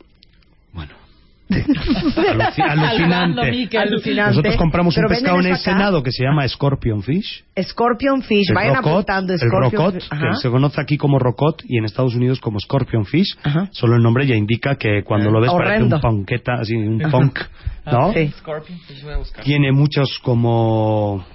Aluci- 1.49 2.61
alucinante. 2.61 3.77
Alucinante. 3.77 4.29
Nosotros 4.29 4.55
compramos 4.55 4.97
un 4.97 5.05
pescado 5.07 5.39
en. 5.39 5.47
Ensenado 5.47 6.01
que 6.03 6.11
se 6.11 6.23
llama 6.23 6.47
Scorpion 6.47 7.01
Fish. 7.03 7.43
Scorpion 7.61 8.21
Fish, 8.23 8.49
El 8.49 8.55
vayan 8.55 8.75
rocot, 8.75 8.91
apuntando 8.91 9.33
el 9.33 9.39
Scorpion 9.39 9.71
rocot, 9.71 9.93
Fish. 9.95 10.09
que 10.09 10.35
se 10.41 10.49
conoce 10.49 10.81
aquí 10.81 10.97
como 10.97 11.19
rocot 11.19 11.61
y 11.67 11.77
en 11.77 11.85
Estados 11.85 12.15
Unidos 12.15 12.39
como 12.39 12.59
Scorpion 12.59 13.05
Fish. 13.05 13.37
Ajá. 13.43 13.67
Solo 13.71 13.95
el 13.97 14.01
nombre 14.03 14.25
ya 14.25 14.35
indica 14.35 14.75
que 14.75 15.03
cuando 15.03 15.29
lo 15.31 15.41
ves 15.41 15.51
Horrendo. 15.51 15.99
parece 15.99 16.07
un 16.07 16.17
ponqueta, 16.17 16.53
así, 16.59 16.75
un 16.75 16.99
punk, 17.11 17.39
¿no? 17.85 18.13
Sí. 18.13 18.31
Scorpion, 18.39 18.79
pues 18.87 19.03
voy 19.03 19.13
a 19.13 19.17
buscar. 19.17 19.43
Tiene 19.43 19.71
muchos 19.71 20.19
como 20.23 21.25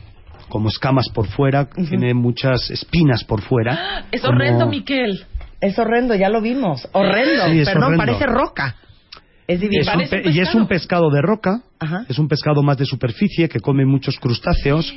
como 0.48 0.68
escamas 0.70 1.10
por 1.10 1.26
fuera, 1.26 1.68
tiene 1.68 2.14
muchas 2.14 2.70
espinas 2.70 3.22
por 3.24 3.42
fuera. 3.42 4.06
Es 4.10 4.22
como- 4.22 4.34
horrendo, 4.34 4.66
Miquel. 4.66 5.24
Es 5.60 5.78
horrendo, 5.78 6.14
ya 6.14 6.28
lo 6.30 6.40
vimos. 6.40 6.88
Horrendo. 6.92 7.48
Sí, 7.50 7.60
es 7.60 7.68
Perdón, 7.68 7.94
horrendo. 7.94 8.04
parece 8.06 8.26
roca. 8.26 8.76
Es 9.48 9.58
divino. 9.60 9.80
Es 9.82 9.88
un 9.88 9.92
Parece 9.94 10.16
pe- 10.18 10.28
un 10.28 10.34
y 10.34 10.40
es 10.40 10.54
un 10.54 10.68
pescado 10.68 11.10
de 11.10 11.20
roca, 11.22 11.62
Ajá. 11.80 12.04
es 12.08 12.18
un 12.20 12.28
pescado 12.28 12.62
más 12.62 12.76
de 12.78 12.84
superficie 12.84 13.48
que 13.48 13.58
come 13.58 13.84
muchos 13.84 14.16
crustáceos 14.18 14.94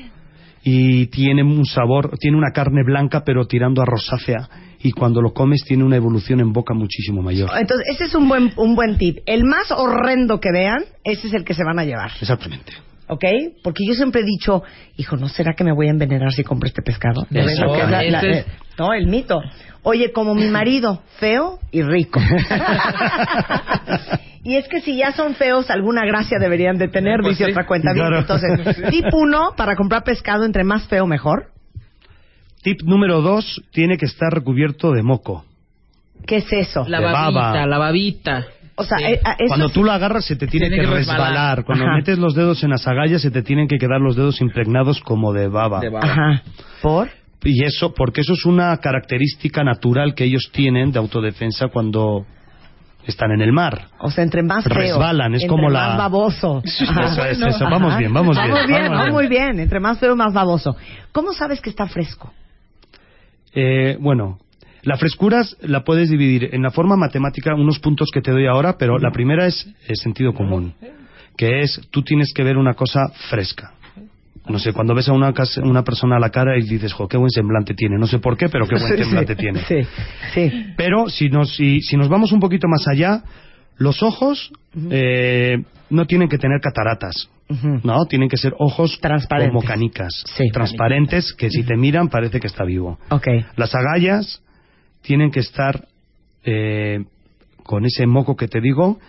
y 0.63 1.07
tiene 1.07 1.41
un 1.41 1.65
sabor, 1.65 2.15
tiene 2.19 2.37
una 2.37 2.51
carne 2.51 2.83
blanca 2.85 3.23
pero 3.25 3.45
tirando 3.47 3.81
a 3.81 3.85
rosácea 3.85 4.47
y 4.83 4.91
cuando 4.91 5.21
lo 5.21 5.33
comes 5.33 5.63
tiene 5.63 5.83
una 5.83 5.95
evolución 5.95 6.39
en 6.39 6.53
boca 6.53 6.73
muchísimo 6.75 7.21
mayor. 7.23 7.49
Entonces, 7.59 7.87
ese 7.95 8.03
es 8.05 8.13
un 8.15 8.27
buen, 8.27 8.51
un 8.57 8.75
buen 8.75 8.97
tip. 8.97 9.17
El 9.25 9.43
más 9.45 9.71
horrendo 9.71 10.39
que 10.39 10.51
vean, 10.51 10.83
ese 11.03 11.27
es 11.27 11.33
el 11.33 11.43
que 11.43 11.53
se 11.53 11.63
van 11.63 11.79
a 11.79 11.85
llevar. 11.85 12.11
Exactamente. 12.19 12.73
¿Ok? 13.11 13.25
Porque 13.61 13.85
yo 13.85 13.93
siempre 13.93 14.21
he 14.21 14.23
dicho, 14.23 14.63
hijo, 14.95 15.17
¿no 15.17 15.27
será 15.27 15.53
que 15.53 15.65
me 15.65 15.73
voy 15.73 15.87
a 15.87 15.91
envenenar 15.91 16.31
si 16.31 16.43
compro 16.43 16.67
este 16.67 16.81
pescado? 16.81 17.23
¿No 17.23 17.27
que 17.29 17.39
es 17.41 17.59
la- 17.59 18.01
la- 18.03 18.19
ese 18.19 18.29
es- 18.39 18.45
no, 18.79 18.93
el 18.93 19.07
mito. 19.07 19.41
Oye, 19.83 20.13
como 20.13 20.33
mi 20.33 20.47
marido, 20.47 21.01
feo 21.19 21.59
y 21.71 21.81
rico. 21.81 22.21
y 24.43 24.55
es 24.55 24.67
que 24.69 24.79
si 24.81 24.95
ya 24.95 25.11
son 25.11 25.35
feos, 25.35 25.69
alguna 25.69 26.05
gracia 26.05 26.37
deberían 26.39 26.77
de 26.77 26.87
tener, 26.87 27.19
Pues 27.21 27.37
dice 27.37 27.45
sí. 27.45 27.51
otra 27.51 27.65
cuenta. 27.67 27.93
Claro. 27.93 28.19
Entonces, 28.19 28.49
tip 28.89 29.05
uno, 29.13 29.53
para 29.57 29.75
comprar 29.75 30.03
pescado, 30.03 30.45
entre 30.45 30.63
más 30.63 30.87
feo, 30.87 31.05
mejor. 31.05 31.47
Tip 32.63 32.81
número 32.83 33.21
dos, 33.21 33.61
tiene 33.71 33.97
que 33.97 34.05
estar 34.05 34.31
recubierto 34.33 34.91
de 34.93 35.03
moco. 35.03 35.43
¿Qué 36.25 36.37
es 36.37 36.53
eso? 36.53 36.85
La 36.87 37.01
babita, 37.01 37.65
la 37.65 37.77
babita. 37.77 38.45
O 38.75 38.83
sea, 38.83 38.97
Sí. 38.97 39.03
eh, 39.05 39.21
eso 39.23 39.47
Cuando 39.49 39.69
tú 39.69 39.83
lo 39.83 39.91
agarras 39.91 40.25
se 40.25 40.35
te 40.35 40.47
tiene, 40.47 40.69
Tiene 40.69 40.83
que, 40.83 40.89
que 40.89 40.95
resbalar. 40.95 41.27
resbalar. 41.29 41.65
Cuando 41.65 41.85
Ajá. 41.85 41.95
metes 41.97 42.17
los 42.17 42.33
dedos 42.35 42.63
en 42.63 42.69
las 42.71 42.87
agallas 42.87 43.21
se 43.21 43.29
te 43.31 43.43
tienen 43.43 43.67
que 43.67 43.77
quedar 43.77 43.99
los 44.01 44.15
dedos 44.15 44.41
impregnados 44.41 45.01
como 45.01 45.33
de 45.33 45.47
baba. 45.47 45.79
De 45.81 45.89
baba. 45.89 46.05
Ajá. 46.05 46.43
¿Por? 46.81 47.09
Y 47.43 47.63
eso, 47.65 47.93
porque 47.93 48.21
eso 48.21 48.33
es 48.33 48.45
una 48.45 48.75
característica 48.77 49.63
natural 49.63 50.13
que 50.15 50.23
ellos 50.25 50.49
tienen 50.53 50.91
de 50.91 50.99
autodefensa 50.99 51.67
cuando 51.67 52.25
están 53.07 53.31
en 53.31 53.41
el 53.41 53.51
mar. 53.51 53.87
O 53.99 54.11
sea, 54.11 54.23
entre 54.23 54.43
más 54.43 54.63
feo. 54.63 54.73
Resbalan, 54.75 55.33
es 55.33 55.41
entre 55.43 55.49
como 55.49 55.69
más 55.69 55.89
la- 55.91 55.95
baboso. 55.97 56.61
Ajá. 56.87 57.05
Eso 57.05 57.25
es, 57.47 57.55
eso. 57.55 57.65
Vamos 57.65 57.97
bien, 57.97 58.13
vamos 58.13 58.37
bien, 58.37 58.51
Vamos 58.51 58.67
bien, 58.67 58.81
vamos 58.83 58.89
vamos 58.91 59.05
bien. 59.05 59.13
muy 59.15 59.27
bien. 59.27 59.59
Entre 59.59 59.79
más 59.79 59.99
feo, 59.99 60.15
más 60.15 60.33
baboso. 60.33 60.75
¿Cómo 61.11 61.33
sabes 61.33 61.59
que 61.61 61.71
está 61.71 61.87
fresco? 61.87 62.31
Eh, 63.53 63.97
bueno, 63.99 64.37
la 64.83 64.97
frescura 64.97 65.41
es- 65.41 65.57
la 65.61 65.83
puedes 65.83 66.09
dividir 66.09 66.49
en 66.53 66.61
la 66.63 66.71
forma 66.71 66.95
matemática, 66.95 67.53
unos 67.55 67.79
puntos 67.79 68.09
que 68.13 68.21
te 68.21 68.31
doy 68.31 68.47
ahora, 68.47 68.77
pero 68.77 68.97
la 68.97 69.11
primera 69.11 69.45
es 69.47 69.67
el 69.87 69.95
sentido 69.97 70.33
común, 70.33 70.73
que 71.37 71.61
es 71.61 71.79
tú 71.91 72.01
tienes 72.03 72.33
que 72.33 72.43
ver 72.43 72.57
una 72.57 72.73
cosa 72.73 73.07
fresca. 73.29 73.73
No 74.49 74.57
sé, 74.57 74.73
cuando 74.73 74.95
ves 74.95 75.07
a 75.07 75.13
una, 75.13 75.33
una 75.63 75.83
persona 75.83 76.15
a 76.17 76.19
la 76.19 76.29
cara 76.31 76.57
y 76.57 76.63
dices, 76.63 76.93
jo, 76.93 77.07
qué 77.07 77.15
buen 77.15 77.29
semblante 77.29 77.75
tiene. 77.75 77.97
No 77.99 78.07
sé 78.07 78.17
por 78.17 78.35
qué, 78.35 78.49
pero 78.49 78.67
qué 78.67 78.75
buen 78.75 78.97
semblante 79.03 79.35
sí, 79.35 79.39
tiene. 79.39 79.59
Sí, 79.65 79.75
sí. 80.33 80.65
Pero 80.75 81.09
si 81.09 81.29
nos, 81.29 81.55
si, 81.55 81.79
si 81.81 81.95
nos 81.95 82.09
vamos 82.09 82.31
un 82.31 82.39
poquito 82.39 82.67
más 82.67 82.87
allá, 82.87 83.21
los 83.77 84.01
ojos 84.01 84.51
eh, 84.89 85.57
no 85.91 86.05
tienen 86.07 86.27
que 86.27 86.37
tener 86.39 86.59
cataratas. 86.59 87.29
No, 87.83 88.05
tienen 88.05 88.29
que 88.29 88.37
ser 88.37 88.53
ojos 88.59 88.97
Transparentes. 89.01 89.53
como 89.53 89.61
canicas. 89.67 90.23
Sí. 90.35 90.45
Transparentes, 90.51 91.33
que 91.33 91.49
si 91.49 91.63
te 91.63 91.75
miran 91.77 92.07
parece 92.07 92.39
que 92.39 92.47
está 92.47 92.63
vivo. 92.63 92.97
Ok. 93.09 93.27
Las 93.57 93.75
agallas 93.75 94.41
tienen 95.01 95.31
que 95.31 95.39
estar 95.39 95.87
eh, 96.43 97.03
con 97.63 97.85
ese 97.85 98.07
moco 98.07 98.35
que 98.35 98.47
te 98.47 98.59
digo 98.61 98.99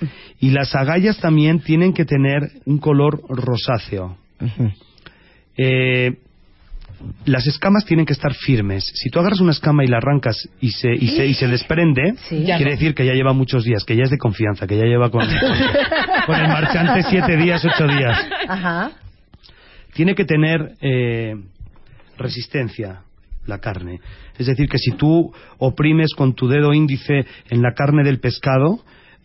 y 0.41 0.51
las 0.51 0.75
agallas 0.75 1.19
también 1.19 1.61
tienen 1.61 1.93
que 1.93 2.05
tener 2.05 2.51
un 2.67 2.79
color 2.79 3.23
rosáceo. 3.29 4.17
Eh, 5.57 6.17
las 7.25 7.47
escamas 7.47 7.85
tienen 7.85 8.07
que 8.07 8.13
estar 8.13 8.33
firmes. 8.35 8.85
Si 8.95 9.11
tú 9.11 9.19
agarras 9.19 9.41
una 9.41 9.51
escama 9.53 9.85
y 9.85 9.89
la 9.89 9.97
arrancas 9.97 10.49
y 10.61 10.71
se, 10.71 10.93
y 10.95 11.09
se, 11.09 11.27
y 11.27 11.35
se 11.35 11.49
desprende, 11.49 12.15
Sí. 12.29 12.45
Quiere 12.45 12.65
no. 12.65 12.71
decir 12.71 12.95
que 12.95 13.05
ya 13.05 13.13
lleva 13.13 13.33
muchos 13.33 13.65
días, 13.65 13.85
que 13.85 13.97
ya 13.97 14.05
es 14.05 14.11
de 14.11 14.19
confianza, 14.19 14.67
que 14.67 14.77
ya 14.77 14.85
lleva 14.85 15.11
con, 15.11 15.27
con 16.27 16.37
el 16.37 16.49
marchante 16.49 17.03
siete 17.11 17.37
días, 17.37 17.65
ocho 17.65 17.87
días. 17.89 18.19
Ajá. 18.49 18.93
Tiene 19.95 20.15
que 20.15 20.25
tener 20.25 20.75
eh, 20.81 21.35
resistencia 22.19 23.01
la 23.47 23.59
carne. 23.59 24.01
Es 24.43 24.49
decir, 24.49 24.69
que 24.69 24.79
si 24.79 24.93
tú 24.93 25.33
oprimes 25.59 26.13
con 26.15 26.35
tu 26.35 26.49
dedo 26.49 26.73
índice 26.75 27.25
en 27.51 27.63
la 27.63 27.73
carne 27.75 28.03
del 28.05 28.21
pescado 28.21 28.81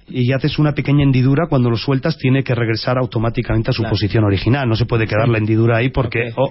y 0.10 0.32
haces 0.32 0.58
una 0.58 0.72
pequeña 0.74 1.04
hendidura, 1.04 1.48
cuando 1.50 1.70
lo 1.70 1.76
sueltas 1.78 2.18
tiene 2.18 2.44
que 2.44 2.56
regresar 2.56 2.98
automáticamente 2.98 3.72
a 3.72 3.74
su 3.74 3.82
Claro. 3.82 3.92
posición 3.94 4.24
original. 4.24 4.68
No 4.70 4.76
se 4.76 4.86
puede 4.86 5.06
quedar 5.06 5.28
la 5.28 5.38
hendidura 5.38 5.78
ahí 5.78 5.90
porque, 5.90 6.32
oh, 6.38 6.50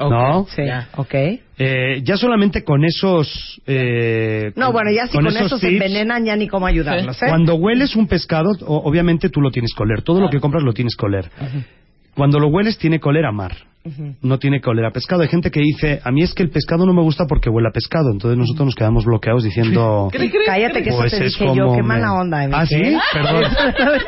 oh. 0.00 0.08
¿no? 0.10 0.46
Sí. 0.48 0.64
Ya. 0.64 0.88
Ok. 0.96 1.14
Eh, 1.58 2.00
ya 2.02 2.16
solamente 2.16 2.64
con 2.64 2.84
esos... 2.84 3.60
eh, 3.66 4.50
No, 4.56 4.72
bueno, 4.72 4.90
ya 4.90 5.06
si 5.06 5.12
con, 5.12 5.26
esos 5.26 5.42
eso 5.42 5.58
se 5.58 5.68
envenenan, 5.68 6.24
ya 6.24 6.34
ni 6.36 6.48
cómo 6.48 6.66
ayudarlos, 6.66 7.22
¿eh? 7.22 7.26
Cuando 7.28 7.54
hueles 7.56 7.94
un 7.96 8.06
pescado, 8.08 8.50
o- 8.66 8.78
obviamente 8.88 9.28
tú 9.28 9.40
lo 9.42 9.50
tienes 9.50 9.72
que 9.76 9.82
oler. 9.82 10.02
Todo 10.02 10.20
lo 10.20 10.30
que 10.30 10.40
compras 10.40 10.62
lo 10.64 10.72
tienes 10.72 10.96
que 10.96 11.04
oler. 11.06 11.30
Cuando 12.14 12.40
lo 12.40 12.48
hueles 12.48 12.76
tiene 12.78 12.98
que 12.98 13.08
oler 13.08 13.26
a 13.26 13.30
mar. 13.32 13.52
No 14.20 14.38
tiene 14.38 14.60
que 14.60 14.68
oler 14.68 14.84
a 14.84 14.90
pescado. 14.90 15.22
Hay 15.22 15.28
gente 15.28 15.50
que 15.50 15.60
dice, 15.60 16.00
a 16.04 16.10
mí 16.10 16.22
es 16.22 16.34
que 16.34 16.42
el 16.42 16.50
pescado 16.50 16.84
no 16.84 16.92
me 16.92 17.00
gusta 17.02 17.24
porque 17.26 17.48
huele 17.48 17.68
a 17.68 17.72
pescado. 17.72 18.10
Entonces 18.12 18.36
nosotros 18.38 18.66
nos 18.66 18.74
quedamos 18.74 19.04
bloqueados 19.06 19.42
diciendo... 19.42 20.10
Cállate 20.46 20.82
que 20.82 20.90
Pues 20.90 21.12
eso 21.12 21.18
te 21.22 21.26
es 21.26 21.32
dije 21.32 21.46
como 21.46 21.54
yo. 21.56 21.72
Qué 21.74 21.82
me- 21.82 21.88
mala 21.88 22.12
onda, 22.12 22.46
¿Ah, 22.52 22.66
sí? 22.66 22.76
Perdón. 23.12 23.44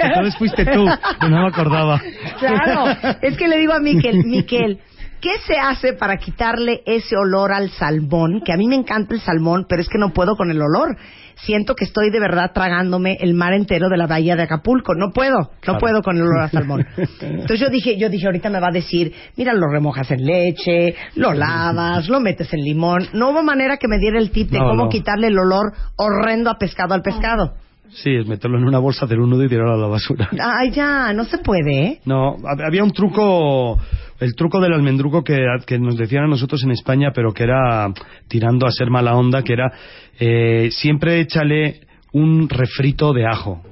Entonces 0.01 0.37
fuiste 0.37 0.65
tú. 0.67 0.85
Yo 1.23 1.29
no 1.29 1.43
me 1.43 1.49
acordaba. 1.49 2.01
Claro, 2.39 3.17
es 3.23 3.37
que 3.37 3.47
le 3.49 3.57
digo 3.59 3.73
a 3.73 3.79
Miquel, 3.79 4.25
Miquel, 4.25 4.79
¿qué 5.21 5.31
se 5.47 5.57
hace 5.59 5.93
para 5.93 6.17
quitarle 6.17 6.83
ese 6.87 7.17
olor 7.17 7.53
al 7.53 7.71
salmón? 7.71 8.43
Que 8.45 8.53
a 8.53 8.57
mí 8.57 8.67
me 8.67 8.75
encanta 8.75 9.15
el 9.15 9.21
salmón, 9.21 9.65
pero 9.69 9.81
es 9.81 9.89
que 9.89 9.99
no 9.99 10.13
puedo 10.13 10.35
con 10.37 10.51
el 10.51 10.61
olor. 10.61 10.97
Siento 11.45 11.75
que 11.75 11.85
estoy 11.85 12.11
de 12.11 12.21
verdad 12.21 12.53
tragándome 12.55 13.17
el 13.21 13.35
mar 13.35 13.53
entero 13.53 13.89
de 13.89 13.97
la 13.97 14.07
bahía 14.07 14.37
de 14.37 14.45
Acapulco. 14.45 14.95
No 14.95 15.11
puedo, 15.13 15.39
no 15.39 15.51
Claro. 15.61 15.79
puedo 15.81 16.03
con 16.03 16.17
el 16.17 16.23
olor 16.23 16.43
a 16.43 16.49
salmón. 16.49 16.87
Entonces 17.21 17.59
yo 17.61 17.69
dije, 17.69 17.99
yo 17.99 18.09
dije, 18.09 18.27
ahorita 18.27 18.49
me 18.49 18.61
va 18.61 18.69
a 18.69 18.73
decir, 18.73 19.13
mira, 19.37 19.53
lo 19.53 19.67
remojas 19.69 20.11
en 20.13 20.25
leche, 20.25 20.95
lo 21.17 21.33
lavas, 21.33 22.09
lo 22.09 22.21
metes 22.21 22.53
en 22.55 22.61
limón. 22.63 23.09
No 23.15 23.31
hubo 23.31 23.43
manera 23.43 23.77
que 23.77 23.89
me 23.89 23.99
diera 23.99 24.19
el 24.19 24.31
tip 24.31 24.51
de 24.51 24.59
No, 24.59 24.67
cómo 24.69 24.85
no. 24.85 24.89
quitarle 24.89 25.27
el 25.29 25.39
olor 25.39 25.73
horrendo 25.97 26.49
a 26.51 26.59
pescado 26.59 26.95
al 26.95 27.03
pescado. 27.03 27.55
Sí, 27.95 28.15
es 28.15 28.27
meterlo 28.27 28.59
en 28.59 28.65
una 28.65 28.79
bolsa, 28.79 29.05
hacer 29.05 29.21
un 29.21 29.31
nudo 29.31 29.45
y 29.45 29.49
tirarlo 29.49 29.75
a 29.75 29.77
la 29.77 29.87
basura. 29.87 30.29
Ay, 30.33 30.71
ya, 30.75 31.13
no 31.13 31.25
se 31.25 31.39
puede, 31.39 31.83
¿eh? 31.85 32.01
No, 32.05 32.37
hab- 32.39 32.67
había 32.67 32.83
un 32.83 32.91
truco, 32.93 33.79
el 34.19 34.35
truco 34.35 34.61
del 34.61 34.73
almendruco 34.73 35.23
que, 35.23 35.37
que 35.67 35.79
nos 35.79 35.97
decían 35.97 36.25
a 36.25 36.29
nosotros 36.29 36.63
en 36.65 36.71
España, 36.71 37.11
pero 37.15 37.33
que 37.33 37.45
era 37.45 37.89
tirando 38.29 38.67
a 38.67 38.71
ser 38.71 38.89
mala 38.91 39.15
onda, 39.15 39.43
que 39.43 39.53
era 39.53 39.73
eh, 40.19 40.69
siempre 40.71 41.21
échale 41.21 41.81
un 42.13 42.49
refrito 42.49 43.13
de 43.13 43.27
ajo, 43.27 43.63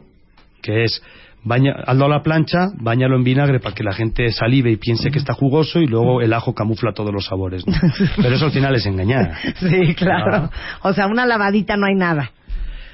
que 0.63 0.85
es 0.85 1.03
baña, 1.43 1.73
hazlo 1.87 2.05
a 2.05 2.09
la 2.09 2.23
plancha, 2.23 2.69
bañalo 2.79 3.17
en 3.17 3.25
vinagre 3.25 3.61
para 3.61 3.75
que 3.75 3.83
la 3.85 3.93
gente 3.95 4.31
salive 4.33 4.71
y 4.71 4.77
piense 4.77 5.11
que 5.11 5.19
está 5.19 5.33
jugoso 5.33 5.81
y 5.81 5.87
luego 5.87 6.21
el 6.21 6.33
ajo 6.35 6.55
camufla 6.55 6.93
todos 6.93 7.13
los 7.13 7.25
sabores. 7.25 7.67
¿no? 7.67 7.73
Pero 8.17 8.35
eso 8.37 8.45
al 8.47 8.53
final 8.53 8.75
es 8.75 8.85
engañar. 8.85 9.35
Sí, 9.57 9.95
claro. 9.95 10.51
O 10.83 10.93
sea, 10.93 11.07
una 11.07 11.25
lavadita 11.25 11.77
no 11.79 11.87
hay 11.87 11.95
nada. 11.95 12.31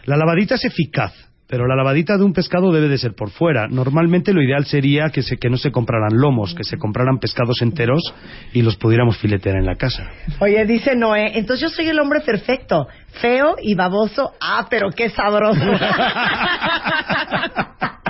La 0.07 0.16
lavadita 0.16 0.55
es 0.55 0.64
eficaz, 0.64 1.12
pero 1.49 1.66
la 1.66 1.75
lavadita 1.75 2.16
de 2.16 2.23
un 2.23 2.33
pescado 2.33 2.73
debe 2.73 2.88
de 2.88 2.97
ser 2.97 3.14
por 3.14 3.31
fuera. 3.31 3.66
Normalmente 3.66 4.33
lo 4.33 4.40
ideal 4.40 4.64
sería 4.64 5.11
que, 5.11 5.23
se, 5.23 5.37
que 5.37 5.51
no 5.51 5.57
se 5.57 5.73
compraran 5.73 6.16
lomos, 6.16 6.55
que 6.55 6.62
se 6.62 6.79
compraran 6.79 7.19
pescados 7.19 7.61
enteros 7.61 8.14
y 8.53 8.62
los 8.62 8.77
pudiéramos 8.77 9.19
filetear 9.19 9.57
en 9.57 9.66
la 9.66 9.75
casa. 9.75 10.09
Oye, 10.38 10.64
dice 10.64 10.95
Noé, 10.95 11.37
entonces 11.37 11.69
yo 11.69 11.75
soy 11.75 11.88
el 11.88 11.99
hombre 11.99 12.21
perfecto, 12.21 12.87
feo 13.21 13.57
y 13.61 13.75
baboso. 13.75 14.33
Ah, 14.40 14.69
pero 14.71 14.90
qué 14.90 15.11
sabroso. 15.11 15.61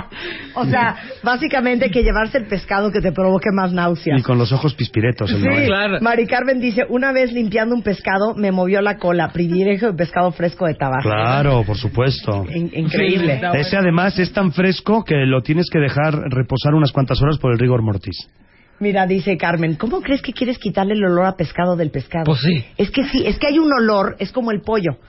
o 0.55 0.65
sea, 0.65 0.95
básicamente 1.23 1.85
hay 1.85 1.91
que 1.91 2.03
llevarse 2.03 2.37
el 2.37 2.45
pescado 2.47 2.91
que 2.91 3.01
te 3.01 3.11
provoque 3.11 3.49
más 3.53 3.71
náuseas. 3.73 4.19
Y 4.19 4.23
con 4.23 4.37
los 4.37 4.51
ojos 4.51 4.73
pispiretos. 4.73 5.31
el 5.31 5.41
Sí. 5.41 5.65
Claro. 5.65 5.97
Mari 6.01 6.25
Carmen 6.27 6.59
dice, 6.59 6.83
una 6.89 7.11
vez 7.11 7.31
limpiando 7.31 7.75
un 7.75 7.83
pescado 7.83 8.35
me 8.35 8.51
movió 8.51 8.81
la 8.81 8.97
cola, 8.97 9.29
privilegio 9.29 9.91
de 9.91 9.97
pescado 9.97 10.31
fresco 10.31 10.65
de 10.65 10.75
Tabasco. 10.75 11.09
Claro, 11.09 11.63
por 11.65 11.77
supuesto. 11.77 12.45
In- 12.53 12.71
increíble. 12.73 13.25
Sí, 13.27 13.31
está 13.31 13.49
bueno. 13.49 13.65
Ese 13.65 13.77
además 13.77 14.17
es 14.19 14.31
tan 14.33 14.51
fresco 14.51 15.03
que 15.03 15.15
lo 15.25 15.41
tienes 15.41 15.67
que 15.71 15.79
dejar 15.79 16.13
reposar 16.29 16.73
unas 16.73 16.91
cuantas 16.91 17.21
horas 17.21 17.37
por 17.37 17.51
el 17.51 17.59
rigor 17.59 17.81
mortis. 17.81 18.29
Mira, 18.79 19.07
dice 19.07 19.37
Carmen, 19.37 19.73
¿cómo 19.75 20.01
crees 20.01 20.21
que 20.21 20.33
quieres 20.33 20.59
quitarle 20.59 20.93
el 20.93 21.03
olor 21.03 21.25
a 21.25 21.35
pescado 21.35 21.75
del 21.75 21.89
pescado? 21.89 22.25
Pues 22.25 22.41
sí. 22.41 22.63
Es 22.77 22.91
que 22.91 23.05
sí, 23.05 23.23
es 23.25 23.39
que 23.39 23.47
hay 23.47 23.57
un 23.57 23.71
olor, 23.73 24.15
es 24.19 24.31
como 24.31 24.51
el 24.51 24.61
pollo. 24.61 24.99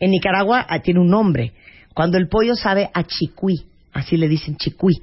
En 0.00 0.10
Nicaragua 0.12 0.64
ah, 0.66 0.80
tiene 0.80 1.00
un 1.00 1.08
nombre. 1.08 1.52
Cuando 1.92 2.16
el 2.16 2.28
pollo 2.28 2.54
sabe 2.54 2.88
a 2.94 3.02
chicuí, 3.02 3.66
así 3.92 4.16
le 4.16 4.28
dicen 4.28 4.56
chicuí, 4.56 4.94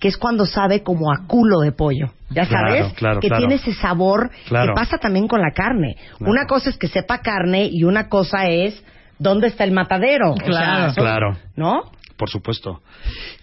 que 0.00 0.08
es 0.08 0.16
cuando 0.16 0.46
sabe 0.46 0.82
como 0.82 1.12
a 1.12 1.26
culo 1.26 1.60
de 1.60 1.72
pollo. 1.72 2.12
Ya 2.30 2.46
Claro, 2.46 2.68
sabes, 2.68 2.92
claro, 2.94 3.20
que 3.20 3.28
claro. 3.28 3.40
tiene 3.40 3.54
ese 3.56 3.72
sabor 3.74 4.30
Claro. 4.48 4.72
que 4.74 4.80
pasa 4.80 4.98
también 4.98 5.26
con 5.28 5.40
la 5.40 5.50
carne. 5.52 5.96
Claro. 6.18 6.30
Una 6.32 6.46
cosa 6.46 6.70
es 6.70 6.76
que 6.76 6.88
sepa 6.88 7.18
carne 7.18 7.68
y 7.72 7.84
una 7.84 8.08
cosa 8.08 8.46
es 8.48 8.82
dónde 9.18 9.48
está 9.48 9.64
el 9.64 9.72
matadero. 9.72 10.32
O 10.32 10.36
sea, 10.36 10.46
Claro. 10.46 10.86
eso- 10.90 11.00
Claro. 11.00 11.36
¿No? 11.56 11.82
Por 12.16 12.28
supuesto. 12.28 12.82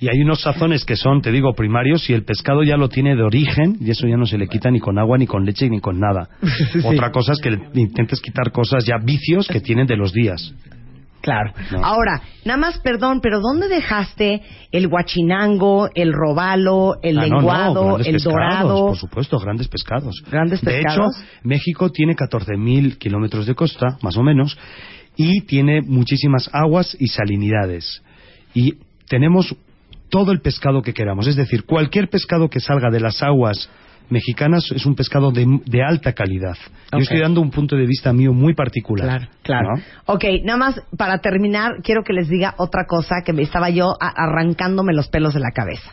Y 0.02 0.10
hay 0.10 0.22
unos 0.22 0.42
sazones 0.42 0.84
que 0.84 0.98
son, 0.98 1.22
te 1.22 1.32
digo, 1.32 1.54
primarios 1.54 2.10
y 2.10 2.14
el 2.14 2.26
pescado 2.26 2.62
ya 2.62 2.76
lo 2.76 2.90
tiene 2.90 3.16
de 3.16 3.24
origen 3.24 3.78
y 3.80 3.90
eso 3.90 4.06
ya 4.06 4.18
no 4.18 4.26
se 4.26 4.38
le 4.38 4.48
quita 4.50 4.70
ni 4.70 4.80
con 4.82 5.00
agua, 5.00 5.18
ni 5.18 5.26
con 5.28 5.46
leche, 5.46 5.70
ni 5.70 5.80
con 5.80 5.98
nada. 6.00 6.28
Otra 6.86 7.10
cosa 7.12 7.32
es 7.34 7.40
que 7.40 7.52
le 7.52 7.60
intentes 7.76 8.20
quitar 8.22 8.52
cosas 8.52 8.84
ya 8.86 8.98
vicios 9.02 9.48
que 9.48 9.62
tienen 9.62 9.88
de 9.88 9.96
los 9.96 10.12
días. 10.12 10.54
Claro. 11.26 11.54
No. 11.72 11.84
Ahora, 11.84 12.22
nada 12.46 12.58
más, 12.58 12.78
perdón, 12.78 13.20
pero 13.20 13.40
¿dónde 13.40 13.68
dejaste 13.68 14.44
el 14.72 14.88
guachinango, 14.88 15.90
el 15.96 16.14
robalo, 16.14 16.98
el 17.02 17.18
Ah, 17.18 17.22
no, 17.22 17.28
no, 17.28 17.36
lenguado, 17.38 17.98
el 17.98 18.04
pescados, 18.14 18.24
dorado? 18.24 18.88
Por 18.90 18.98
supuesto, 18.98 19.40
grandes 19.40 19.68
pescados. 19.68 20.24
Grandes 20.30 20.62
De 20.62 20.72
pescados. 20.72 21.18
hecho, 21.18 21.28
México 21.44 21.90
tiene 21.92 22.16
14.000 22.16 23.00
kilómetros 23.00 23.48
de 23.48 23.56
costa, 23.56 23.98
más 24.04 24.16
o 24.18 24.22
menos, 24.24 24.56
y 25.18 25.42
tiene 25.48 25.82
muchísimas 25.82 26.48
aguas 26.54 26.96
y 27.00 27.08
salinidades. 27.08 28.04
Y 28.54 28.76
tenemos 29.10 29.56
todo 30.10 30.32
el 30.32 30.42
pescado 30.42 30.84
que 30.84 30.94
queramos. 30.94 31.26
Es 31.26 31.36
decir, 31.36 31.66
cualquier 31.66 32.08
pescado 32.10 32.50
que 32.50 32.60
salga 32.60 32.92
de 32.92 33.00
las 33.00 33.24
aguas 33.24 33.68
mexicanas 34.10 34.72
es 34.76 34.86
un 34.86 34.96
pescado 34.96 35.32
de, 35.32 35.46
de 35.66 35.84
alta 35.84 36.14
calidad. 36.14 36.56
Yo 36.92 37.00
estoy 37.00 37.20
dando 37.20 37.42
un 37.42 37.52
punto 37.52 37.76
de 37.76 37.86
vista 37.86 38.14
mío 38.14 38.34
muy 38.34 38.54
particular. 38.54 39.06
Claro, 39.08 39.28
claro. 39.44 39.70
¿no? 39.78 40.14
Ok, 40.14 40.24
nada 40.44 40.58
más 40.58 40.82
para 40.98 41.20
terminar, 41.20 41.82
quiero 41.84 42.04
que 42.04 42.14
les 42.14 42.28
diga 42.30 42.54
otra 42.58 42.86
cosa 42.88 43.16
que 43.26 43.34
me 43.34 43.42
estaba 43.44 43.70
yo 43.70 43.94
a- 44.00 44.14
arrancándome 44.16 44.94
los 44.94 45.08
pelos 45.10 45.34
de 45.34 45.40
la 45.40 45.52
cabeza. 45.52 45.92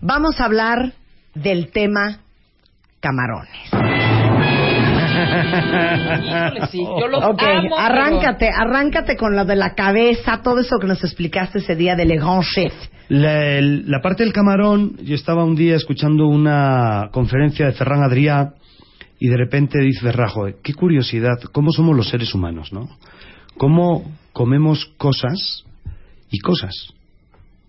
Vamos 0.00 0.40
a 0.40 0.44
hablar 0.46 0.92
del 1.34 1.70
tema 1.70 2.18
camarones. 3.00 3.70
Híjole, 5.34 6.66
sí. 6.70 6.78
Yo 7.00 7.08
los 7.08 7.22
Ok, 7.24 7.42
amo, 7.42 7.62
pero- 7.62 7.78
arráncate, 7.78 8.50
arráncate 8.50 9.16
con 9.16 9.34
lo 9.36 9.44
de 9.44 9.56
la 9.56 9.74
cabeza, 9.74 10.40
todo 10.42 10.60
eso 10.60 10.78
que 10.80 10.86
nos 10.86 11.02
explicaste 11.04 11.58
ese 11.58 11.76
día 11.76 11.96
de 11.96 12.04
Le 12.04 12.16
Grand 12.16 12.42
Chef. 12.42 12.72
La, 13.08 13.60
la 13.60 14.00
parte 14.00 14.24
del 14.24 14.32
camarón, 14.32 14.96
yo 15.04 15.14
estaba 15.14 15.44
un 15.44 15.54
día 15.54 15.76
escuchando 15.76 16.26
una 16.26 17.10
conferencia 17.12 17.66
de 17.66 17.72
Ferran 17.72 18.02
Adrià 18.02 18.54
y 19.18 19.28
de 19.28 19.36
repente 19.36 19.78
dice 19.80 20.00
Ferrajo, 20.00 20.46
qué 20.62 20.74
curiosidad, 20.74 21.38
cómo 21.52 21.70
somos 21.70 21.96
los 21.96 22.08
seres 22.08 22.34
humanos, 22.34 22.72
¿no? 22.72 22.88
Cómo 23.56 24.10
comemos 24.32 24.86
cosas 24.96 25.64
y 26.30 26.38
cosas, 26.38 26.74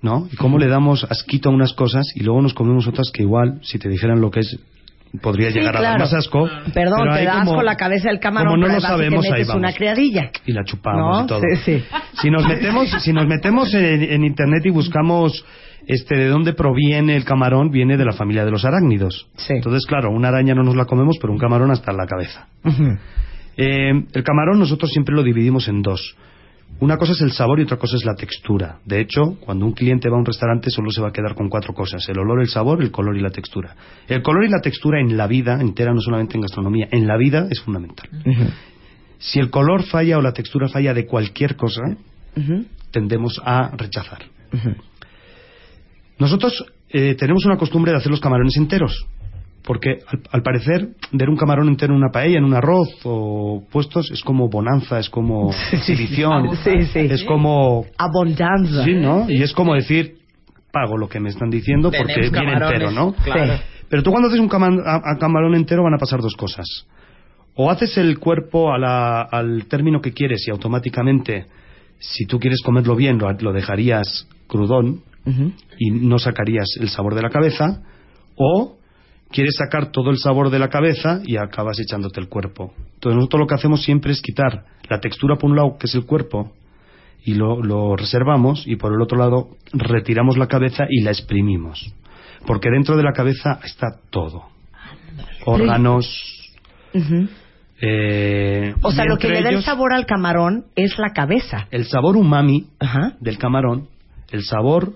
¿no? 0.01 0.27
Y 0.31 0.35
cómo 0.37 0.57
le 0.57 0.67
damos 0.67 1.03
asquito 1.03 1.49
a 1.49 1.53
unas 1.53 1.73
cosas 1.73 2.07
y 2.15 2.23
luego 2.23 2.41
nos 2.41 2.53
comemos 2.53 2.87
otras 2.87 3.11
que 3.13 3.23
igual, 3.23 3.59
si 3.61 3.77
te 3.77 3.89
dijeran 3.89 4.21
lo 4.21 4.31
que 4.31 4.39
es, 4.39 4.59
podría 5.21 5.51
Sí, 5.51 5.59
llegar 5.59 5.77
a 5.77 5.81
dar 5.81 5.99
más 5.99 6.13
asco. 6.13 6.47
Perdón, 6.73 6.99
pero 7.03 7.15
te 7.15 7.23
da 7.25 7.39
como- 7.39 7.51
asco 7.53 7.61
la 7.63 7.75
cabeza 7.75 8.09
del 8.09 8.19
camarón, 8.19 8.53
como 8.55 8.67
no 8.67 8.73
lo 8.73 8.79
sabemos, 8.81 9.25
ahí 9.31 9.43
una 9.55 9.73
criadilla. 9.73 10.31
Y 10.45 10.51
la 10.53 10.63
chupamos 10.63 11.17
¿No? 11.19 11.23
y 11.23 11.27
todo. 11.27 11.41
Sí, 11.63 11.79
sí. 11.79 11.85
Si 12.21 12.29
nos 12.29 12.47
metemos, 12.47 12.89
si 13.03 13.13
nos 13.13 13.27
metemos 13.27 13.73
en, 13.73 14.03
en 14.03 14.23
internet 14.23 14.61
y 14.65 14.69
buscamos 14.71 15.45
este 15.87 16.15
de 16.15 16.27
dónde 16.29 16.53
proviene 16.53 17.15
el 17.15 17.25
camarón, 17.25 17.69
viene 17.69 17.95
de 17.97 18.05
la 18.05 18.13
familia 18.13 18.43
de 18.43 18.51
los 18.51 18.65
arácnidos. 18.65 19.27
Entonces, 19.49 19.85
claro, 19.85 20.09
una 20.11 20.29
araña 20.29 20.55
no 20.55 20.63
nos 20.63 20.75
la 20.75 20.85
comemos, 20.85 21.17
pero 21.21 21.31
un 21.31 21.37
camarón 21.39 21.69
hasta 21.71 21.91
en 21.91 21.97
la 21.97 22.07
cabeza. 22.07 22.47
Eh, 23.57 23.91
el 24.13 24.23
camarón 24.23 24.59
nosotros 24.59 24.91
siempre 24.91 25.15
lo 25.15 25.23
dividimos 25.23 25.67
en 25.67 25.81
dos. 25.81 26.15
Una 26.79 26.97
cosa 26.97 27.13
es 27.13 27.21
el 27.21 27.31
sabor 27.31 27.59
y 27.59 27.63
otra 27.63 27.77
cosa 27.77 27.95
es 27.95 28.03
la 28.03 28.15
textura. 28.15 28.79
De 28.83 28.99
hecho, 28.99 29.37
cuando 29.39 29.65
un 29.65 29.71
cliente 29.71 30.09
va 30.09 30.17
a 30.17 30.19
un 30.19 30.25
restaurante 30.25 30.69
solo 30.69 30.91
se 30.91 31.01
va 31.01 31.07
a 31.07 31.13
quedar 31.13 31.33
con 31.33 31.47
cuatro 31.47 31.73
cosas. 31.73 32.07
El 32.09 32.19
olor, 32.19 32.41
el 32.41 32.49
sabor, 32.49 32.81
el 32.81 32.91
color 32.91 33.15
y 33.15 33.21
la 33.21 33.29
textura. 33.29 33.75
El 34.07 34.21
color 34.21 34.43
y 34.43 34.49
la 34.49 34.59
textura 34.59 34.99
en 34.99 35.15
la 35.15 35.25
vida 35.25 35.59
entera, 35.61 35.93
no 35.93 36.01
solamente 36.01 36.35
en 36.35 36.41
gastronomía, 36.41 36.89
en 36.91 37.07
la 37.07 37.17
vida 37.17 37.47
es 37.49 37.61
fundamental. 37.61 38.09
Si 39.17 39.39
el 39.39 39.49
color 39.49 39.83
falla 39.83 40.17
o 40.17 40.21
la 40.21 40.33
textura 40.33 40.67
falla 40.67 40.93
de 40.93 41.05
cualquier 41.05 41.55
cosa, 41.55 41.81
tendemos 42.91 43.41
a 43.43 43.71
rechazar. 43.77 44.25
Nosotros 46.19 46.65
eh, 46.89 47.15
tenemos 47.15 47.45
una 47.45 47.57
costumbre 47.57 47.91
de 47.91 47.97
hacer 47.97 48.11
los 48.11 48.19
camarones 48.19 48.57
enteros, 48.57 49.05
porque 49.65 49.99
al, 50.07 50.21
al 50.31 50.41
parecer 50.43 50.89
ver 51.11 51.29
un 51.29 51.37
camarón 51.37 51.67
entero 51.67 51.93
en 51.93 51.97
una 51.99 52.11
paella, 52.11 52.37
en 52.37 52.43
un 52.45 52.53
arroz 52.53 52.89
o 53.03 53.63
puestos 53.71 54.09
es 54.11 54.21
como 54.21 54.47
bonanza, 54.49 54.99
es 54.99 55.09
como 55.09 55.51
exhibición, 55.71 56.55
Sí, 56.63 56.83
sí. 56.93 56.99
es 56.99 57.23
como 57.23 57.85
Abundanza. 57.97 58.83
sí, 58.83 58.93
¿no? 58.93 59.29
Y 59.29 59.41
es 59.41 59.53
como 59.53 59.73
decir 59.75 60.15
pago 60.71 60.97
lo 60.97 61.07
que 61.07 61.19
me 61.19 61.29
están 61.29 61.49
diciendo 61.49 61.89
porque 61.89 62.29
viene 62.29 62.53
entero, 62.53 62.91
¿no? 62.91 63.13
Claro. 63.23 63.53
Pero 63.89 64.03
tú 64.03 64.11
cuando 64.11 64.27
haces 64.27 64.39
un 64.39 64.49
cama- 64.49 64.81
a- 64.85 65.13
a 65.13 65.17
camarón 65.17 65.55
entero 65.55 65.83
van 65.83 65.93
a 65.93 65.97
pasar 65.97 66.19
dos 66.21 66.35
cosas. 66.35 66.65
O 67.55 67.71
haces 67.71 67.97
el 67.97 68.19
cuerpo 68.19 68.73
a 68.73 68.77
la- 68.77 69.21
al 69.21 69.65
término 69.67 70.01
que 70.01 70.11
quieres 70.11 70.45
y 70.47 70.51
automáticamente, 70.51 71.45
si 71.99 72.25
tú 72.25 72.39
quieres 72.39 72.61
comerlo 72.61 72.95
bien, 72.95 73.17
lo, 73.17 73.31
lo 73.31 73.53
dejarías 73.53 74.27
crudón 74.47 75.01
y 75.79 75.91
no 75.91 76.19
sacarías 76.19 76.67
el 76.81 76.89
sabor 76.89 77.15
de 77.15 77.21
la 77.21 77.29
cabeza. 77.29 77.81
O 78.35 78.75
quieres 79.31 79.55
sacar 79.57 79.91
todo 79.91 80.09
el 80.11 80.17
sabor 80.17 80.49
de 80.49 80.59
la 80.59 80.69
cabeza 80.69 81.21
y 81.25 81.37
acabas 81.37 81.79
echándote 81.79 82.19
el 82.19 82.29
cuerpo. 82.29 82.73
Entonces 82.95 83.15
nosotros 83.15 83.41
lo 83.41 83.47
que 83.47 83.55
hacemos 83.55 83.83
siempre 83.83 84.11
es 84.11 84.21
quitar 84.21 84.65
la 84.89 84.99
textura 84.99 85.35
por 85.35 85.49
un 85.49 85.55
lado, 85.57 85.77
que 85.77 85.87
es 85.87 85.95
el 85.95 86.05
cuerpo, 86.05 86.51
y 87.23 87.33
lo, 87.33 87.61
lo 87.61 87.95
reservamos, 87.95 88.67
y 88.67 88.75
por 88.75 88.93
el 88.93 89.01
otro 89.01 89.17
lado 89.17 89.49
retiramos 89.73 90.37
la 90.37 90.47
cabeza 90.47 90.85
y 90.89 91.01
la 91.01 91.11
exprimimos. 91.11 91.93
Porque 92.45 92.69
dentro 92.69 92.95
de 92.95 93.03
la 93.03 93.13
cabeza 93.13 93.59
está 93.63 93.87
todo. 94.11 94.43
Órganos. 95.45 96.07
Eh, 97.81 98.73
O 98.81 98.91
sea, 98.91 99.05
lo 99.05 99.17
que 99.17 99.27
le 99.27 99.41
da 99.41 99.49
el 99.49 99.63
sabor 99.63 99.93
al 99.93 100.05
camarón 100.05 100.65
es 100.75 100.97
la 100.97 101.09
cabeza. 101.09 101.67
El 101.71 101.85
sabor 101.85 102.15
umami 102.15 102.67
Ajá. 102.79 103.13
del 103.19 103.37
camarón, 103.37 103.89
el 104.31 104.43
sabor 104.43 104.93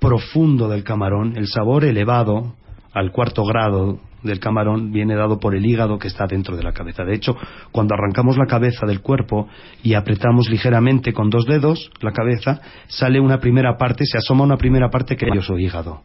profundo 0.00 0.68
del 0.68 0.82
camarón, 0.84 1.36
el 1.36 1.46
sabor 1.46 1.84
elevado 1.84 2.54
al 2.92 3.12
cuarto 3.12 3.44
grado 3.44 4.00
del 4.22 4.40
camarón 4.40 4.92
viene 4.92 5.14
dado 5.14 5.38
por 5.38 5.54
el 5.54 5.64
hígado 5.64 5.98
que 5.98 6.08
está 6.08 6.26
dentro 6.26 6.56
de 6.56 6.62
la 6.62 6.72
cabeza. 6.72 7.04
De 7.04 7.14
hecho, 7.14 7.36
cuando 7.72 7.94
arrancamos 7.94 8.36
la 8.36 8.46
cabeza 8.46 8.86
del 8.86 9.00
cuerpo 9.00 9.48
y 9.82 9.94
apretamos 9.94 10.50
ligeramente 10.50 11.12
con 11.12 11.30
dos 11.30 11.46
dedos 11.46 11.90
la 12.00 12.12
cabeza, 12.12 12.60
sale 12.88 13.20
una 13.20 13.38
primera 13.38 13.76
parte, 13.76 14.04
se 14.04 14.18
asoma 14.18 14.44
una 14.44 14.56
primera 14.56 14.90
parte 14.90 15.16
que 15.16 15.26
es 15.26 15.44
su 15.44 15.58
hígado. 15.58 16.02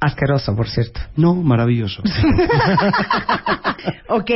Asqueroso, 0.00 0.56
por 0.56 0.68
cierto. 0.68 1.00
No, 1.16 1.34
maravilloso. 1.34 2.02
ok, 4.08 4.30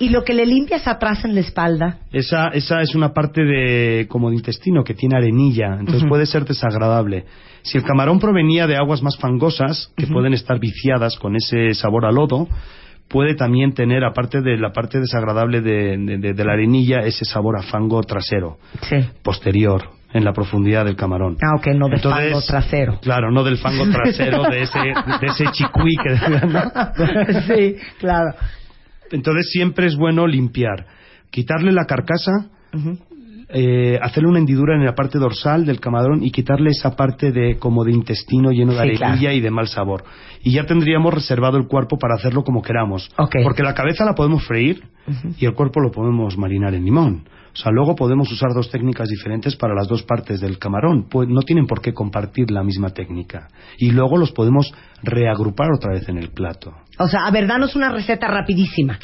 y 0.00 0.08
lo 0.08 0.24
que 0.24 0.34
le 0.34 0.46
limpias 0.46 0.86
atrás 0.86 1.24
en 1.24 1.34
la 1.34 1.40
espalda. 1.40 1.98
Esa, 2.12 2.48
esa 2.48 2.80
es 2.80 2.94
una 2.94 3.12
parte 3.12 3.42
de 3.44 4.06
como 4.08 4.30
de 4.30 4.36
intestino 4.36 4.82
que 4.84 4.94
tiene 4.94 5.16
arenilla, 5.16 5.76
entonces 5.78 6.04
puede 6.08 6.26
ser 6.26 6.44
desagradable. 6.44 7.24
Si 7.62 7.78
el 7.78 7.84
camarón 7.84 8.18
provenía 8.18 8.66
de 8.66 8.76
aguas 8.76 9.02
más 9.02 9.16
fangosas, 9.16 9.92
que 9.96 10.06
pueden 10.06 10.34
estar 10.34 10.58
viciadas 10.58 11.16
con 11.16 11.36
ese 11.36 11.74
sabor 11.74 12.04
a 12.06 12.12
lodo, 12.12 12.48
puede 13.08 13.34
también 13.34 13.72
tener, 13.72 14.04
aparte 14.04 14.40
de 14.40 14.56
la 14.58 14.72
parte 14.72 14.98
desagradable 14.98 15.60
de, 15.60 15.96
de- 15.96 16.18
de- 16.18 16.32
de 16.34 16.44
la 16.44 16.52
arenilla, 16.54 17.00
ese 17.00 17.24
sabor 17.24 17.56
a 17.58 17.62
fango 17.62 18.02
trasero, 18.02 18.58
Sí. 18.82 18.96
posterior, 19.22 19.82
en 20.14 20.24
la 20.24 20.32
profundidad 20.32 20.84
del 20.84 20.96
camarón. 20.96 21.36
Ah, 21.42 21.56
ok, 21.58 21.66
no 21.74 21.88
de 21.88 21.96
Entonces, 21.96 22.30
fango 22.30 22.40
trasero. 22.46 22.98
Claro, 23.02 23.30
no 23.32 23.42
del 23.42 23.58
fango 23.58 23.84
trasero, 23.90 24.44
de 24.44 24.62
ese, 24.62 24.78
de 24.78 25.26
ese 25.26 25.44
chicuí 25.52 25.96
que... 26.02 26.10
¿no? 26.46 27.42
sí, 27.42 27.76
claro. 27.98 28.34
Entonces 29.10 29.50
siempre 29.50 29.86
es 29.86 29.96
bueno 29.96 30.26
limpiar, 30.26 30.86
quitarle 31.30 31.72
la 31.72 31.84
carcasa, 31.84 32.46
eh, 33.48 33.98
hacerle 34.00 34.28
una 34.30 34.38
hendidura 34.38 34.74
en 34.74 34.84
la 34.84 34.94
parte 34.94 35.18
dorsal 35.18 35.66
del 35.66 35.80
camarón 35.80 36.22
y 36.22 36.30
quitarle 36.30 36.70
esa 36.70 36.96
parte 36.96 37.30
de 37.30 37.58
como 37.58 37.84
de 37.84 37.92
intestino 37.92 38.50
lleno 38.52 38.72
de 38.72 38.90
Sí, 38.92 38.96
claro. 38.96 39.32
y 39.32 39.40
de 39.40 39.50
mal 39.50 39.66
sabor. 39.66 40.04
Y 40.42 40.52
ya 40.52 40.64
tendríamos 40.64 41.12
reservado 41.12 41.58
el 41.58 41.66
cuerpo 41.66 41.98
para 41.98 42.14
hacerlo 42.14 42.42
como 42.44 42.62
queramos. 42.62 43.10
Ok. 43.18 43.36
Porque 43.42 43.62
la 43.62 43.74
cabeza 43.74 44.04
la 44.04 44.14
podemos 44.14 44.46
freír 44.46 44.84
y 45.38 45.44
el 45.44 45.54
cuerpo 45.54 45.80
lo 45.80 45.90
podemos 45.90 46.38
marinar 46.38 46.74
en 46.74 46.84
limón. 46.84 47.24
O 47.54 47.56
sea, 47.56 47.70
luego 47.70 47.94
podemos 47.94 48.30
usar 48.32 48.50
dos 48.52 48.68
técnicas 48.68 49.08
diferentes 49.08 49.54
para 49.54 49.74
las 49.74 49.86
dos 49.86 50.02
partes 50.02 50.40
del 50.40 50.58
camarón. 50.58 51.06
Pues 51.08 51.28
no 51.28 51.40
tienen 51.42 51.66
por 51.66 51.80
qué 51.80 51.92
compartir 51.94 52.50
la 52.50 52.64
misma 52.64 52.90
técnica. 52.90 53.48
Y 53.78 53.92
luego 53.92 54.16
los 54.18 54.32
podemos 54.32 54.74
reagrupar 55.02 55.68
otra 55.74 55.92
vez 55.92 56.08
en 56.08 56.18
el 56.18 56.30
plato. 56.30 56.74
O 56.98 57.06
sea, 57.06 57.26
a 57.26 57.30
ver, 57.30 57.46
danos 57.46 57.76
una 57.76 57.90
receta 57.90 58.26
rapidísima. 58.28 58.98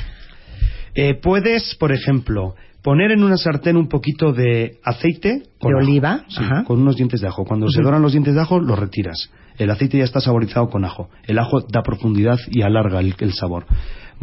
Eh, 0.94 1.14
puedes, 1.14 1.74
por 1.76 1.92
ejemplo, 1.92 2.55
Poner 2.82 3.11
en 3.11 3.22
una 3.22 3.36
sartén 3.36 3.76
un 3.76 3.88
poquito 3.88 4.32
de 4.32 4.78
aceite. 4.82 5.42
con 5.61 5.70
De 5.72 5.78
ajo. 5.78 5.86
oliva, 5.86 6.24
Sí, 6.28 6.42
ajá. 6.42 6.64
con 6.64 6.80
unos 6.80 6.96
dientes 6.96 7.20
de 7.20 7.26
ajo. 7.28 7.44
Cuando 7.44 7.68
se 7.68 7.82
doran 7.82 8.01
los 8.01 8.12
dientes 8.12 8.34
de 8.34 8.40
ajo, 8.40 8.59
los 8.59 8.78
retiras. 8.78 9.30
El 9.59 9.70
aceite 9.70 9.98
ya 9.98 10.05
está 10.05 10.18
saborizado 10.20 10.70
con 10.70 10.86
ajo. 10.86 11.11
El 11.26 11.38
ajo 11.38 11.61
da 11.61 11.82
profundidad 11.82 12.38
y 12.51 12.62
alarga 12.62 13.01
el, 13.01 13.14
el 13.18 13.32
sabor. 13.34 13.66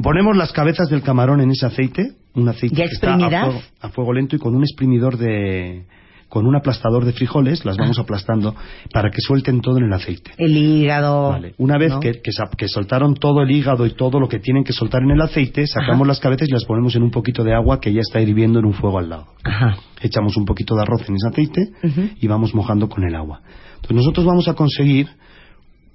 Ponemos 0.01 0.35
las 0.35 0.51
cabezas 0.53 0.89
del 0.89 1.03
camarón 1.03 1.39
en 1.39 1.51
ese 1.51 1.67
aceite, 1.67 2.13
un 2.37 2.49
aceite 2.49 2.75
¿Ya 2.75 2.85
que 2.85 2.93
está 2.93 3.15
a 3.15 3.19
fuego, 3.19 3.61
a 3.81 3.89
fuego 3.89 4.13
lento 4.13 4.35
y 4.35 4.39
con 4.39 4.55
un 4.55 4.63
exprimidor 4.63 5.17
de 5.17 5.85
con 6.29 6.45
un 6.45 6.57
aplastador 6.57 7.05
de 7.05 7.13
frijoles 7.13 7.63
las 7.63 7.77
Ah. 7.77 7.83
vamos 7.83 7.99
aplastando 7.99 8.53
para 8.91 9.09
que 9.09 9.21
suelten 9.21 9.61
todo 9.61 9.77
en 9.77 9.85
el 9.85 9.93
aceite. 9.93 10.31
El 10.37 10.57
hígado. 10.57 11.29
Vale. 11.29 11.53
Una 11.57 11.77
vez 11.77 11.93
¿no? 11.93 11.99
que, 12.01 12.21
que 12.21 12.31
que 12.57 12.67
soltaron 12.67 13.15
todo 13.15 13.41
el 13.41 13.49
hígado 13.49 13.85
y 13.85 13.91
todo 13.91 14.19
lo 14.19 14.27
que 14.27 14.39
tienen 14.39 14.65
que 14.65 14.73
soltar 14.73 15.03
en 15.03 15.11
el 15.11 15.21
aceite, 15.21 15.65
sacamos 15.67 16.05
las 16.05 16.19
cabezas 16.19 16.49
y 16.49 16.51
las 16.51 16.65
ponemos 16.65 16.95
en 16.95 17.03
un 17.03 17.11
poquito 17.11 17.43
de 17.45 17.53
agua 17.53 17.79
que 17.79 17.93
ya 17.93 18.01
está 18.01 18.19
hirviendo 18.19 18.59
en 18.59 18.65
un 18.65 18.73
fuego 18.73 18.99
al 18.99 19.09
lado. 19.09 19.27
Ajá. 19.43 19.77
Echamos 20.01 20.35
un 20.35 20.43
poquito 20.45 20.75
de 20.75 20.81
arroz 20.81 21.07
en 21.07 21.15
ese 21.15 21.27
aceite 21.29 21.71
y 22.19 22.27
vamos 22.27 22.53
mojando 22.53 22.89
con 22.89 23.05
el 23.05 23.15
agua. 23.15 23.41
Entonces 23.75 23.95
nosotros 23.95 24.25
vamos 24.25 24.47
a 24.49 24.53
conseguir 24.53 25.07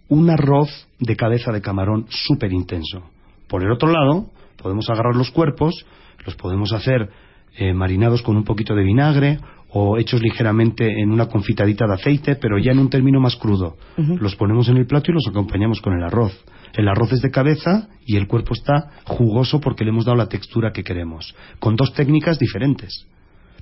un 0.08 0.30
arroz 0.30 0.88
de 0.98 1.14
cabeza 1.14 1.52
de 1.52 1.60
camarón 1.60 2.06
súper 2.08 2.52
intenso. 2.52 3.02
Por 3.48 3.62
el 3.62 3.70
otro 3.70 3.90
lado, 3.90 4.30
podemos 4.56 4.88
agarrar 4.88 5.14
los 5.14 5.30
cuerpos, 5.30 5.84
los 6.24 6.34
podemos 6.36 6.72
hacer 6.72 7.10
eh, 7.56 7.72
marinados 7.72 8.22
con 8.22 8.36
un 8.36 8.44
poquito 8.44 8.74
de 8.74 8.84
vinagre 8.84 9.38
o 9.74 9.98
hechos 9.98 10.20
ligeramente 10.20 11.00
en 11.00 11.10
una 11.10 11.26
confitadita 11.26 11.86
de 11.86 11.94
aceite, 11.94 12.36
pero 12.36 12.58
ya 12.58 12.72
en 12.72 12.78
un 12.78 12.90
término 12.90 13.20
más 13.20 13.36
crudo. 13.36 13.76
Los 13.96 14.36
ponemos 14.36 14.68
en 14.68 14.76
el 14.76 14.86
plato 14.86 15.10
y 15.10 15.14
los 15.14 15.26
acompañamos 15.26 15.80
con 15.80 15.94
el 15.94 16.02
arroz. 16.02 16.44
El 16.74 16.88
arroz 16.88 17.12
es 17.12 17.22
de 17.22 17.30
cabeza 17.30 17.88
y 18.04 18.16
el 18.16 18.26
cuerpo 18.26 18.54
está 18.54 18.90
jugoso 19.04 19.60
porque 19.60 19.84
le 19.84 19.90
hemos 19.90 20.04
dado 20.04 20.16
la 20.16 20.28
textura 20.28 20.72
que 20.72 20.84
queremos, 20.84 21.34
con 21.58 21.76
dos 21.76 21.94
técnicas 21.94 22.38
diferentes. 22.38 23.06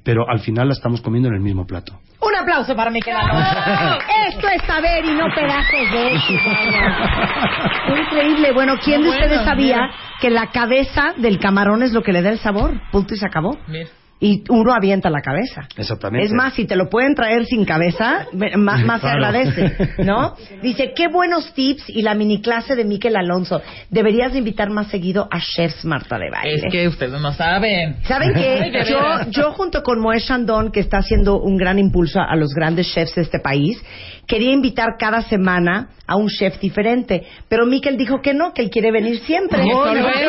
Pero 0.03 0.29
al 0.29 0.41
final 0.41 0.69
la 0.69 0.73
estamos 0.75 1.01
comiendo 1.03 1.29
en 1.29 1.35
el 1.35 1.41
mismo 1.41 1.67
plato. 1.67 1.99
Un 2.21 2.35
aplauso 2.37 2.75
para 2.75 2.91
Miquel. 2.91 3.15
Esto 4.29 4.49
es 4.49 4.63
saber 4.67 5.05
y 5.05 5.13
no 5.13 5.27
pedazos 5.35 5.91
de 5.93 6.15
eso. 6.15 6.33
vaya. 6.47 8.01
Increíble. 8.01 8.53
Bueno, 8.53 8.75
¿quién 8.83 9.03
de 9.03 9.09
ustedes 9.11 9.29
bueno, 9.31 9.45
sabía 9.45 9.77
mira. 9.77 9.91
que 10.21 10.31
la 10.31 10.47
cabeza 10.51 11.15
del 11.17 11.39
camarón 11.39 11.83
es 11.83 11.93
lo 11.93 12.03
que 12.03 12.13
le 12.13 12.23
da 12.23 12.31
el 12.31 12.39
sabor? 12.39 12.81
Punto 12.93 13.15
y 13.15 13.17
se 13.17 13.27
acabó. 13.27 13.59
Mira. 13.69 13.89
Y 14.23 14.45
uno 14.51 14.75
avienta 14.75 15.09
la 15.09 15.23
cabeza. 15.23 15.67
Exactamente. 15.77 16.27
Es 16.27 16.33
más, 16.33 16.53
si 16.53 16.67
te 16.67 16.77
lo 16.77 16.91
pueden 16.91 17.15
traer 17.15 17.47
sin 17.47 17.65
cabeza, 17.65 18.27
más, 18.59 18.85
más 18.85 19.01
se 19.01 19.07
Claro. 19.09 19.25
agradece, 19.27 19.77
¿no? 20.05 20.35
Dice, 20.63 20.93
qué 20.95 21.09
buenos 21.09 21.55
tips 21.55 21.89
y 21.89 22.03
la 22.03 22.15
mini 22.15 22.43
clase 22.43 22.77
de 22.77 22.85
Miquel 22.85 23.17
Alonso. 23.17 23.63
Deberías 23.89 24.33
de 24.33 24.39
invitar 24.39 24.69
más 24.69 24.89
seguido 24.89 25.27
a 25.31 25.41
chefs 25.41 25.87
Marta 25.87 26.19
de 26.19 26.31
Baile. 26.31 26.55
Es 26.57 26.65
que 26.71 26.87
ustedes 26.87 27.19
no 27.21 27.33
saben. 27.33 27.97
¿Saben 28.05 28.35
qué? 28.35 28.85
Yo, 28.89 28.99
yo 29.31 29.53
junto 29.53 29.83
con 29.83 29.99
Moe 30.01 30.21
Chandon, 30.21 30.71
que 30.71 30.81
está 30.81 30.99
haciendo 30.99 31.41
un 31.41 31.57
gran 31.57 31.79
impulso 31.79 32.21
a 32.21 32.37
los 32.37 32.51
grandes 32.55 32.93
chefs 32.93 33.15
de 33.15 33.23
este 33.23 33.39
país, 33.39 33.83
quería 34.31 34.53
invitar 34.53 34.97
cada 34.97 35.23
semana 35.23 35.89
a 36.07 36.15
un 36.15 36.29
chef 36.29 36.61
diferente. 36.61 37.25
Pero 37.49 37.67
Miquel 37.67 37.97
dijo 37.97 38.21
que 38.23 38.33
no, 38.33 38.53
que 38.55 38.63
él 38.63 38.71
quiere 38.71 38.93
venir 38.93 39.19
siempre. 39.27 39.65
Que 39.65 39.71
solo 39.73 40.09
él. 40.09 40.29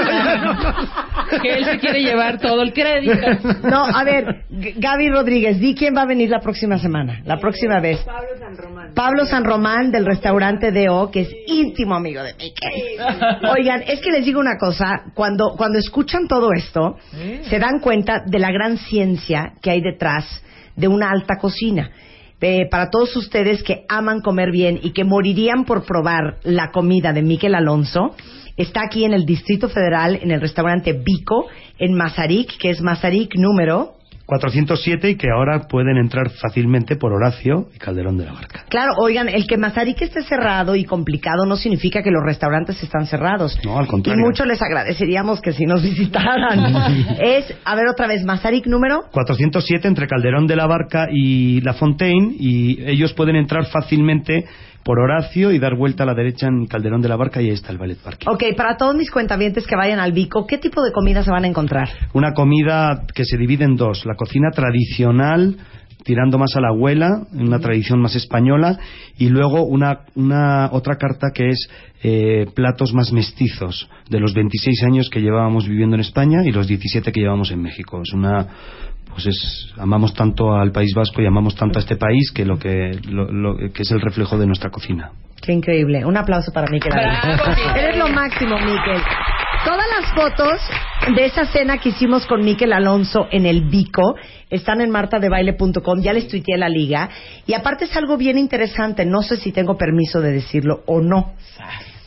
Que 1.41 1.53
él 1.53 1.65
se 1.65 1.79
quiere 1.79 2.01
llevar 2.01 2.39
todo 2.39 2.61
el 2.61 2.73
crédito. 2.73 3.15
No, 3.63 3.85
a 3.85 4.03
ver, 4.03 4.43
Gaby 4.49 5.09
Rodríguez, 5.09 5.59
di 5.59 5.75
quién 5.75 5.95
va 5.95 6.01
a 6.01 6.05
venir 6.05 6.29
la 6.29 6.39
próxima 6.39 6.77
semana, 6.77 7.21
la 7.23 7.37
próxima 7.37 7.79
vez. 7.79 7.99
Pablo 7.99 8.29
San 8.37 8.57
Román. 8.57 8.93
Pablo 8.93 9.25
San 9.25 9.43
Román 9.45 9.91
del 9.91 10.05
restaurante 10.05 10.71
DO, 10.71 11.09
que 11.09 11.21
es 11.21 11.29
íntimo 11.47 11.95
amigo 11.95 12.21
de 12.21 12.33
Miquel. 12.33 13.49
Oigan, 13.49 13.83
es 13.87 14.01
que 14.01 14.11
les 14.11 14.25
digo 14.25 14.41
una 14.41 14.57
cosa, 14.57 15.03
cuando, 15.13 15.53
cuando 15.55 15.79
escuchan 15.79 16.27
todo 16.27 16.51
esto, 16.53 16.97
se 17.43 17.59
dan 17.59 17.79
cuenta 17.79 18.23
de 18.25 18.39
la 18.39 18.51
gran 18.51 18.77
ciencia 18.77 19.53
que 19.61 19.69
hay 19.69 19.81
detrás 19.81 20.25
de 20.75 20.87
una 20.87 21.11
alta 21.11 21.37
cocina. 21.37 21.91
Eh, 22.43 22.67
para 22.71 22.89
todos 22.89 23.15
ustedes 23.15 23.61
que 23.61 23.85
aman 23.87 24.21
comer 24.21 24.51
bien 24.51 24.79
y 24.81 24.91
que 24.91 25.03
morirían 25.03 25.63
por 25.63 25.85
probar 25.85 26.37
la 26.43 26.71
comida 26.71 27.13
de 27.13 27.21
Miquel 27.21 27.53
Alonso, 27.53 28.15
está 28.57 28.81
aquí 28.83 29.05
en 29.05 29.13
el 29.13 29.27
Distrito 29.27 29.69
Federal, 29.69 30.17
en 30.19 30.31
el 30.31 30.41
restaurante 30.41 30.93
Vico, 30.93 31.45
en 31.77 31.93
Mazarik, 31.93 32.57
que 32.57 32.71
es 32.71 32.81
Mazarik 32.81 33.35
número. 33.35 33.93
407 34.39 35.09
y 35.09 35.15
que 35.17 35.27
ahora 35.29 35.67
pueden 35.67 35.97
entrar 35.97 36.29
fácilmente 36.29 36.95
por 36.95 37.11
Horacio 37.11 37.67
y 37.75 37.77
Calderón 37.77 38.15
de 38.17 38.23
la 38.25 38.31
Barca. 38.31 38.63
Claro, 38.69 38.93
oigan, 39.01 39.27
el 39.27 39.45
que 39.45 39.57
Mazarik 39.57 40.01
esté 40.01 40.21
cerrado 40.23 40.73
y 40.77 40.85
complicado 40.85 41.45
no 41.45 41.57
significa 41.57 42.01
que 42.01 42.11
los 42.11 42.23
restaurantes 42.23 42.81
están 42.81 43.07
cerrados. 43.07 43.59
No, 43.65 43.77
al 43.77 43.85
Y 43.85 43.87
contrario. 43.89 44.23
mucho 44.25 44.45
les 44.45 44.61
agradeceríamos 44.61 45.41
que 45.41 45.51
si 45.51 45.65
nos 45.65 45.83
visitaran. 45.83 47.17
es, 47.21 47.53
a 47.65 47.75
ver 47.75 47.87
otra 47.89 48.07
vez, 48.07 48.23
Mazarik 48.23 48.67
número. 48.67 49.01
407 49.11 49.85
entre 49.85 50.07
Calderón 50.07 50.47
de 50.47 50.55
la 50.55 50.65
Barca 50.65 51.07
y 51.11 51.59
La 51.61 51.73
Fontaine 51.73 52.33
y 52.39 52.81
ellos 52.89 53.11
pueden 53.13 53.35
entrar 53.35 53.65
fácilmente 53.65 54.45
por 54.83 54.99
Horacio 54.99 55.51
y 55.51 55.59
dar 55.59 55.75
vuelta 55.75 56.03
a 56.03 56.05
la 56.05 56.13
derecha 56.13 56.47
en 56.47 56.65
Calderón 56.65 57.01
de 57.01 57.09
la 57.09 57.15
Barca 57.15 57.41
y 57.41 57.47
ahí 57.47 57.53
está 57.53 57.71
el 57.71 57.77
Ballet 57.77 57.97
Park. 57.97 58.23
Ok, 58.27 58.43
para 58.55 58.77
todos 58.77 58.95
mis 58.95 59.11
cuentavientes 59.11 59.67
que 59.67 59.75
vayan 59.75 59.99
al 59.99 60.11
Vico, 60.11 60.45
¿qué 60.45 60.57
tipo 60.57 60.81
de 60.81 60.91
comida 60.91 61.23
se 61.23 61.31
van 61.31 61.43
a 61.43 61.47
encontrar? 61.47 61.89
Una 62.13 62.33
comida 62.33 63.03
que 63.13 63.25
se 63.25 63.37
divide 63.37 63.65
en 63.65 63.75
dos, 63.75 64.05
la 64.05 64.15
cocina 64.15 64.49
tradicional 64.51 65.57
tirando 66.03 66.37
más 66.37 66.55
a 66.55 66.61
la 66.61 66.69
abuela, 66.69 67.21
una 67.33 67.59
tradición 67.59 68.01
más 68.01 68.15
española, 68.15 68.77
y 69.17 69.29
luego 69.29 69.63
una, 69.63 70.01
una 70.15 70.69
otra 70.71 70.95
carta 70.95 71.31
que 71.33 71.49
es 71.49 71.69
eh, 72.03 72.47
platos 72.55 72.93
más 72.93 73.11
mestizos, 73.11 73.89
de 74.09 74.19
los 74.19 74.33
26 74.33 74.83
años 74.83 75.09
que 75.09 75.21
llevábamos 75.21 75.67
viviendo 75.67 75.95
en 75.95 76.01
España 76.01 76.39
y 76.45 76.51
los 76.51 76.67
17 76.67 77.11
que 77.11 77.19
llevamos 77.21 77.51
en 77.51 77.61
México. 77.61 78.01
Es 78.03 78.13
una 78.13 78.47
pues 79.13 79.25
es 79.25 79.73
amamos 79.77 80.13
tanto 80.13 80.53
al 80.55 80.71
País 80.71 80.93
Vasco 80.95 81.21
y 81.21 81.25
amamos 81.25 81.53
tanto 81.55 81.79
a 81.79 81.81
este 81.81 81.97
país 81.97 82.31
que 82.31 82.45
lo 82.45 82.57
que 82.57 82.97
lo- 83.09 83.29
lo- 83.29 83.57
que 83.73 83.81
es 83.81 83.91
el 83.91 83.99
reflejo 83.99 84.37
de 84.37 84.47
nuestra 84.47 84.69
cocina. 84.69 85.11
Qué 85.41 85.51
increíble. 85.51 86.05
Un 86.05 86.15
aplauso 86.15 86.51
para 86.53 86.67
Miquel. 86.71 86.91
Bravo. 86.93 87.17
Miquel. 87.49 87.83
Eres 87.83 87.97
lo 87.97 88.07
máximo, 88.07 88.55
Miquel. 88.57 89.01
Todas 89.65 89.85
las 89.99 90.11
fotos 90.15 90.59
de 91.15 91.25
esa 91.25 91.45
cena 91.45 91.77
que 91.77 91.89
hicimos 91.89 92.25
con 92.25 92.43
Miquel 92.43 92.73
Alonso 92.73 93.27
en 93.31 93.45
el 93.45 93.65
Vico 93.69 94.15
están 94.49 94.81
en 94.81 94.89
martadebaile.com. 94.89 96.01
Ya 96.01 96.13
les 96.13 96.27
tuiteé 96.27 96.57
la 96.57 96.67
liga. 96.67 97.09
Y 97.45 97.53
aparte 97.53 97.85
es 97.85 97.95
algo 97.95 98.17
bien 98.17 98.39
interesante. 98.39 99.05
No 99.05 99.21
sé 99.21 99.37
si 99.37 99.51
tengo 99.51 99.77
permiso 99.77 100.19
de 100.19 100.31
decirlo 100.31 100.81
o 100.87 101.01
no. 101.01 101.33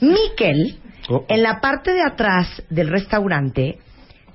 Miquel, 0.00 0.78
Oh. 1.10 1.22
en 1.28 1.42
la 1.42 1.60
parte 1.60 1.92
de 1.92 2.00
atrás 2.02 2.62
del 2.70 2.88
restaurante, 2.88 3.78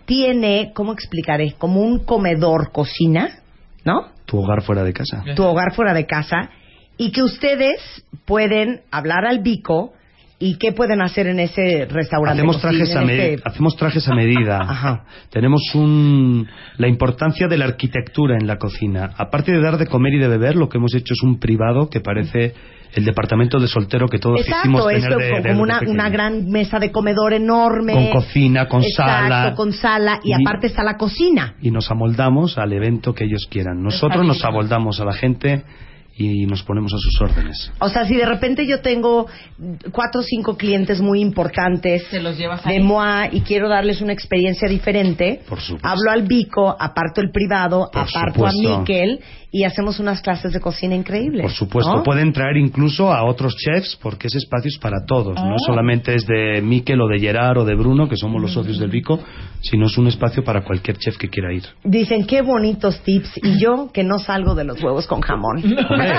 tiene, 0.05 0.71
¿cómo 0.75 0.93
explicaré? 0.93 1.53
Como 1.57 1.81
un 1.81 2.05
comedor 2.05 2.71
cocina, 2.71 3.39
¿no? 3.83 4.09
Tu 4.25 4.37
hogar 4.37 4.61
fuera 4.61 4.83
de 4.83 4.93
casa. 4.93 5.23
tu 5.35 5.43
hogar 5.43 5.73
fuera 5.73 5.95
de 5.95 6.05
casa 6.05 6.51
y 6.95 7.11
que 7.11 7.23
ustedes 7.23 8.05
pueden 8.25 8.81
hablar 8.91 9.25
al 9.25 9.39
bico 9.39 9.93
y 10.41 10.55
qué 10.55 10.71
pueden 10.71 11.01
hacer 11.01 11.27
en 11.27 11.39
ese 11.39 11.85
restaurante. 11.89 12.39
Hacemos 12.39 12.61
trajes, 12.61 12.95
a 12.95 13.01
me- 13.01 13.33
ese- 13.33 13.41
hacemos 13.43 13.75
trajes 13.75 14.07
a 14.07 14.15
medida. 14.15 14.59
Ajá. 14.61 15.03
Tenemos 15.29 15.61
un, 15.75 16.47
la 16.77 16.87
importancia 16.87 17.47
de 17.47 17.57
la 17.57 17.65
arquitectura 17.65 18.37
en 18.39 18.47
la 18.47 18.57
cocina. 18.57 19.11
Aparte 19.17 19.51
de 19.51 19.59
dar 19.61 19.77
de 19.77 19.85
comer 19.87 20.13
y 20.13 20.19
de 20.19 20.27
beber, 20.29 20.55
lo 20.55 20.69
que 20.69 20.77
hemos 20.77 20.95
hecho 20.95 21.13
es 21.13 21.21
un 21.23 21.39
privado 21.39 21.89
que 21.89 21.99
parece 21.99 22.53
el 22.95 23.05
departamento 23.05 23.59
de 23.59 23.67
soltero 23.67 24.07
que 24.07 24.17
todos 24.17 24.37
quisimos 24.43 24.81
Exacto, 24.81 24.89
es 24.89 25.03
tener 25.03 25.17
de, 25.19 25.29
como 25.29 25.43
de- 25.43 25.61
una, 25.61 25.81
una 25.85 26.09
gran 26.09 26.47
mesa 26.47 26.79
de 26.79 26.91
comedor 26.91 27.33
enorme. 27.33 27.93
Con 27.93 28.09
cocina, 28.09 28.67
con 28.67 28.81
Exacto, 28.81 29.27
sala. 29.27 29.53
con 29.55 29.73
sala 29.73 30.19
y, 30.23 30.29
Y- 30.31 30.33
aparte 30.33 30.67
está 30.67 30.83
la 30.83 30.95
cocina. 30.97 31.55
Y 31.61 31.69
nos 31.69 31.91
amoldamos 31.91 32.57
al 32.57 32.71
evento 32.73 33.13
que 33.13 33.25
ellos 33.25 33.45
quieran. 33.51 33.83
Nosotros 33.83 34.25
nos 34.25 34.43
amoldamos 34.45 34.99
a 35.01 35.05
la 35.05 35.13
gente 35.13 35.63
y 36.19 36.45
nos 36.45 36.63
ponemos 36.63 36.93
a 36.93 36.97
sus 36.97 37.21
órdenes. 37.21 37.71
O 37.79 37.87
sea, 37.87 38.05
si 38.05 38.15
de 38.15 38.25
repente 38.25 38.67
yo 38.67 38.81
tengo 38.81 39.27
cuatro 39.93 40.19
o 40.19 40.23
cinco 40.23 40.57
clientes 40.57 40.99
muy 40.99 41.21
importantes 41.21 42.03
Se 42.11 42.19
los 42.19 42.37
llevas 42.37 42.63
de. 42.65 42.79
MOA 42.81 43.29
y 43.31 43.41
quiero 43.41 43.69
darles 43.69 44.01
una 44.01 44.11
experiencia 44.11 44.67
diferente, 44.67 45.41
Por 45.47 45.61
supuesto. 45.61 45.87
hablo 45.87 46.11
al 46.11 46.23
Bico, 46.23 46.75
aparto 46.77 47.21
el 47.21 47.31
privado, 47.31 47.89
Por 47.91 48.01
aparto 48.01 48.45
a. 48.45 48.51
Miquel 48.51 49.21
y 49.51 49.63
hacemos 49.63 49.99
unas 49.99 50.21
clases 50.21 50.53
de 50.53 50.59
cocina 50.59 50.93
increíbles. 50.95 51.41
Por 51.43 51.51
supuesto, 51.51 51.95
¿no? 51.97 52.03
pueden 52.03 52.31
traer 52.33 52.57
incluso 52.57 53.11
a 53.11 53.23
otros 53.23 53.55
chefs 53.57 53.95
porque 54.01 54.27
ese 54.27 54.37
espacio 54.37 54.69
es 54.69 54.77
para 54.77 55.05
todos. 55.07 55.35
No 55.35 55.55
Ah. 55.55 55.65
solamente 55.65 56.13
es 56.13 56.27
de 56.27 56.61
Miquel 56.61 57.01
o 57.01 57.07
de 57.07 57.19
Gerard 57.19 57.57
o 57.57 57.65
de 57.65 57.73
Bruno, 57.75 58.07
que 58.07 58.15
somos 58.15 58.39
los 58.41 58.53
socios 58.53 58.77
del 58.77 58.91
Vico, 58.91 59.19
sino 59.61 59.87
es 59.87 59.97
un 59.97 60.07
espacio 60.07 60.43
para 60.43 60.61
cualquier 60.63 60.97
chef 60.97 61.17
que 61.17 61.29
quiera 61.29 61.51
ir. 61.51 61.63
Dicen, 61.83 62.27
qué 62.27 62.41
bonitos 62.43 63.01
tips. 63.03 63.39
Y 63.43 63.59
yo, 63.59 63.89
que 63.91 64.03
no 64.03 64.19
salgo 64.19 64.53
de 64.53 64.65
los 64.65 64.81
huevos 64.83 65.07
con 65.07 65.21
jamón. 65.21 65.57
Hombre, 65.89 66.13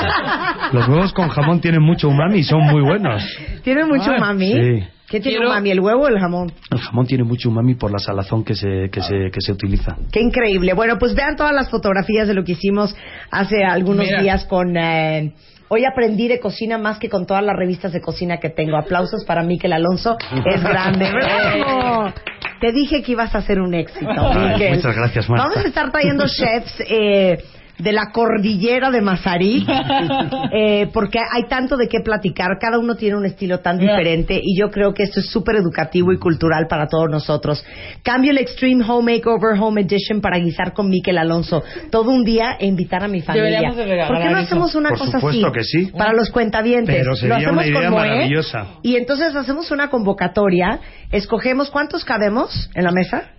los 0.73 0.89
huevos 0.89 1.13
con 1.13 1.29
jamón 1.29 1.61
tienen 1.61 1.83
mucho 1.83 2.09
umami 2.09 2.39
y 2.39 2.43
son 2.43 2.63
muy 2.63 2.83
buenos. 2.83 3.23
¿Tiene 3.63 3.85
mucho 3.85 4.11
Ay, 4.11 4.21
mami? 4.21 4.53
sí. 4.53 4.85
¿Qué 5.11 5.19
tiene 5.21 5.39
Quiero- 5.39 5.51
mami, 5.53 5.71
el 5.73 5.81
huevo 5.81 6.05
o 6.05 6.09
el 6.09 6.19
jamón? 6.21 6.53
El 6.71 6.79
jamón 6.79 7.05
tiene 7.07 7.25
mucho 7.25 7.49
umami 7.49 7.75
por 7.75 7.91
la 7.91 7.99
salazón 7.99 8.45
que 8.45 8.55
se, 8.55 8.89
que 8.91 9.03
se, 9.03 9.31
que 9.33 9.41
se 9.41 9.53
utiliza. 9.53 9.97
Qué 10.13 10.21
increíble. 10.21 10.73
Bueno, 10.73 10.99
pues 10.99 11.15
vean 11.17 11.35
todas 11.37 11.53
las 11.53 11.69
fotografías 11.69 12.29
de 12.29 12.35
lo 12.35 12.45
que 12.45 12.53
hicimos 12.53 12.95
hace 13.31 13.65
algunos 13.65 14.07
Mira. 14.07 14.23
días 14.23 14.45
con... 14.47 14.77
eh, 14.77 15.35
Hoy 15.73 15.85
aprendí 15.85 16.27
de 16.27 16.41
cocina 16.41 16.79
más 16.79 16.99
que 16.99 17.09
con 17.09 17.27
todas 17.27 17.45
las 17.45 17.55
revistas 17.57 17.93
de 17.93 18.01
cocina 18.01 18.39
que 18.39 18.51
tengo. 18.51 18.77
Aplausos 18.77 19.25
para 19.25 19.45
Miquel 19.45 19.73
Alonso. 19.73 20.17
Es 20.45 20.63
grande. 20.65 21.09
¡Bravo! 21.13 22.13
Te 22.61 22.73
dije 22.73 23.03
que 23.03 23.13
ibas 23.13 23.33
a 23.37 23.41
ser 23.41 23.61
un 23.61 23.73
éxito, 23.75 24.11
Ay, 24.11 24.75
muchas 24.75 24.97
gracias, 24.97 25.29
Marta. 25.31 25.45
Vamos 25.49 25.65
a 25.65 25.69
estar 25.69 25.93
trayendo 25.93 26.25
chefs 26.29 26.75
eh, 26.89 27.39
de 27.83 27.93
la 27.93 28.11
cordillera 28.13 28.91
de 28.91 29.01
Mazarí, 29.01 29.67
eh, 30.53 30.89
porque 30.93 31.19
hay 31.19 31.45
tanto 31.49 31.77
de 31.77 31.89
qué 31.89 32.01
platicar. 32.01 32.59
Cada 32.61 32.79
uno 32.79 32.95
tiene 32.95 33.17
un 33.17 33.27
estilo 33.27 33.61
tan 33.61 33.79
diferente 33.79 34.41
y 34.43 34.59
yo 34.59 34.71
creo 34.71 34.93
que 34.95 35.03
esto 35.05 35.21
es 35.21 35.31
súper 35.31 35.57
educativo 35.57 36.13
y 36.13 36.19
cultural 36.19 36.67
para 36.69 36.87
todos 36.89 37.09
nosotros. 37.11 37.65
Cambio 38.03 38.31
el 38.33 38.39
Extreme 38.39 38.85
Home 38.87 39.15
Makeover 39.15 39.59
Home 39.61 39.83
Edition 39.83 40.21
para 40.21 40.39
guisar 40.39 40.73
con 40.73 40.89
Miquel 40.89 41.19
Alonso 41.19 41.63
todo 41.91 42.11
un 42.11 42.25
día 42.25 42.57
e 42.59 42.67
invitar 42.67 43.03
a 43.05 43.09
mi 43.09 43.21
familia. 43.21 43.61
Deberíamos 43.61 43.77
de 43.77 44.07
¿Por 44.07 44.19
qué 44.19 44.25
no 44.31 44.39
eso. 44.39 44.47
hacemos 44.47 44.75
una 44.75 44.91
Por 44.91 44.99
cosa 44.99 45.13
supuesto 45.19 45.47
así? 45.47 45.55
que 45.55 45.65
sí. 45.65 45.93
Para 45.97 46.13
los 46.13 46.31
cuentavientes. 46.31 46.95
Pero 46.95 47.11
Lo 47.11 47.17
sería 47.17 47.37
hacemos 47.37 47.53
una 47.55 47.67
idea 47.67 47.83
con 47.83 47.91
Moe, 47.91 48.09
maravillosa. 48.09 48.67
Y 48.83 48.97
entonces 48.97 49.35
hacemos 49.35 49.71
una 49.71 49.89
convocatoria, 49.91 50.81
escogemos 51.11 51.71
cuántos 51.71 52.05
cabemos 52.05 52.71
en 52.75 52.85
la 52.85 52.93
mesa. 52.93 53.31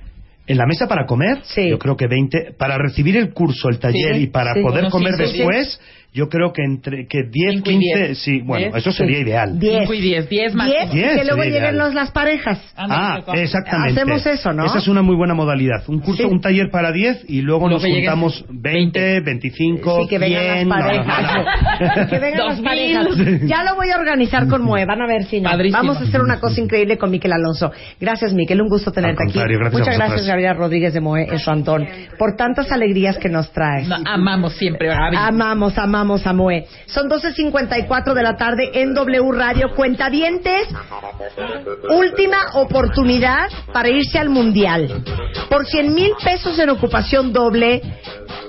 En 0.47 0.57
la 0.57 0.65
mesa 0.65 0.87
para 0.87 1.05
comer, 1.05 1.39
Sí. 1.43 1.69
yo 1.69 1.77
creo 1.79 1.95
que 1.95 2.07
20. 2.07 2.53
Para 2.57 2.77
recibir 2.77 3.15
el 3.17 3.31
curso, 3.33 3.69
el 3.69 3.79
taller 3.79 4.15
Sí, 4.15 4.23
y 4.23 4.27
para 4.27 4.53
sí. 4.53 4.61
poder 4.61 4.89
comer 4.89 5.13
después, 5.15 5.79
yo 6.13 6.27
creo 6.27 6.51
que 6.51 6.61
entre 6.63 7.07
que 7.07 7.23
10, 7.23 7.53
Cinco 7.55 7.69
y 7.71 7.79
15. 7.79 7.97
diez. 8.05 8.17
Sí, 8.19 8.41
bueno, 8.41 8.65
Diez. 8.67 8.75
eso 8.77 8.91
sería 8.91 9.17
Sí. 9.17 9.23
ideal. 9.23 9.59
Diez. 9.59 9.79
5 9.83 9.93
y 9.93 10.01
10, 10.01 10.29
10 10.29 10.53
más. 10.55 10.67
Diez, 10.67 10.91
Diez 10.91 11.13
y 11.15 11.19
que 11.19 11.25
luego 11.25 11.43
lleguen 11.43 11.77
las 11.77 12.11
parejas. 12.11 12.59
Ah, 12.75 13.19
exactamente. 13.35 14.01
Hacemos 14.01 14.25
eso, 14.25 14.51
¿no? 14.51 14.65
Esa 14.65 14.79
es 14.79 14.87
una 14.89 15.01
muy 15.01 15.15
buena 15.15 15.33
modalidad. 15.33 15.83
Un 15.87 15.99
curso, 15.99 16.23
Sí. 16.23 16.29
un 16.29 16.41
taller 16.41 16.69
para 16.69 16.91
10 16.91 17.23
y 17.29 17.41
luego 17.41 17.67
Luego 17.69 17.81
nos 17.81 17.85
juntamos 17.85 18.45
20, 18.49 19.21
25, 19.21 20.01
Sí, 20.03 20.07
que 20.09 20.17
vengan 20.17 20.41
100. 20.43 20.69
las 20.69 20.79
no, 20.79 20.85
no, 20.85 21.05
parejas. 21.05 21.35
no, 21.35 21.97
no. 22.03 22.07
que 22.09 22.19
vengan 22.19 22.47
las 22.47 22.57
Dos 22.57 22.65
parejas. 22.65 23.17
mil. 23.17 23.47
Ya 23.47 23.63
lo 23.63 23.75
voy 23.75 23.89
a 23.91 23.95
organizar 23.97 24.47
con 24.47 24.63
Moe, 24.63 24.85
van 24.85 25.01
a 25.01 25.07
ver 25.07 25.23
si 25.25 25.39
no. 25.39 25.49
Padrísimo. 25.49 25.77
Vamos 25.81 25.97
a 26.01 26.03
hacer 26.03 26.19
una 26.21 26.39
cosa 26.39 26.59
increíble 26.59 26.97
con 26.97 27.09
Miquel 27.11 27.31
Alonso. 27.31 27.71
Gracias, 28.01 28.33
Miquel, 28.33 28.61
un 28.61 28.67
gusto 28.67 28.91
tenerte 28.91 29.23
aquí. 29.29 29.39
gracias 29.39 29.73
Muchas 29.73 29.95
gracias. 29.97 30.27
Gabriela 30.27 30.53
Rodríguez 30.55 30.93
de 30.93 30.99
Moe 31.01 31.23
en 31.31 31.39
su 31.39 31.49
Antón, 31.51 31.87
por 32.17 32.35
tantas 32.35 32.69
alegrías 32.71 33.17
que 33.17 33.29
nos 33.29 33.51
traes. 33.53 33.87
No, 33.87 33.95
amamos 34.05 34.53
siempre, 34.53 34.87
Gaby. 34.87 35.15
Amamos, 35.17 35.77
amamos 35.77 36.00
a 36.01 36.33
Moe. 36.33 36.67
Son 36.87 37.09
12.54 37.09 38.13
de 38.13 38.23
la 38.23 38.35
tarde 38.35 38.71
en 38.73 38.93
W 38.93 39.31
Radio. 39.31 39.69
Cuentavientes, 39.75 40.67
última 41.89 42.37
oportunidad 42.55 43.49
para 43.71 43.89
irse 43.89 44.17
al 44.17 44.29
Mundial. 44.29 45.03
Por 45.49 45.65
100 45.65 45.93
mil 45.93 46.11
pesos 46.23 46.57
en 46.57 46.69
ocupación 46.69 47.31
doble, 47.31 47.81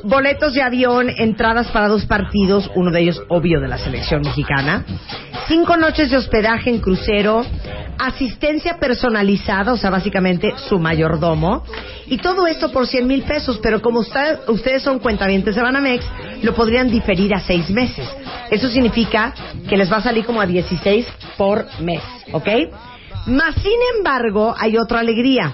boletos 0.05 0.55
de 0.55 0.63
avión, 0.63 1.09
entradas 1.17 1.69
para 1.69 1.89
dos 1.89 2.07
partidos, 2.07 2.71
uno 2.75 2.91
de 2.91 3.01
ellos 3.01 3.23
obvio 3.29 3.61
de 3.61 3.69
la 3.69 3.79
selección 3.79 4.23
mexicana, 4.23 4.85
cinco 5.49 5.77
noches 5.77 6.11
de 6.11 6.17
hospedaje 6.17 6.71
en 6.71 6.81
crucero, 6.81 7.45
asistencia 7.99 8.79
personalizada, 8.79 9.73
o 9.73 9.77
sea, 9.77 9.91
básicamente 9.91 10.53
su 10.69 10.79
mayordomo, 10.79 11.63
y 12.07 12.19
todo 12.19 12.47
esto 12.47 12.73
por 12.73 12.87
100 12.87 13.07
mil 13.07 13.23
pesos, 13.23 13.59
pero 13.63 13.81
como 13.81 14.01
usted- 14.01 14.41
ustedes 14.49 14.83
son 14.83 14.99
cuentavientes 14.99 15.55
de 15.55 15.63
Banamex, 15.63 16.05
lo 16.43 16.55
podrían 16.55 16.91
diferir 16.91 17.35
a 17.35 17.41
seis 17.41 17.71
meses. 17.71 18.09
Eso 18.51 18.69
significa 18.69 19.35
que 19.69 19.77
les 19.77 19.91
va 19.91 19.99
a 19.99 20.03
salir 20.03 20.25
como 20.25 20.41
a 20.41 20.47
16 20.47 21.07
por 21.37 21.67
mes, 21.81 22.03
¿ok? 22.33 22.49
Más 23.27 23.55
sin 23.55 23.79
embargo, 23.97 24.55
hay 24.59 24.77
otra 24.77 25.01
alegría. 25.01 25.53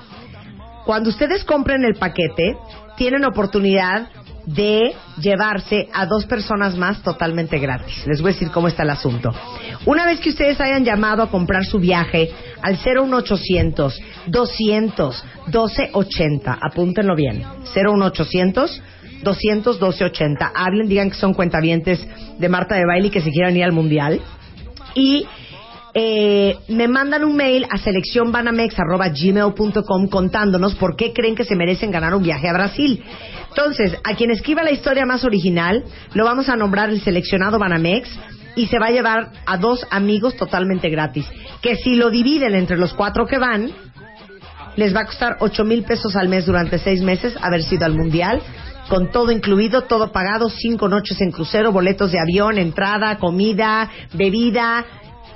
Cuando 0.86 1.10
ustedes 1.10 1.44
compren 1.44 1.84
el 1.84 1.96
paquete, 1.96 2.56
tienen 2.96 3.24
oportunidad 3.26 4.08
de 4.54 4.94
llevarse 5.20 5.88
a 5.92 6.06
dos 6.06 6.24
personas 6.24 6.74
más 6.76 7.02
totalmente 7.02 7.58
gratis. 7.58 8.06
Les 8.06 8.22
voy 8.22 8.30
a 8.30 8.32
decir 8.32 8.50
cómo 8.50 8.68
está 8.68 8.82
el 8.82 8.88
asunto. 8.90 9.30
Una 9.84 10.06
vez 10.06 10.20
que 10.20 10.30
ustedes 10.30 10.58
hayan 10.60 10.84
llamado 10.84 11.22
a 11.22 11.30
comprar 11.30 11.66
su 11.66 11.78
viaje 11.78 12.30
al 12.62 12.78
01800 12.78 14.00
200 14.26 15.24
1280, 15.46 16.58
apúntenlo 16.60 17.14
bien. 17.14 17.44
01800 17.74 18.82
200 19.22 19.76
1280. 19.76 20.52
Hablen, 20.54 20.88
digan 20.88 21.10
que 21.10 21.16
son 21.16 21.34
cuentavientes 21.34 22.00
de 22.38 22.48
Marta 22.48 22.76
de 22.76 22.86
Baile 22.86 23.08
y 23.08 23.10
que 23.10 23.20
se 23.20 23.30
quieran 23.30 23.54
ir 23.54 23.64
al 23.64 23.72
mundial. 23.72 24.22
Y 24.94 25.26
eh, 25.92 26.56
me 26.68 26.88
mandan 26.88 27.22
un 27.24 27.36
mail 27.36 27.66
a 27.70 27.76
seleccionbanamex.gmail.com 27.76 30.08
contándonos 30.08 30.74
por 30.76 30.96
qué 30.96 31.12
creen 31.12 31.34
que 31.34 31.44
se 31.44 31.56
merecen 31.56 31.90
ganar 31.90 32.14
un 32.14 32.22
viaje 32.22 32.48
a 32.48 32.54
Brasil. 32.54 33.04
Entonces, 33.48 33.96
a 34.04 34.14
quien 34.14 34.30
escriba 34.30 34.62
la 34.62 34.70
historia 34.70 35.06
más 35.06 35.24
original, 35.24 35.84
lo 36.14 36.24
vamos 36.24 36.48
a 36.48 36.56
nombrar 36.56 36.90
el 36.90 37.00
seleccionado 37.00 37.58
Banamex 37.58 38.08
y 38.56 38.66
se 38.66 38.78
va 38.78 38.86
a 38.86 38.90
llevar 38.90 39.30
a 39.46 39.56
dos 39.56 39.86
amigos 39.90 40.36
totalmente 40.36 40.88
gratis. 40.90 41.26
Que 41.62 41.76
si 41.76 41.94
lo 41.94 42.10
dividen 42.10 42.54
entre 42.54 42.76
los 42.76 42.94
cuatro 42.94 43.26
que 43.26 43.38
van, 43.38 43.70
les 44.76 44.94
va 44.94 45.00
a 45.00 45.06
costar 45.06 45.36
ocho 45.40 45.64
mil 45.64 45.84
pesos 45.84 46.14
al 46.16 46.28
mes 46.28 46.46
durante 46.46 46.78
seis 46.78 47.02
meses 47.02 47.36
haber 47.40 47.62
sido 47.62 47.84
al 47.84 47.94
mundial 47.94 48.40
con 48.88 49.10
todo 49.10 49.30
incluido, 49.30 49.82
todo 49.82 50.12
pagado, 50.12 50.48
cinco 50.48 50.88
noches 50.88 51.20
en 51.20 51.30
crucero, 51.30 51.72
boletos 51.72 52.10
de 52.10 52.20
avión, 52.20 52.58
entrada, 52.58 53.18
comida, 53.18 53.90
bebida 54.14 54.84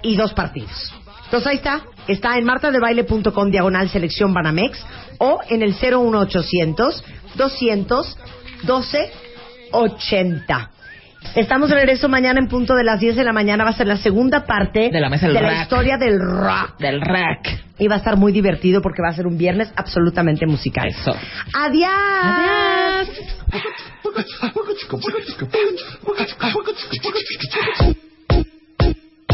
y 0.00 0.16
dos 0.16 0.32
partidos. 0.32 0.92
Entonces 1.24 1.46
ahí 1.46 1.56
está, 1.56 1.82
está 2.08 2.38
en 2.38 2.44
martadebaile.com 2.44 3.50
diagonal 3.50 3.88
selección 3.88 4.34
Banamex 4.34 4.84
o 5.18 5.40
en 5.48 5.62
el 5.62 5.74
01800 5.74 7.04
200 7.36 8.18
12 8.64 9.10
80. 9.72 10.70
Estamos 11.34 11.70
de 11.70 11.76
regreso 11.76 12.08
mañana 12.08 12.40
en 12.40 12.48
punto 12.48 12.74
de 12.74 12.84
las 12.84 13.00
10 13.00 13.16
de 13.16 13.24
la 13.24 13.32
mañana. 13.32 13.64
Va 13.64 13.70
a 13.70 13.74
ser 13.74 13.86
la 13.86 13.96
segunda 13.96 14.44
parte 14.44 14.90
De 14.92 15.00
la 15.00 15.08
mesa 15.08 15.26
del 15.26 15.36
de 15.36 15.42
la 15.42 15.62
historia 15.62 15.96
del 15.96 16.18
rock. 16.20 16.78
Del 16.78 17.00
rack. 17.00 17.64
Y 17.78 17.88
va 17.88 17.94
a 17.94 17.98
estar 17.98 18.16
muy 18.16 18.32
divertido 18.32 18.82
porque 18.82 19.00
va 19.02 19.08
a 19.08 19.14
ser 19.14 19.26
un 19.26 19.38
viernes 19.38 19.72
absolutamente 19.76 20.46
musical. 20.46 20.88
Eso. 20.88 21.16
Adiós. 21.54 23.08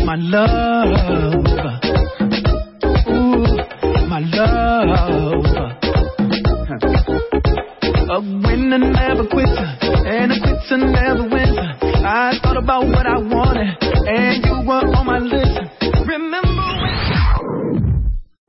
my 0.05 0.17
love. 0.17 0.89
Ooh, 3.09 4.09
my 4.09 4.21
love. 4.21 5.88
A 8.19 8.21
winner 8.21 8.79
never 8.79 9.29
quits, 9.29 9.53
and 9.55 10.33
a 10.33 10.41
quitter 10.41 10.77
never 10.77 11.23
wins. 11.23 11.57
I 12.05 12.37
thought 12.43 12.57
about 12.57 12.89
what 12.89 13.07
I 13.07 13.17
wanted, 13.17 13.77
and 13.81 14.45
you 14.45 14.67
were 14.67 14.83
on 14.97 15.07
my 15.07 15.19
list. 15.21 15.71
Remember. 16.05 16.58